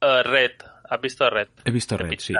[0.00, 0.52] eh, Red,
[0.88, 1.48] ¿has visto Red?
[1.64, 2.18] He visto Red.
[2.18, 2.34] Sí.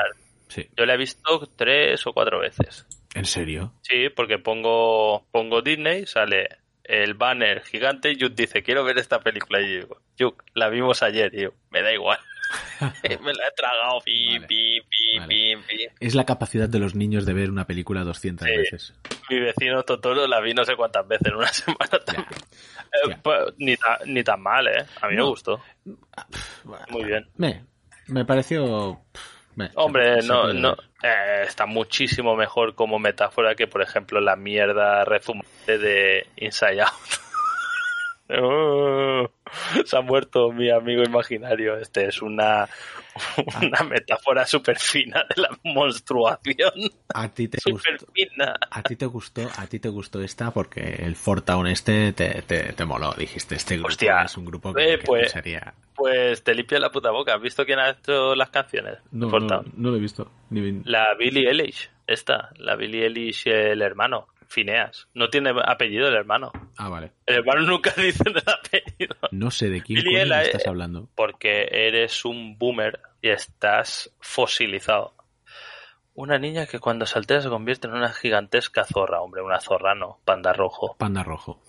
[0.76, 2.86] Yo la he visto tres o cuatro veces.
[3.14, 3.74] ¿En serio?
[3.82, 6.49] Sí, porque pongo, pongo Disney, sale
[6.91, 9.61] el banner gigante y Yuk dice, quiero ver esta película.
[9.61, 11.34] Y yo digo, Yuk, la vimos ayer.
[11.34, 12.18] Y yo, me da igual.
[13.22, 14.01] me la he tragado.
[14.05, 14.82] Vale.
[15.18, 15.93] Vale.
[16.01, 18.57] Es la capacidad de los niños de ver una película 200 Sí.
[18.57, 18.95] veces.
[19.28, 22.26] Mi vecino Totoro la vi no sé cuántas veces en una semana también.
[23.09, 24.84] Eh, pues, ni, ta- ni tan mal, ¿eh?
[25.01, 25.28] A mí me No.
[25.28, 25.62] gustó.
[26.91, 27.28] Muy bien.
[27.36, 27.64] Me,
[28.09, 29.01] me pareció...
[29.74, 30.84] Hombre, no, no, ver.
[31.03, 37.30] eh, está muchísimo mejor como metáfora que, por ejemplo, la mierda rezumante de Inside Out.
[38.39, 39.28] Oh,
[39.85, 41.76] se ha muerto mi amigo imaginario.
[41.76, 42.68] Este es una,
[43.62, 46.72] una metáfora súper fina de la monstruación.
[47.12, 48.07] A ti te gustó.
[48.12, 48.55] fina.
[48.70, 52.43] A ti te gustó, a ti te gustó esta porque el Fort Town este te,
[52.43, 53.12] te, te moló.
[53.14, 55.74] Dijiste, este grupo Hostia, es un grupo que, eh, que pues- sería...
[55.95, 57.35] Pues te limpia la puta boca.
[57.35, 58.99] ¿Has visto quién ha hecho las canciones?
[59.11, 60.31] No, no, no lo he visto.
[60.49, 60.81] Ni...
[60.85, 65.09] La Billie Eilish, esta, la Billie Eilish, el hermano, Phineas.
[65.14, 66.51] No tiene apellido el hermano.
[66.76, 67.12] Ah, vale.
[67.24, 69.16] El hermano nunca dice el apellido.
[69.30, 71.09] No sé de quién coño me estás hablando.
[71.14, 75.14] Porque eres un boomer y estás fosilizado.
[76.14, 80.18] Una niña que cuando saltea se convierte en una gigantesca zorra, hombre, una zorra no,
[80.24, 80.96] panda rojo.
[80.98, 81.62] Panda Rojo.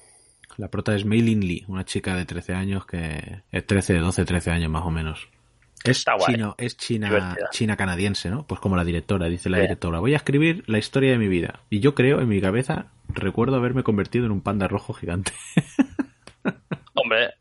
[0.57, 3.43] La prota es Mei Lin Lee, una chica de 13 años que...
[3.51, 5.29] Es 13, 12, 13 años más o menos.
[5.83, 6.35] Es Está guay.
[6.35, 7.49] chino, es china, Divertida.
[7.51, 8.45] china canadiense, ¿no?
[8.45, 11.59] Pues como la directora, dice la directora, voy a escribir la historia de mi vida.
[11.69, 15.31] Y yo creo, en mi cabeza, recuerdo haberme convertido en un panda rojo gigante.
[16.93, 17.33] Hombre,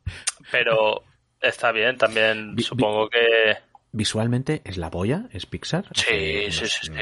[0.50, 1.02] pero
[1.40, 3.56] está bien, también Vi- supongo que
[3.92, 5.84] Visualmente es la polla, es Pixar.
[5.94, 6.92] Sí, Eh, sí, es- sí,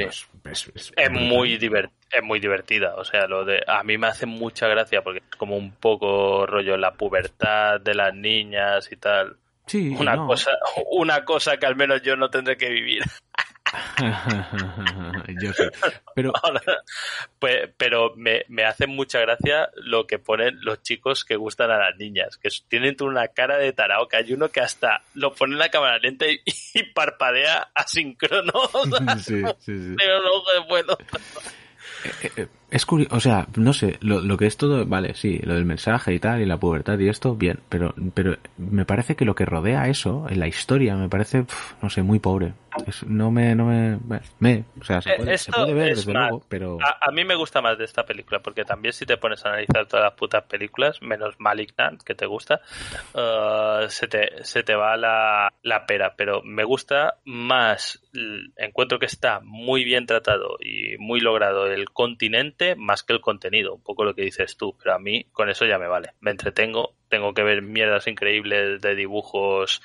[0.96, 4.68] es- muy divert- es muy divertida, o sea, lo de a mí me hace mucha
[4.68, 9.36] gracia porque es como un poco rollo la pubertad de las niñas y tal.
[9.68, 10.26] Sí, Una no.
[10.26, 10.50] cosa
[10.90, 13.02] una cosa que al menos yo no tendré que vivir.
[15.42, 15.64] yo sí.
[16.14, 16.32] Pero
[17.38, 21.78] Pues, pero me, me hace mucha gracia lo que ponen los chicos que gustan a
[21.78, 25.52] las niñas, que tienen una cara de tarao, que hay uno que hasta lo pone
[25.52, 26.40] en la cámara lenta y,
[26.74, 28.52] y parpadea asíncrono.
[28.72, 29.94] O sea, sí, sí, sí.
[29.96, 30.96] Pero no, bueno.
[32.70, 35.64] Es curioso, o sea, no sé, lo, lo que es todo, vale, sí, lo del
[35.64, 39.34] mensaje y tal, y la pubertad y esto, bien, pero, pero me parece que lo
[39.34, 42.52] que rodea eso, en la historia, me parece, pf, no sé, muy pobre.
[42.86, 43.98] Es- no me, no me,
[44.38, 46.76] me, o sea, se Eh, puede, se puede ver, es desde luego, pero...
[46.84, 49.48] A, a mí me gusta más de esta película, porque también si te pones a
[49.48, 52.60] analizar todas las putas películas, menos Malignant, que te gusta,
[53.14, 56.14] eh, se, te, se te va la, la pera.
[56.16, 58.00] Pero me gusta más,
[58.56, 63.74] encuentro que está muy bien tratado y muy logrado el continente más que el contenido,
[63.74, 64.76] un poco lo que dices tú.
[64.82, 66.12] Pero a mí con eso ya me vale.
[66.20, 69.80] Me entretengo, tengo que ver mierdas increíbles de dibujos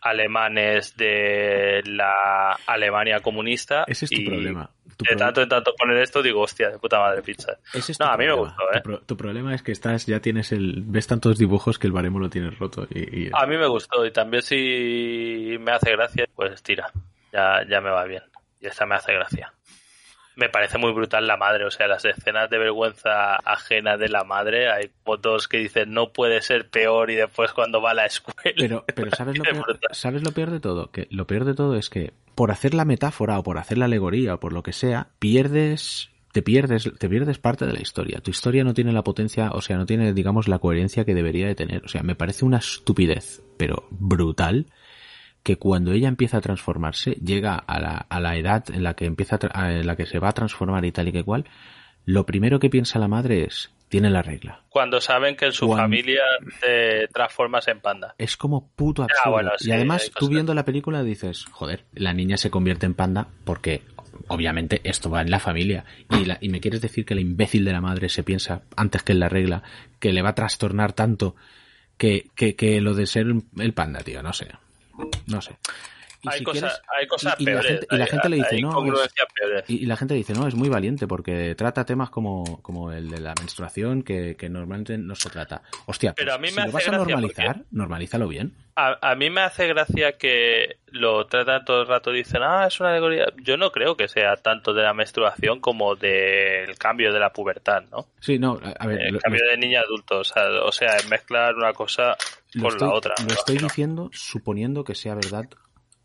[0.00, 3.84] alemanes de la Alemania comunista.
[3.86, 4.70] Ese es tu y- problema.
[4.96, 7.56] Tu de tanto en tanto poner esto, digo, hostia, de puta madre pizza.
[7.72, 8.56] Ese es No, a mí me problema.
[8.56, 8.76] gustó, ¿eh?
[8.78, 11.92] Tu, pro- tu problema es que estás, ya tienes el, ves tantos dibujos que el
[11.92, 15.92] baremo lo tienes roto y, y- A mí me gustó y también si me hace
[15.92, 16.90] gracia, pues tira,
[17.32, 18.22] ya, ya me va bien.
[18.60, 19.52] Y esta me hace gracia.
[20.38, 24.22] Me parece muy brutal la madre, o sea, las escenas de vergüenza ajena de la
[24.22, 28.06] madre, hay fotos que dicen no puede ser peor y después cuando va a la
[28.06, 28.54] escuela.
[28.56, 29.80] Pero, pero ¿sabes lo, peor.
[29.90, 30.92] ¿sabes lo peor de todo?
[30.92, 33.86] Que lo peor de todo es que por hacer la metáfora o por hacer la
[33.86, 38.20] alegoría o por lo que sea, pierdes, te pierdes, te pierdes parte de la historia.
[38.20, 41.48] Tu historia no tiene la potencia, o sea, no tiene, digamos, la coherencia que debería
[41.48, 41.84] de tener.
[41.84, 44.66] O sea, me parece una estupidez, pero brutal,
[45.48, 49.06] que cuando ella empieza a transformarse, llega a la, a la edad en la que
[49.06, 51.46] empieza a en la que se va a transformar y tal y que cual,
[52.04, 54.64] lo primero que piensa la madre es, tiene la regla.
[54.68, 56.20] Cuando saben que en su Cuando- familia
[56.60, 58.14] te transformas en panda.
[58.18, 59.30] es como puto absurdo.
[59.32, 62.92] bueno, sí, y además, tú viendo la película dices, joder, la niña se convierte en
[62.92, 63.80] panda porque
[64.28, 65.86] obviamente esto va en la familia.
[66.10, 69.02] Y, la- y me quieres decir que la imbécil de la madre se piensa, antes
[69.02, 69.62] que en la regla,
[69.98, 71.36] que le va a trastornar tanto
[71.96, 73.26] que, que, que lo de ser
[73.56, 74.48] el panda, tío, no sé.
[75.26, 75.56] No sé.
[76.20, 77.70] Y Hay, si cosas, quieres- hay cosas y- y la peores.
[77.70, 79.64] gente- y la hay- gente le dice, no, peores.
[79.70, 83.20] y, la gente dice, no, es muy valiente porque trata temas como, como el de
[83.20, 85.62] la menstruación que, que normalmente no se trata.
[85.86, 88.52] Hostia, Pero pues, a mí si me lo hace vas a normalizar, normalízalo bien.
[88.74, 92.80] A, a mí me hace gracia que lo tratan todo el rato, dicen, ah, es
[92.80, 93.26] una alegoría.
[93.42, 97.84] Yo no creo que sea tanto de la menstruación como del cambio de la pubertad,
[97.92, 98.06] ¿no?
[98.18, 100.96] Sí, no, a ver, El lo, cambio de niña a adulto, o sea, o sea,
[101.08, 102.16] mezclar una cosa
[102.54, 103.14] lo con estoy, la otra.
[103.26, 105.48] lo estoy diciendo suponiendo que sea verdad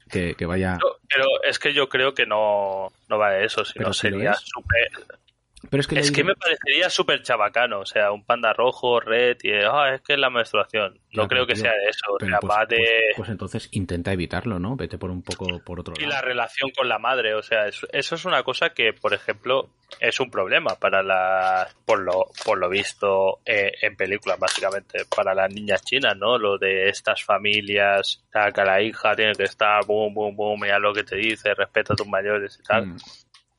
[0.09, 0.73] que, que vaya...
[0.73, 4.01] No, Pero es que yo creo que no, no va de eso, sino Pero si
[4.01, 5.19] sería súper...
[5.69, 9.51] Pero es que, Es me parecería súper chabacano, o sea, un panda rojo, red, y
[9.53, 10.99] ah, es que es la menstruación.
[11.13, 12.77] No creo que tío, sea de eso, o pero sea, pues, de...
[12.77, 14.75] pues- pues entonces intenta evitarlo, ¿no?
[14.75, 16.13] Vete por un poco por otro y lado.
[16.13, 19.69] la relación con la madre, o sea, eso, eso es una cosa que, por ejemplo,
[19.99, 25.33] es un problema para las, por lo, por lo visto eh, en películas, básicamente, para
[25.33, 26.37] las niñas chinas, ¿no?
[26.37, 30.59] Lo de estas familias, o sea, que la hija tiene que estar, boom, boom, boom,
[30.61, 32.87] mira lo que te dice, respeta a tus mayores y tal.
[32.87, 32.97] Mm.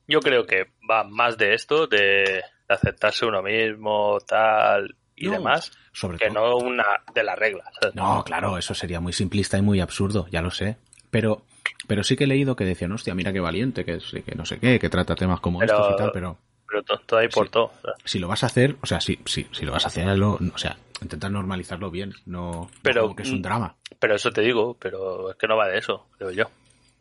[0.07, 5.71] Yo creo que va más de esto, de, aceptarse uno mismo, tal y No, demás,
[5.93, 6.59] Sobre que todo...
[6.59, 7.67] no una de las reglas.
[7.93, 10.77] No, claro, eso sería muy simplista y muy absurdo, ya lo sé.
[11.11, 11.43] Pero,
[11.87, 14.59] pero sí que he leído que decían, hostia, mira qué valiente, que, que no sé
[14.59, 16.37] qué, que trata temas como Pero- estos y tal, pero
[16.67, 17.51] Pero to- todo ahí por Sí.
[17.53, 17.65] todo.
[17.65, 17.93] o sea.
[18.03, 20.37] si lo vas a hacer, o sea, sí, sí, si lo vas a hacer, hazlo,
[20.53, 23.75] o sea, intentar normalizarlo bien, no, no Pero- como que es un drama.
[23.99, 26.45] Pero eso te digo, pero es que no va de eso, creo yo.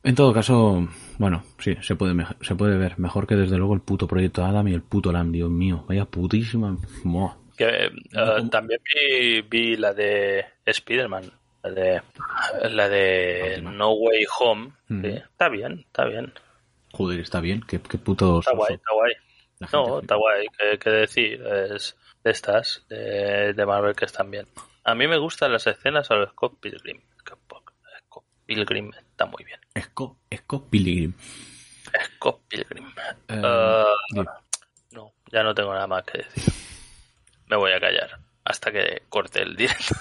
[0.04, 0.86] En todo caso,
[1.16, 4.68] bueno, sí, se puede, se puede ver mejor que desde luego el puto proyecto Adam
[4.68, 6.76] y el puto Lam, Dios mío, vaya putísima.
[7.56, 11.32] Que, eh, también vi, vi la de Spider-Man,
[11.62, 12.02] la de,
[12.70, 13.62] la de.
[13.62, 14.72] No Way Home.
[14.90, 15.00] Ujú.
[15.00, 16.34] sí, está bien, está bien.
[16.92, 19.12] Joder, está bien, qué, qué puto Está guay, está guay.
[19.72, 21.42] No, está guay, qué, qué decir.
[21.42, 24.46] Es de estas, de, de Marvel, que están bien.
[24.84, 27.00] A mí me gustan las escenas a los Scott Pilgrim.
[27.20, 27.40] Scott
[28.44, 29.60] Pilgrim está muy bien.
[29.74, 31.14] Esco, Esco Pilgrim.
[32.16, 32.86] Scott Pilgrim.
[33.28, 33.84] Eh, Ah,
[34.90, 36.52] no, ya no tengo nada más que decir.
[37.46, 39.94] Me voy a callar hasta que corte el directo.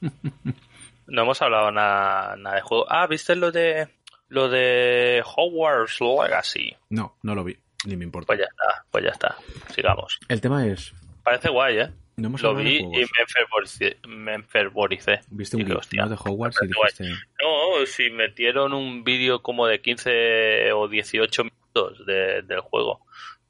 [1.06, 2.84] no hemos hablado nada, nada de juego.
[2.90, 3.88] Ah, ¿viste lo de
[4.28, 6.76] lo de Hogwarts Legacy?
[6.90, 8.26] no, no lo vi, ni me importa.
[8.26, 9.36] Pues ya está, pues ya está.
[9.74, 10.18] Sigamos.
[10.28, 10.92] El tema es,
[11.22, 11.90] Parece guay, ¿eh?
[12.18, 13.96] No Lo vi y me enfervoricé.
[14.08, 15.20] Me enfervoricé.
[15.30, 16.08] Viste un ¿no?
[16.08, 17.04] de Hogwarts y dijiste,
[17.42, 23.00] No, si metieron un vídeo como de 15 o 18 minutos de- del juego.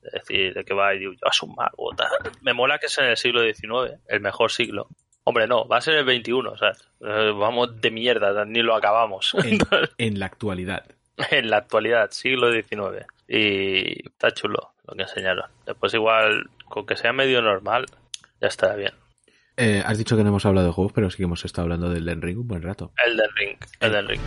[0.02, 1.90] Es decir, de que va y digo, yo un mago.
[1.96, 2.08] tal.
[2.42, 4.88] Me mola que es en el siglo XIX, el mejor siglo.
[5.24, 6.88] Hombre, no, va a ser el 21, ¿sabes?
[7.00, 9.34] Eh, Vamos de mierda, ni lo acabamos.
[9.34, 9.58] en,
[9.98, 10.84] en la actualidad.
[11.30, 13.04] en la actualidad, siglo XIX.
[13.28, 15.44] Y está chulo lo que enseñaron.
[15.66, 17.84] Después igual, con que sea medio normal,
[18.40, 18.92] ya estará bien.
[19.56, 21.88] Eh, has dicho que no hemos hablado de juegos, pero sí que hemos estado hablando
[21.90, 22.92] del Elden Ring un buen rato.
[23.04, 24.20] Elden Ring, Elden Ring.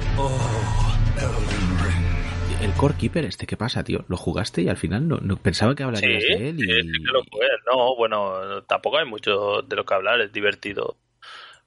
[2.61, 4.05] El Core Keeper, este, ¿qué pasa, tío?
[4.07, 6.55] ¿Lo jugaste y al final no, no- pensaba que Sí, hablarías de él?
[6.57, 6.61] Y...
[6.61, 7.47] sí, sí que lo jugué.
[7.65, 10.97] No, bueno, tampoco hay mucho de lo que hablar, es divertido.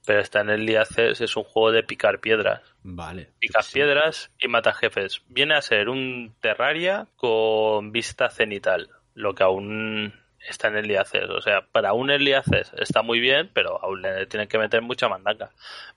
[0.07, 2.61] Pero está en el Access, es un juego de picar piedras.
[2.83, 3.31] Vale.
[3.41, 3.75] Picas Sí.
[3.75, 5.23] piedras y matas jefes.
[5.29, 10.12] Viene a ser un Terraria con vista cenital, lo que aún
[10.49, 11.29] está en el Access.
[11.31, 14.83] O sea, para un Early Access está muy bien, pero aún le tienen que meter
[14.83, 15.51] mucha mandanga.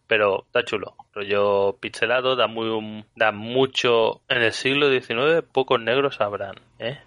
[0.07, 0.95] Pero está chulo.
[1.13, 4.21] Rollo pixelado, da, muy, da mucho...
[4.29, 6.99] En el siglo XIX pocos negros habrán, ¿eh?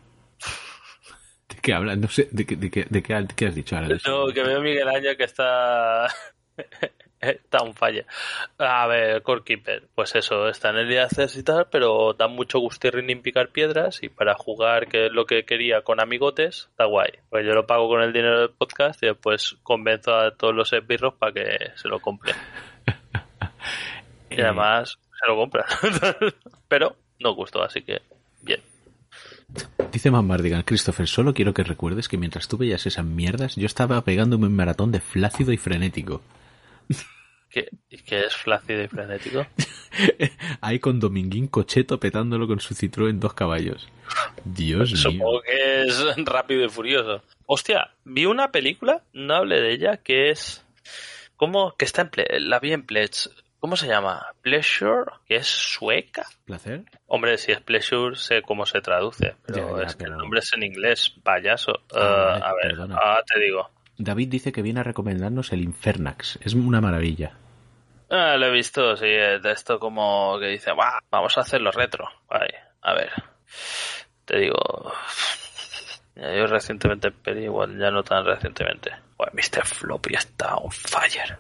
[1.49, 1.99] ¿De qué hablas?
[1.99, 3.97] No sé, ¿de qué, de qué, de qué, de qué has dicho ahora?
[4.07, 6.07] No, que veo a Miguel Ángel que está.
[7.21, 8.05] Está un falla.
[8.59, 12.29] A ver, Core Keeper, pues eso, está en el día de y tal, pero da
[12.29, 16.69] mucho gustirrin en picar piedras y para jugar, que es lo que quería con amigotes,
[16.71, 17.11] está guay.
[17.29, 20.73] Pues yo lo pago con el dinero del podcast y después convenzo a todos los
[20.73, 22.37] esbirros para que se lo compren.
[24.33, 25.65] Y además se lo compran.
[26.69, 28.01] pero no gustó, así que
[28.43, 28.61] bien.
[29.93, 34.01] Dice Mambardigan, Christopher, solo quiero que recuerdes que mientras tú veías esas mierdas, yo estaba
[34.03, 36.23] pegándome un maratón de flácido y frenético.
[37.49, 37.69] ¿Qué,
[38.07, 39.45] qué es flácido y frenético?
[40.61, 43.89] Ahí con Dominguín Cocheto petándolo con su Citroën dos caballos.
[44.45, 44.97] Dios mío.
[45.01, 47.23] Supongo que es rápido y furioso.
[47.47, 50.65] Hostia, vi una película, no hablé de ella, que es.
[51.37, 51.75] ¿Cómo?
[51.77, 52.11] Que está en.
[52.11, 53.29] Ple- la vi en Pledge.
[53.59, 54.25] ¿Cómo se llama?
[54.41, 56.25] Pleasure, que es sueca.
[56.47, 56.85] ¿Placer?
[57.09, 60.19] Hombre, si es pleasure, sé cómo se traduce, pero Ya, ya, es que pero- el
[60.19, 61.73] nombre es en inglés, payaso.
[61.95, 62.97] Ah, vale, a ver, perdona.
[63.03, 63.69] ah, te digo.
[64.03, 66.39] David dice que viene a recomendarnos el Infernax.
[66.43, 67.33] Es una maravilla.
[68.11, 72.09] Ah, lo he visto, sí, de esto como que dice, "Buah, vamos a hacerlo retro.
[72.29, 72.49] Ay,
[72.83, 73.11] a ver,
[74.25, 74.57] te digo,
[76.17, 78.91] yo recientemente en peli, igual ya no tan recientemente.
[79.17, 79.65] Bueno, Mr.
[79.65, 81.39] Floppy está on fire.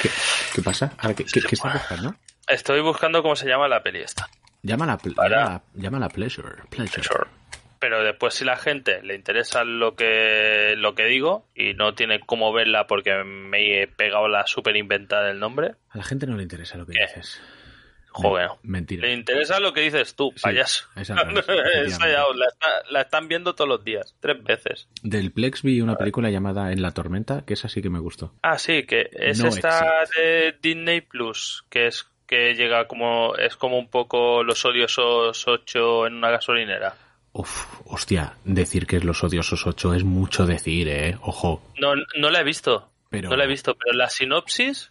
[0.00, 0.08] ¿Qué,
[0.54, 0.92] qué pasa?
[0.98, 2.14] Ahora, ¿qué, qué, qué estás buscando?
[2.48, 4.28] Estoy buscando cómo se llama la peli esta.
[4.62, 6.62] Llámala, pl- Para- llámala, llámala Pleasure.
[6.70, 7.02] Pleasure.
[7.02, 7.26] Sure.
[7.78, 12.20] Pero después si la gente le interesa lo que lo que digo y no tiene
[12.20, 16.36] cómo verla porque me he pegado la super inventada del nombre, A la gente no
[16.36, 17.00] le interesa lo que ¿Qué?
[17.06, 17.40] dices.
[18.10, 18.48] joder.
[18.62, 19.06] Mentira.
[19.06, 20.86] Le interesa lo que dices tú, Sí, payaso.
[20.96, 24.88] Esa ya la, está- la están viendo todos los días, tres veces.
[25.02, 28.32] Del Plex vi una película llamada En la tormenta, que esa sí que me gustó.
[28.42, 33.54] Ah, sí, que es No esta de Disney Plus, que es que llega como es
[33.56, 36.94] como un poco los odiosos 8 en una gasolinera.
[37.38, 41.18] Uf, hostia, decir que es los odiosos 8 es mucho decir, eh.
[41.20, 41.62] Ojo.
[41.78, 42.88] No, no la he visto.
[43.10, 44.90] Pero- No la he visto, pero la sinopsis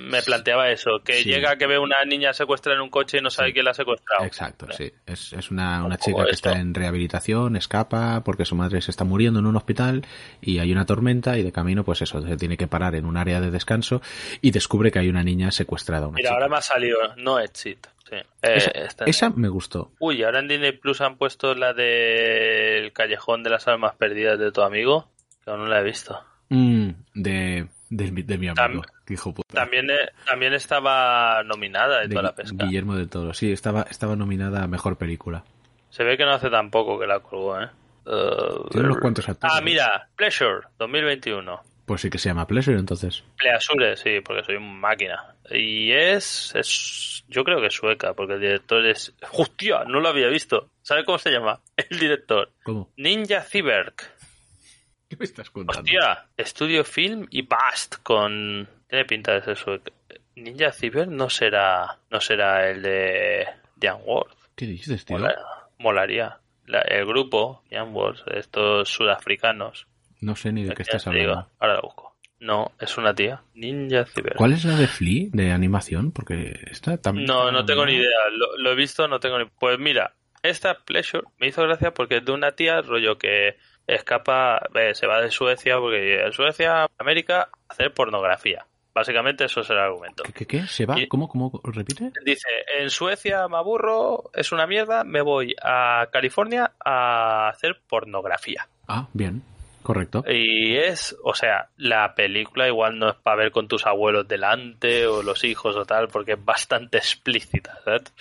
[0.00, 1.28] me planteaba eso, que Sí.
[1.28, 3.74] llega que ve una niña secuestrada en un coche y no sabe quién la ha
[3.74, 4.24] secuestrado.
[4.24, 4.90] Exacto, sí.
[5.06, 6.48] Es, es una, una Un chica que esto.
[6.48, 10.06] está en rehabilitación, escapa porque su madre se está muriendo en un hospital
[10.40, 13.18] y hay una tormenta y de camino, pues eso, se tiene que parar en un
[13.18, 14.00] área de descanso
[14.40, 16.06] y descubre que hay una niña secuestrada.
[16.08, 16.34] Una Mira, chica.
[16.34, 17.86] ahora me ha salido No Exit.
[18.22, 18.28] Sí.
[18.42, 19.92] Eh, esa, está- esa me gustó.
[19.98, 24.52] Uy, ahora en Disney Plus han puesto la del Callejón de las Almas Perdidas de
[24.52, 25.08] tu amigo,
[25.44, 26.20] que aún no la he visto.
[26.50, 29.54] Mm, de, de, mi- de mi amigo, Tam- que hijo puta.
[29.54, 32.64] También, eh, también estaba nominada de toda la pesca.
[32.66, 33.32] Guillermo del Toro.
[33.34, 35.44] Sí, estaba, estaba nominada a mejor película.
[35.90, 37.68] Se ve que no hace tampoco que la colgó, ¿eh?
[38.06, 39.56] Uh, Tiene unos cuantos actores.
[39.56, 41.60] Ah, mira, Pleasure, 2021.
[41.86, 43.22] Pues sí que se llama Pleasure, entonces.
[43.36, 45.34] Pleasure, sí, porque soy un máquina.
[45.50, 47.24] Y es, es.
[47.28, 49.12] Yo creo que es sueca, porque el director es.
[49.32, 49.84] ¡Hostia!
[49.84, 50.70] No lo había visto.
[50.82, 51.60] ¿Sabe cómo se llama?
[51.76, 52.50] El director.
[52.62, 52.90] ¿Cómo?
[52.96, 53.94] Ninja Cyberg.
[55.08, 55.80] ¿Qué me estás contando?
[55.82, 58.66] Hostia, Estudio Film y Bast con.
[58.88, 59.92] Tiene pinta de ser sueca.
[60.36, 61.98] Ninja Cyberg no será.
[62.10, 63.46] No será el de.
[63.80, 64.36] Jan Worth.
[64.56, 65.18] ¿Qué dices, tío?
[65.18, 65.36] Mola-
[65.78, 66.38] molaría.
[66.66, 69.86] La- el grupo, Jan Worth, estos sudafricanos.
[70.24, 71.50] No sé ni de qué estás digo, hablando.
[71.58, 72.16] ahora la busco.
[72.40, 73.42] No, es una tía.
[73.54, 74.36] Ninja Cyberg.
[74.36, 76.12] ¿Cuál es la de Flea, de animación?
[76.12, 77.26] Porque esta también...
[77.26, 78.08] No, no tengo ni idea.
[78.32, 79.46] Lo, lo he visto, no tengo ni.
[79.46, 83.56] Pues mira, esta Pleasure me hizo gracia porque es de una tía, rollo que
[83.86, 88.66] escapa, eh, se va de Suecia, porque en Suecia, América, a hacer pornografía.
[88.94, 90.22] Básicamente eso es el argumento.
[90.24, 90.66] ¿Qué, qué, qué?
[90.66, 91.00] ¿Se va?
[91.00, 91.60] Y- ¿Cómo, cómo?
[91.64, 92.12] ¿Repite?
[92.24, 92.48] Dice,
[92.78, 98.68] en Suecia me aburro, es una mierda, me voy a California a hacer pornografía.
[98.86, 99.42] Ah, bien.
[99.84, 100.24] Correcto.
[100.26, 105.06] Y es, o sea, la película igual no es para ver con tus abuelos delante
[105.06, 108.14] o los hijos o tal, porque es bastante explícita, ¿sabes?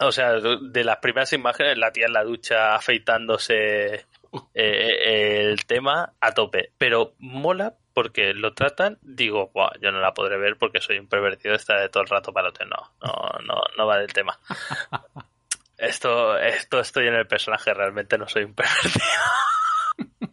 [0.00, 4.04] O sea, de las primeras imágenes, la tía en la ducha afeitándose
[4.52, 6.72] eh, el tema a tope.
[6.76, 11.08] Pero mola porque lo tratan, digo, "Buah, yo no la podré ver porque soy un
[11.08, 14.38] pervertido, está de todo el rato para No, no, no, no va del tema.
[15.78, 19.06] esto, esto estoy en el personaje, realmente no soy un pervertido.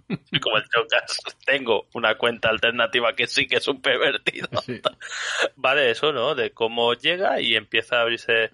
[0.42, 4.48] Como el Chocas, tengo una cuenta alternativa que sí que es un pervertido.
[4.66, 4.82] Sí.
[5.66, 6.36] Va de eso, ¿no?
[6.36, 8.52] De cómo llega y empieza a abrirse,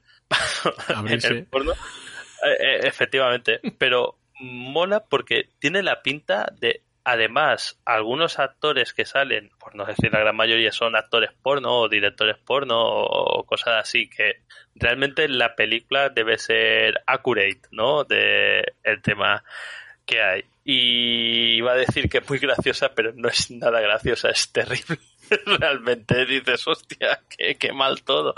[0.94, 1.27] Abrirse.
[1.27, 1.73] en el porno.
[1.73, 9.49] Eh, eh, efectivamente, pero mola porque tiene la pinta de, además, algunos actores que salen,
[9.60, 14.10] por no decir la gran mayoría, son actores porno o directores porno o cosas así
[14.10, 14.41] que
[14.76, 18.03] realmente la película debe ser accurate, ¿no?
[18.03, 19.44] De el tema
[20.06, 20.44] que hay.
[20.68, 24.98] Y iba a decir que es muy graciosa, pero no es nada graciosa, es terrible.
[25.46, 28.34] Realmente dices, hostia, qué, qué mal todo.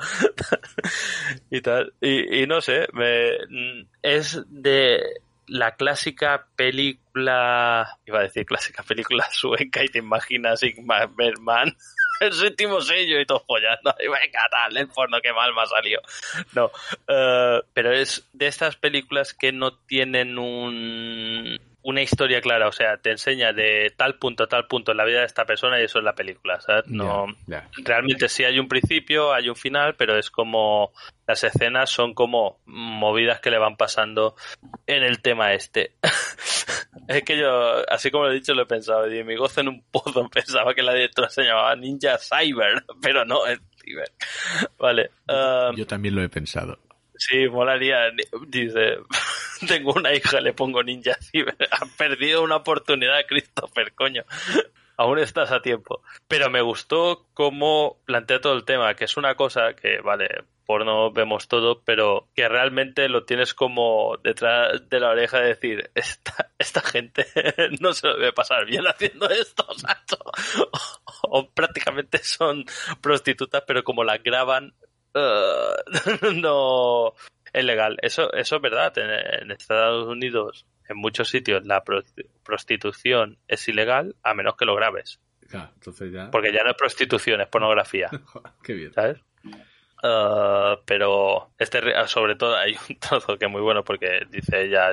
[1.49, 1.93] y tal.
[2.01, 5.01] Y, y no sé, me- es de
[5.47, 11.73] la clásica película, iba a decir clásica película sueca y te imaginas Ingmar Bergman,
[12.19, 13.95] el séptimo sello y todo follando.
[13.99, 16.01] Y venga, tal, el porno, qué mal me ha salido.
[16.53, 16.71] No,
[17.07, 22.97] eh, pero es de estas películas que no tienen un, una historia clara, o sea,
[22.97, 25.85] te enseña de tal punto a tal punto en la vida de esta persona y
[25.85, 26.85] eso es la película, ¿sabes?
[26.87, 27.27] No,
[27.77, 30.91] realmente sí hay un principio, hay un final, pero es como
[31.25, 34.35] las escenas son como movidas que le van pasando
[34.85, 35.93] en el tema este.
[37.07, 39.69] es que yo, así como lo he dicho, lo he pensado, y mi gozo en
[39.69, 44.11] un pozo pensaba que la directora se llamaba Ninja Cyber, pero no, es Cyber.
[44.77, 45.11] Vale.
[45.77, 46.79] Yo también lo he pensado.
[47.15, 48.11] Sí, molaría.
[48.47, 48.97] Dice,
[49.67, 51.55] tengo una hija, le pongo ninja ciber.
[51.71, 54.23] Han perdido una oportunidad, Christopher, coño.
[54.99, 56.01] Aún estás a tiempo.
[56.27, 60.27] Pero me gustó cómo plantea todo el tema, que es una cosa que, vale,
[60.65, 65.91] porno vemos todo, pero que realmente lo tienes como detrás de la oreja de decir,
[65.93, 67.27] esta, gente
[67.79, 70.17] no se debe pasar bien haciendo esto, Sacho.
[71.29, 72.65] O, prácticamente son
[72.99, 74.73] prostitutas, pero como las graban,
[76.33, 77.13] no
[77.57, 77.97] es legal.
[78.01, 78.97] Eso, eso es verdad.
[78.97, 79.09] En,
[79.43, 84.75] en Estados Unidos, en muchos sitios, la prosti- prostitución es ilegal a menos que lo
[84.75, 85.19] grabes.
[85.49, 86.29] Claro, entonces ya.
[86.31, 88.09] Porque ya no es prostitución, es pornografía.
[88.63, 88.93] Qué bien.
[88.93, 89.17] ¿sabes?
[90.03, 94.63] Ah, pero este re- sobre todo hay un trozo que es muy bueno porque dice
[94.65, 94.89] ella,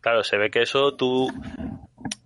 [0.00, 1.28] claro, se ve que eso tú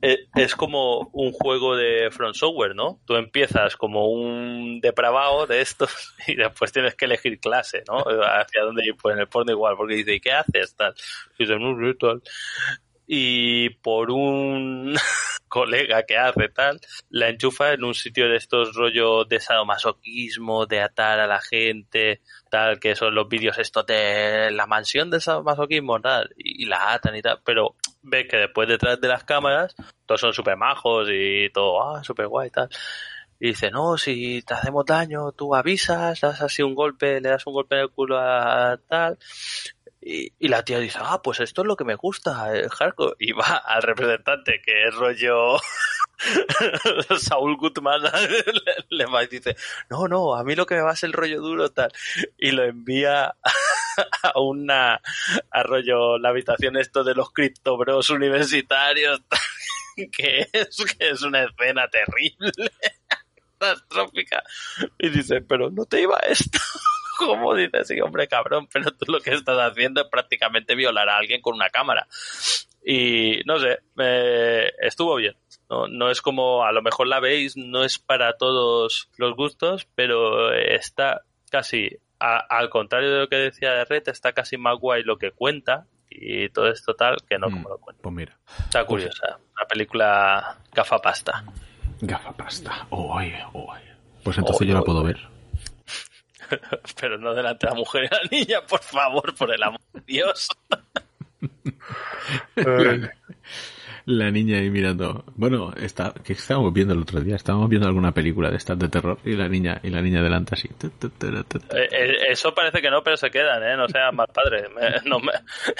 [0.01, 3.01] es como un juego de Front Software, ¿no?
[3.05, 7.99] Tú empiezas como un depravado de estos y después tienes que elegir clase, ¿no?
[7.99, 10.75] Hacia dónde ir, pues en el porno igual, porque dice, ¿y qué haces?
[10.75, 10.95] Tal.
[11.39, 12.23] Y dice, no tal.
[13.07, 14.95] Y por un
[15.49, 16.81] colega que hace tal,
[17.11, 22.21] la enchufa en un sitio de estos rollos de sadomasoquismo, de atar a la gente,
[22.51, 27.17] tal, que son los vídeos estos de la mansión del sadomasoquismo, tal, y la atan
[27.17, 29.75] y tal, pero ves que después detrás de las cámaras
[30.07, 32.69] todos son súper majos y todo, ah, súper guay y tal.
[33.39, 37.47] Y dice, no, si te hacemos daño, tú avisas, das así un golpe, le das
[37.47, 39.19] un golpe en el culo a tal.
[40.03, 43.17] Y, y la tía dice, ah, pues esto es lo que me gusta, el hardcore.
[43.19, 45.57] Y va al representante, que es rollo
[47.19, 48.03] Saúl Gutman,
[48.91, 49.57] le, va y dice,
[49.89, 51.93] no, no, a mí lo que me va es el rollo duro, tal.
[52.39, 53.35] Y lo envía
[54.23, 55.01] a una,
[55.51, 59.21] a rollo, la habitación esto de los criptobros universitarios,
[60.17, 62.53] que es, que es una escena terrible,
[63.59, 64.43] catastrófica.
[64.99, 66.59] Y dice, pero no te iba esto.
[67.19, 67.89] ¿Cómo dices?
[67.89, 71.55] Sí, hombre, cabrón, pero tú lo que estás haciendo es prácticamente violar a alguien con
[71.55, 72.09] una cámara.
[72.83, 73.79] Y no sé,
[74.81, 75.37] estuvo bien.
[75.69, 79.87] No, no es como, a lo mejor la veis, no es para todos los gustos,
[79.95, 81.91] pero está casi,
[82.21, 85.33] a- al contrario de lo que decía de Red, está casi más guay lo que
[85.33, 87.53] cuenta y todo esto tal que no Mm.
[87.53, 88.03] como lo cuenta.
[88.03, 89.39] Pues mira, Está curiosa.
[89.57, 91.45] Una película gafapasta.
[92.01, 92.87] gafapasta.
[92.91, 93.83] Oh, ay, oh, ay.
[94.25, 95.19] Pues entonces yo la puedo ver.
[97.01, 100.01] Pero no delante de la mujer y la niña, por favor, por el amor de
[100.07, 100.49] Dios.
[104.07, 105.25] La niña ahí mirando.
[105.37, 107.37] Bueno, está, que estábamos viendo el otro día.
[107.37, 110.55] Estábamos viendo alguna película de estas de terror y la niña y la niña delante
[110.55, 110.69] así.
[110.69, 113.77] Eh, eh, Eso parece que no, pero se quedan, ¿eh?
[113.77, 114.69] No seas mal padre.
[114.75, 115.33] Me- no me-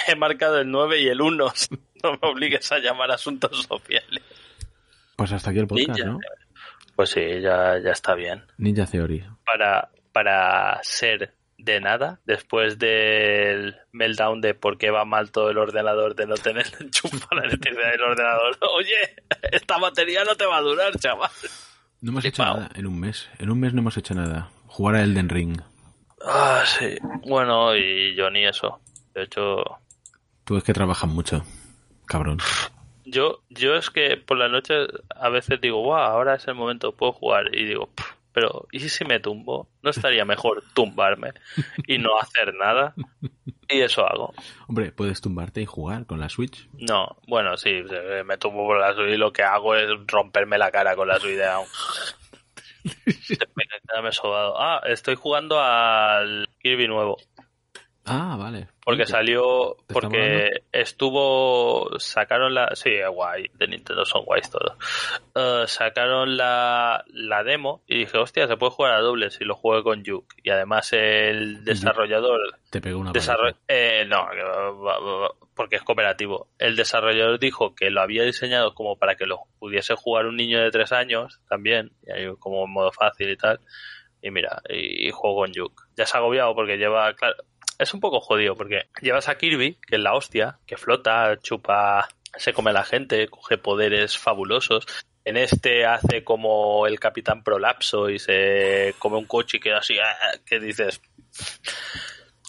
[0.09, 1.53] he marcado el 9 y el 1.
[2.03, 4.23] No me obligues a llamar asuntos sociales.
[5.17, 6.05] Pues hasta aquí el podcast, Ninja.
[6.07, 6.19] ¿no?
[6.97, 8.43] Pues sí, ya, ya está bien.
[8.57, 9.23] Ninja Theory.
[9.45, 11.35] Para, para ser
[11.65, 16.35] de nada, después del meltdown de por qué va mal todo el ordenador, de no
[16.37, 18.57] tener enchufa la electricidad del ordenador.
[18.77, 19.17] Oye,
[19.53, 21.31] esta batería no te va a durar, chaval.
[22.01, 23.29] No hemos hecho nada en un mes.
[23.39, 24.51] En un mes no hemos hecho nada.
[24.67, 25.61] Jugar a Elden Ring.
[26.25, 26.97] Ah, sí.
[27.27, 28.81] Bueno, y yo ni eso.
[29.15, 29.63] De hecho,
[30.45, 31.45] Tú es que trabajas mucho.
[32.07, 32.39] Cabrón.
[33.05, 34.75] Yo, yo es que por la noche
[35.15, 37.55] a veces digo, wow, ahora es el momento, puedo jugar.
[37.55, 38.07] Y digo, "Pff,
[38.41, 39.69] pero ¿y si me tumbo?
[39.83, 41.35] ¿No estaría mejor tumbarme
[41.87, 42.95] y no hacer nada?
[43.69, 44.33] Y eso hago.
[44.67, 46.71] Hombre, puedes tumbarte y jugar con la Switch.
[46.73, 47.83] No, bueno, sí,
[48.25, 51.21] me tumbo por la Switch y lo que hago es romperme la cara con la
[51.21, 51.45] Switch de
[54.13, 54.59] sobado.
[54.59, 57.19] Ah, estoy jugando al Kirby nuevo.
[58.11, 58.69] Ah, vale.
[58.85, 64.51] Porque ¿Te- salió, ¿Te está porque estuvo, sacaron la, sí, guay, de Nintendo son guays
[64.51, 64.75] todos.
[65.35, 69.55] Eh, sacaron la, la demo y dije, hostia, se puede jugar a dobles y lo
[69.55, 70.25] jugué con Yuk.
[70.43, 74.27] Y además el desarrollador, Te pegó una desarroll- eh, no,
[75.55, 76.49] porque es cooperativo.
[76.59, 80.61] El desarrollador dijo que lo había diseñado como para que lo pudiese jugar un niño
[80.61, 81.93] de tres años también,
[82.39, 83.61] como modo fácil y tal.
[84.23, 85.89] Y mira, y, y juego con Yuk.
[85.97, 87.37] Ya se ha agobiado porque lleva, claro,
[87.81, 92.09] es un poco jodido porque llevas a Kirby, que es la hostia, que flota, chupa,
[92.37, 94.87] se come a la gente, coge poderes fabulosos.
[95.25, 99.99] En este hace como el Capitán Prolapso y se come un coche y queda así,
[99.99, 101.01] ah, que dices.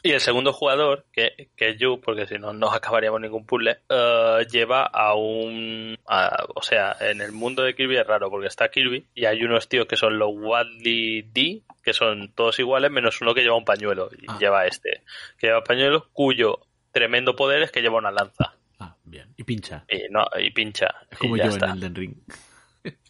[0.03, 3.79] Y el segundo jugador, que, que es Yu, porque si no, no acabaríamos ningún puzzle,
[3.87, 5.97] eh, lleva a un.
[6.07, 9.43] a- o sea, en el mundo de Kirby es raro, porque está Kirby y hay
[9.43, 13.55] unos tíos que son los Wadley D, que son todos iguales, menos uno que lleva
[13.57, 14.09] un pañuelo.
[14.19, 14.37] Y Ah.
[14.39, 15.03] lleva este,
[15.37, 16.59] que lleva pañuelo, cuyo
[16.91, 18.55] tremendo poder es que lleva una lanza.
[18.79, 19.31] Ah, bien.
[19.37, 19.85] Y pincha.
[19.87, 20.87] Y, no, y pincha.
[21.11, 21.67] Es como y yo está.
[21.67, 22.13] en Elden Ring.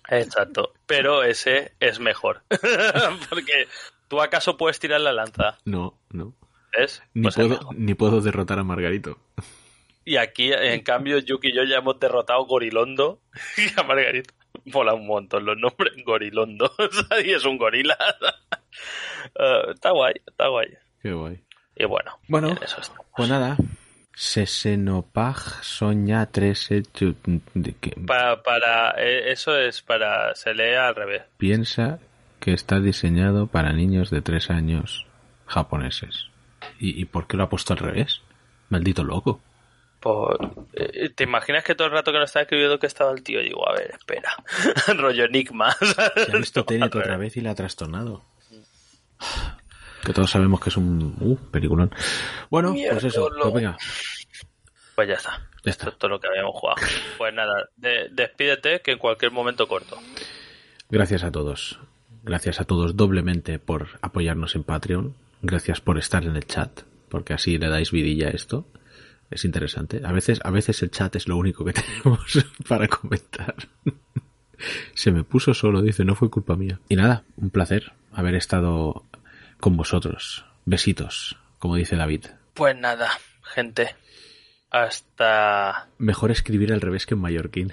[0.10, 0.74] Exacto.
[0.86, 2.42] Pero ese es mejor.
[3.30, 3.68] porque
[4.10, 5.58] tú acaso puedes tirar la lanza.
[5.64, 6.34] No, no.
[6.78, 7.04] ¿Ves?
[7.14, 9.18] Ni, Pues es puedo, ni puedo derrotar a Margarito.
[10.06, 13.22] Y aquí, en cambio, Yuki y yo ya hemos derrotado Gorilondo
[13.58, 14.34] y a Margarita.
[14.66, 15.94] Mola un montón los nombres.
[16.06, 16.72] Gorilondo.
[17.26, 17.98] y es un gorila.
[19.40, 20.68] Eh, está guay, está guay.
[21.02, 21.40] Qué guay.
[21.76, 22.78] Y bueno, Bueno, en eso.
[23.16, 23.58] Pues nada.
[24.14, 27.16] Sesenopag soña tres hecho-
[27.54, 30.36] de que Para, para, eh, eso es para.
[30.36, 31.24] Se lee al revés.
[31.38, 32.00] piensa
[32.40, 35.06] que está diseñado para niños de tres años
[35.48, 36.28] japoneses.
[36.80, 38.22] ¿Y, y por qué lo ha puesto al revés?
[38.70, 39.42] Maldito loco.
[40.00, 43.22] Por- eh, ¿Te imaginas que todo el rato que nos estaba escribiendo que estaba el
[43.24, 43.40] tío?
[43.42, 44.32] Digo, a ver, espera.
[44.98, 45.72] Rollo enigma.
[45.74, 48.24] Se ha visto Tenet otra vez y la ha trastornado.
[50.04, 51.94] Que todos sabemos que es un uh, peliculón.
[52.50, 53.30] Bueno, pues eso.
[53.40, 53.78] Pues venga,
[54.96, 55.48] Pues ya está.
[55.64, 56.82] ya Esto es todo lo que habíamos jugado.
[57.20, 60.00] Pues nada, de- despídete que en cualquier momento corto.
[60.90, 61.80] Gracias a todos.
[62.24, 65.16] Gracias a todos doblemente por apoyarnos en Patreon.
[65.42, 68.68] Gracias por estar en el chat, porque así le dais vidilla a esto.
[69.30, 70.02] Es interesante.
[70.04, 71.74] A veces, a veces el chat es lo único que
[72.04, 73.56] tenemos para comentar.
[74.94, 76.80] Se me puso solo, dice, no fue culpa mía.
[76.90, 79.06] Y nada, un placer haber estado
[79.60, 80.46] con vosotros.
[80.66, 82.26] Besitos, como dice David.
[82.54, 83.10] Pues nada,
[83.56, 83.96] gente.
[84.70, 85.88] Hasta.
[85.98, 87.72] Mejor escribir al revés que en mallorquín.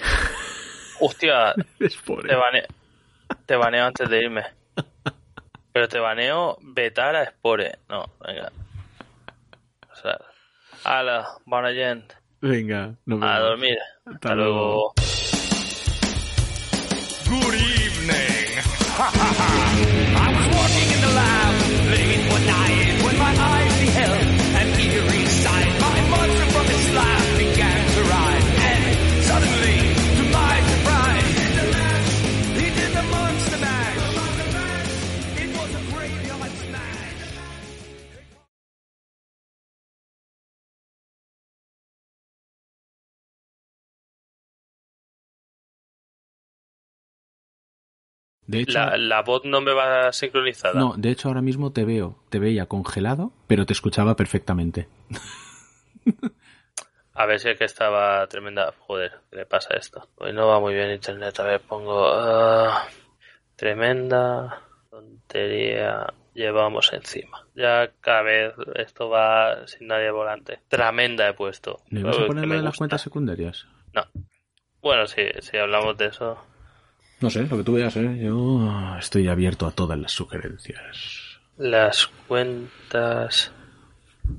[1.01, 2.29] Hostia, Es pobre.
[2.29, 2.67] te baneo,
[3.47, 4.43] te baneo antes de irme.
[5.79, 7.79] Pero te baneo vetar a Spore.
[7.89, 8.51] No, venga.
[9.93, 10.19] O sea,
[10.83, 12.17] ala, buena gente.
[12.41, 13.49] Venga, nos A vemos.
[13.51, 13.79] dormir.
[13.99, 14.55] Hasta Hasta luego.
[14.57, 14.95] luego.
[17.29, 18.59] Good evening.
[48.49, 50.81] De hecho, La, la voz no me va sincronizada.
[50.81, 54.89] No, de hecho ahora mismo te veo, te veía congelado, pero te escuchaba perfectamente.
[57.15, 58.73] A ver si es que estaba tremenda.
[58.79, 60.09] Joder, ¿qué le pasa a esto?
[60.17, 61.39] Hoy no va muy bien internet.
[61.41, 62.07] A ver, pongo.
[62.07, 62.87] ah,
[63.57, 67.45] tremenda tontería llevamos encima.
[67.55, 70.61] Ya cada vez esto va sin nadie volante.
[70.69, 71.81] Tremenda he puesto.
[71.91, 73.67] ¿Me vas a poner que lo me de las cuentas secundarias?
[73.93, 74.05] No.
[74.81, 76.39] Bueno, sí, si hablamos de eso.
[77.21, 78.17] No sé, lo que tú veas, ¿eh?
[78.21, 81.41] Yo estoy abierto a todas las sugerencias.
[81.57, 83.51] Las cuentas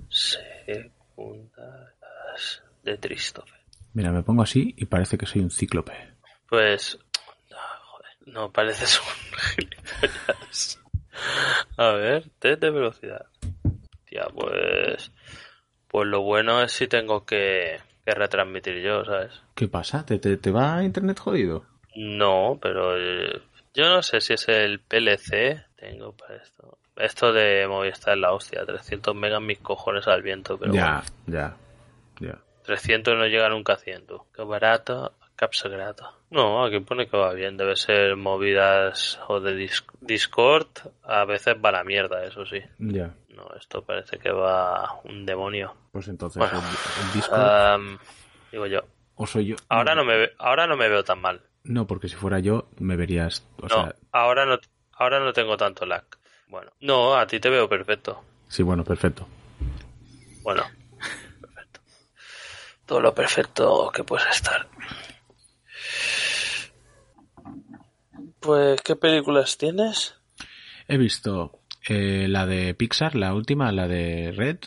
[0.08, 1.90] secundarias
[2.84, 3.60] de Christopher.
[3.94, 5.92] Mira, me pongo así y parece que soy un cíclope.
[6.48, 6.98] Pues.
[7.50, 9.08] No, joder, no pareces un
[9.56, 10.80] gilipollas.
[11.76, 13.26] A ver, test de velocidad.
[14.06, 15.12] Tía, pues.
[15.90, 19.42] Pues lo bueno es si tengo que, que retransmitir yo, ¿sabes?
[19.56, 20.06] ¿Qué pasa?
[20.06, 21.66] ¿Te, te, te va a internet jodido?
[22.02, 22.98] No, pero
[23.74, 25.66] yo no sé si es el PLC.
[25.76, 26.78] Tengo para esto.
[26.96, 28.66] Esto de Movistar es la hostia.
[28.66, 31.38] 300 megas mis cojones al viento, pero ya, bueno.
[31.40, 31.58] ya,
[32.20, 32.38] ya.
[32.64, 34.06] 300 no llega nunca a 100.
[34.34, 36.12] Qué barato, capsa grata.
[36.30, 37.58] No, aquí pone que va bien.
[37.58, 40.68] Debe ser movidas o de dis- Discord.
[41.04, 42.62] A veces va la mierda, eso sí.
[42.78, 43.14] Ya.
[43.30, 45.76] No, esto parece que va un demonio.
[45.92, 46.60] Pues entonces Bueno.
[46.60, 48.00] el, el Discord
[48.52, 48.82] digo yo.
[49.16, 49.56] o soy yo.
[49.70, 51.42] Ahora no me ahora no me veo tan mal.
[51.64, 54.58] No, porque si fuera yo me verías, o no, sea, ahora no
[54.94, 56.04] ahora no tengo tanto lag.
[56.48, 58.24] Bueno, no, a ti te veo perfecto.
[58.48, 59.28] sí, bueno, perfecto.
[60.42, 60.64] Bueno,
[61.42, 61.80] perfecto.
[62.86, 64.68] Todo lo perfecto que puedes estar.
[68.40, 70.16] Pues, ¿qué películas tienes?
[70.88, 74.58] He visto eh, la de Pixar, la última, la de Red.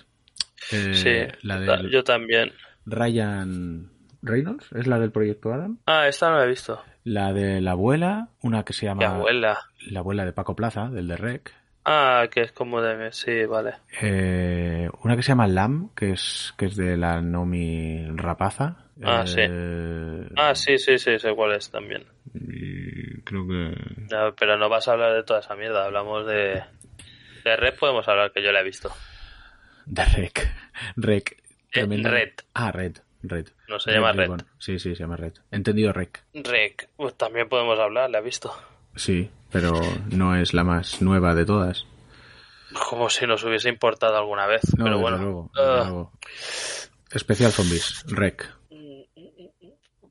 [0.73, 2.53] eh, sí, la de yo también.
[2.85, 3.92] Ryan
[4.23, 5.79] Reynolds, es la del proyecto Adam.
[5.87, 6.83] Ah, esta no la he visto.
[7.05, 9.59] La de la abuela, una que se llama abuela.
[9.91, 11.53] La abuela de Paco Plaza, del de Rec.
[11.85, 13.11] Ah, que es como de...
[13.11, 13.73] Sí, vale.
[14.01, 18.77] Eh, una que se llama Lam, que es, que es de la Nomi Rapaza.
[19.03, 19.41] Ah, sí.
[19.41, 22.05] Eh, Ah, sí, sí, sí, sé cuál es también.
[22.35, 23.75] y creo que...
[24.15, 26.63] No, pero no vas a hablar de toda esa mierda, hablamos de...
[27.45, 28.93] De Red podemos hablar, que yo la he visto.
[29.85, 30.49] De Rec.
[30.97, 31.43] Rec.
[31.73, 32.31] tremenda- Red.
[32.55, 32.99] Ah, Red.
[33.23, 33.49] Red.
[33.69, 34.23] No se llama Red.
[34.25, 34.47] Ribbon.
[34.59, 35.35] Sí, sí, se llama Red.
[35.51, 36.23] Entendido Rec.
[36.35, 38.53] Rec, pues también podemos hablar, la he visto.
[38.97, 39.81] Sí, pero
[40.11, 41.87] no es la más nueva de todas.
[42.89, 45.19] Como si nos hubiese importado alguna vez, No, pero bueno.
[45.19, 46.13] luego, Ah, luego.
[47.11, 48.49] Especial Zombies, Rec.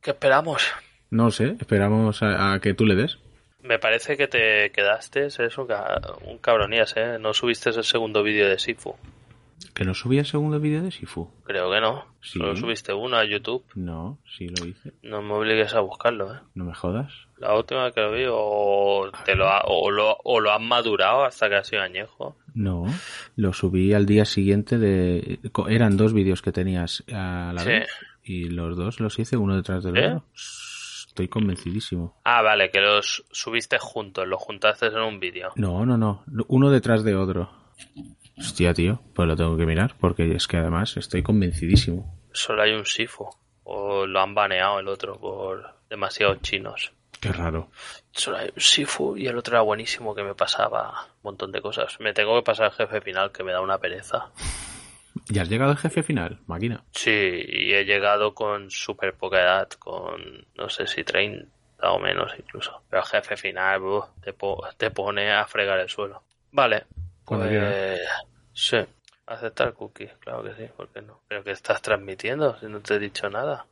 [0.01, 0.63] ¿Qué esperamos?
[1.09, 3.17] No sé, esperamos a, a que tú le des.
[3.61, 7.17] Me parece que te quedaste, es un, ca- un cabronías, ¿eh?
[7.19, 8.95] No subiste el segundo vídeo de Sifu.
[9.73, 11.29] ¿Que no subí el segundo vídeo de Sifu?
[11.45, 12.05] Creo que no.
[12.21, 12.39] Sí.
[12.39, 13.63] Solo subiste uno a YouTube.
[13.75, 14.93] No, sí lo hice.
[15.01, 16.39] No me obligues a buscarlo, ¿eh?
[16.55, 17.11] No me jodas.
[17.37, 21.23] La última que lo vi o, te lo, ha- o, lo, o lo han madurado
[21.23, 22.35] hasta que ha sido añejo.
[22.53, 22.85] No,
[23.35, 25.39] lo subí al día siguiente de...
[25.69, 27.69] Eran dos vídeos que tenías a la Sí.
[27.69, 27.89] vez
[28.23, 30.05] y los dos los hice uno detrás del ¿Eh?
[30.07, 30.25] otro.
[30.35, 32.19] Estoy convencidísimo.
[32.23, 35.49] Ah, vale, que los subiste juntos, los juntaste en un vídeo.
[35.55, 36.23] No, no, no.
[36.47, 37.49] Uno detrás de otro.
[38.37, 39.01] Hostia, tío.
[39.13, 42.19] Pues lo tengo que mirar porque es que además estoy convencidísimo.
[42.33, 43.29] Solo hay un Sifu.
[43.63, 46.91] O lo han baneado el otro por demasiados chinos.
[47.19, 47.69] Qué raro.
[48.11, 51.61] Solo hay un Sifu y el otro era buenísimo que me pasaba un montón de
[51.61, 51.99] cosas.
[51.99, 54.31] Me tengo que pasar el jefe final que me da una pereza.
[55.27, 56.83] ¿Ya has llegado al jefe final, máquina?
[56.91, 61.47] Sí, y he llegado con súper poca edad, con no sé si 30
[61.83, 62.81] o menos incluso.
[62.89, 63.81] Pero el jefe final
[64.23, 66.23] te, po- te pone a fregar el suelo.
[66.51, 66.85] Vale.
[67.25, 67.99] Cuando Pues,
[68.53, 68.77] sí.
[69.25, 71.21] Aceptar cookies, claro que sí, ¿por qué no?
[71.27, 73.65] Pero que estás transmitiendo si no te he dicho nada.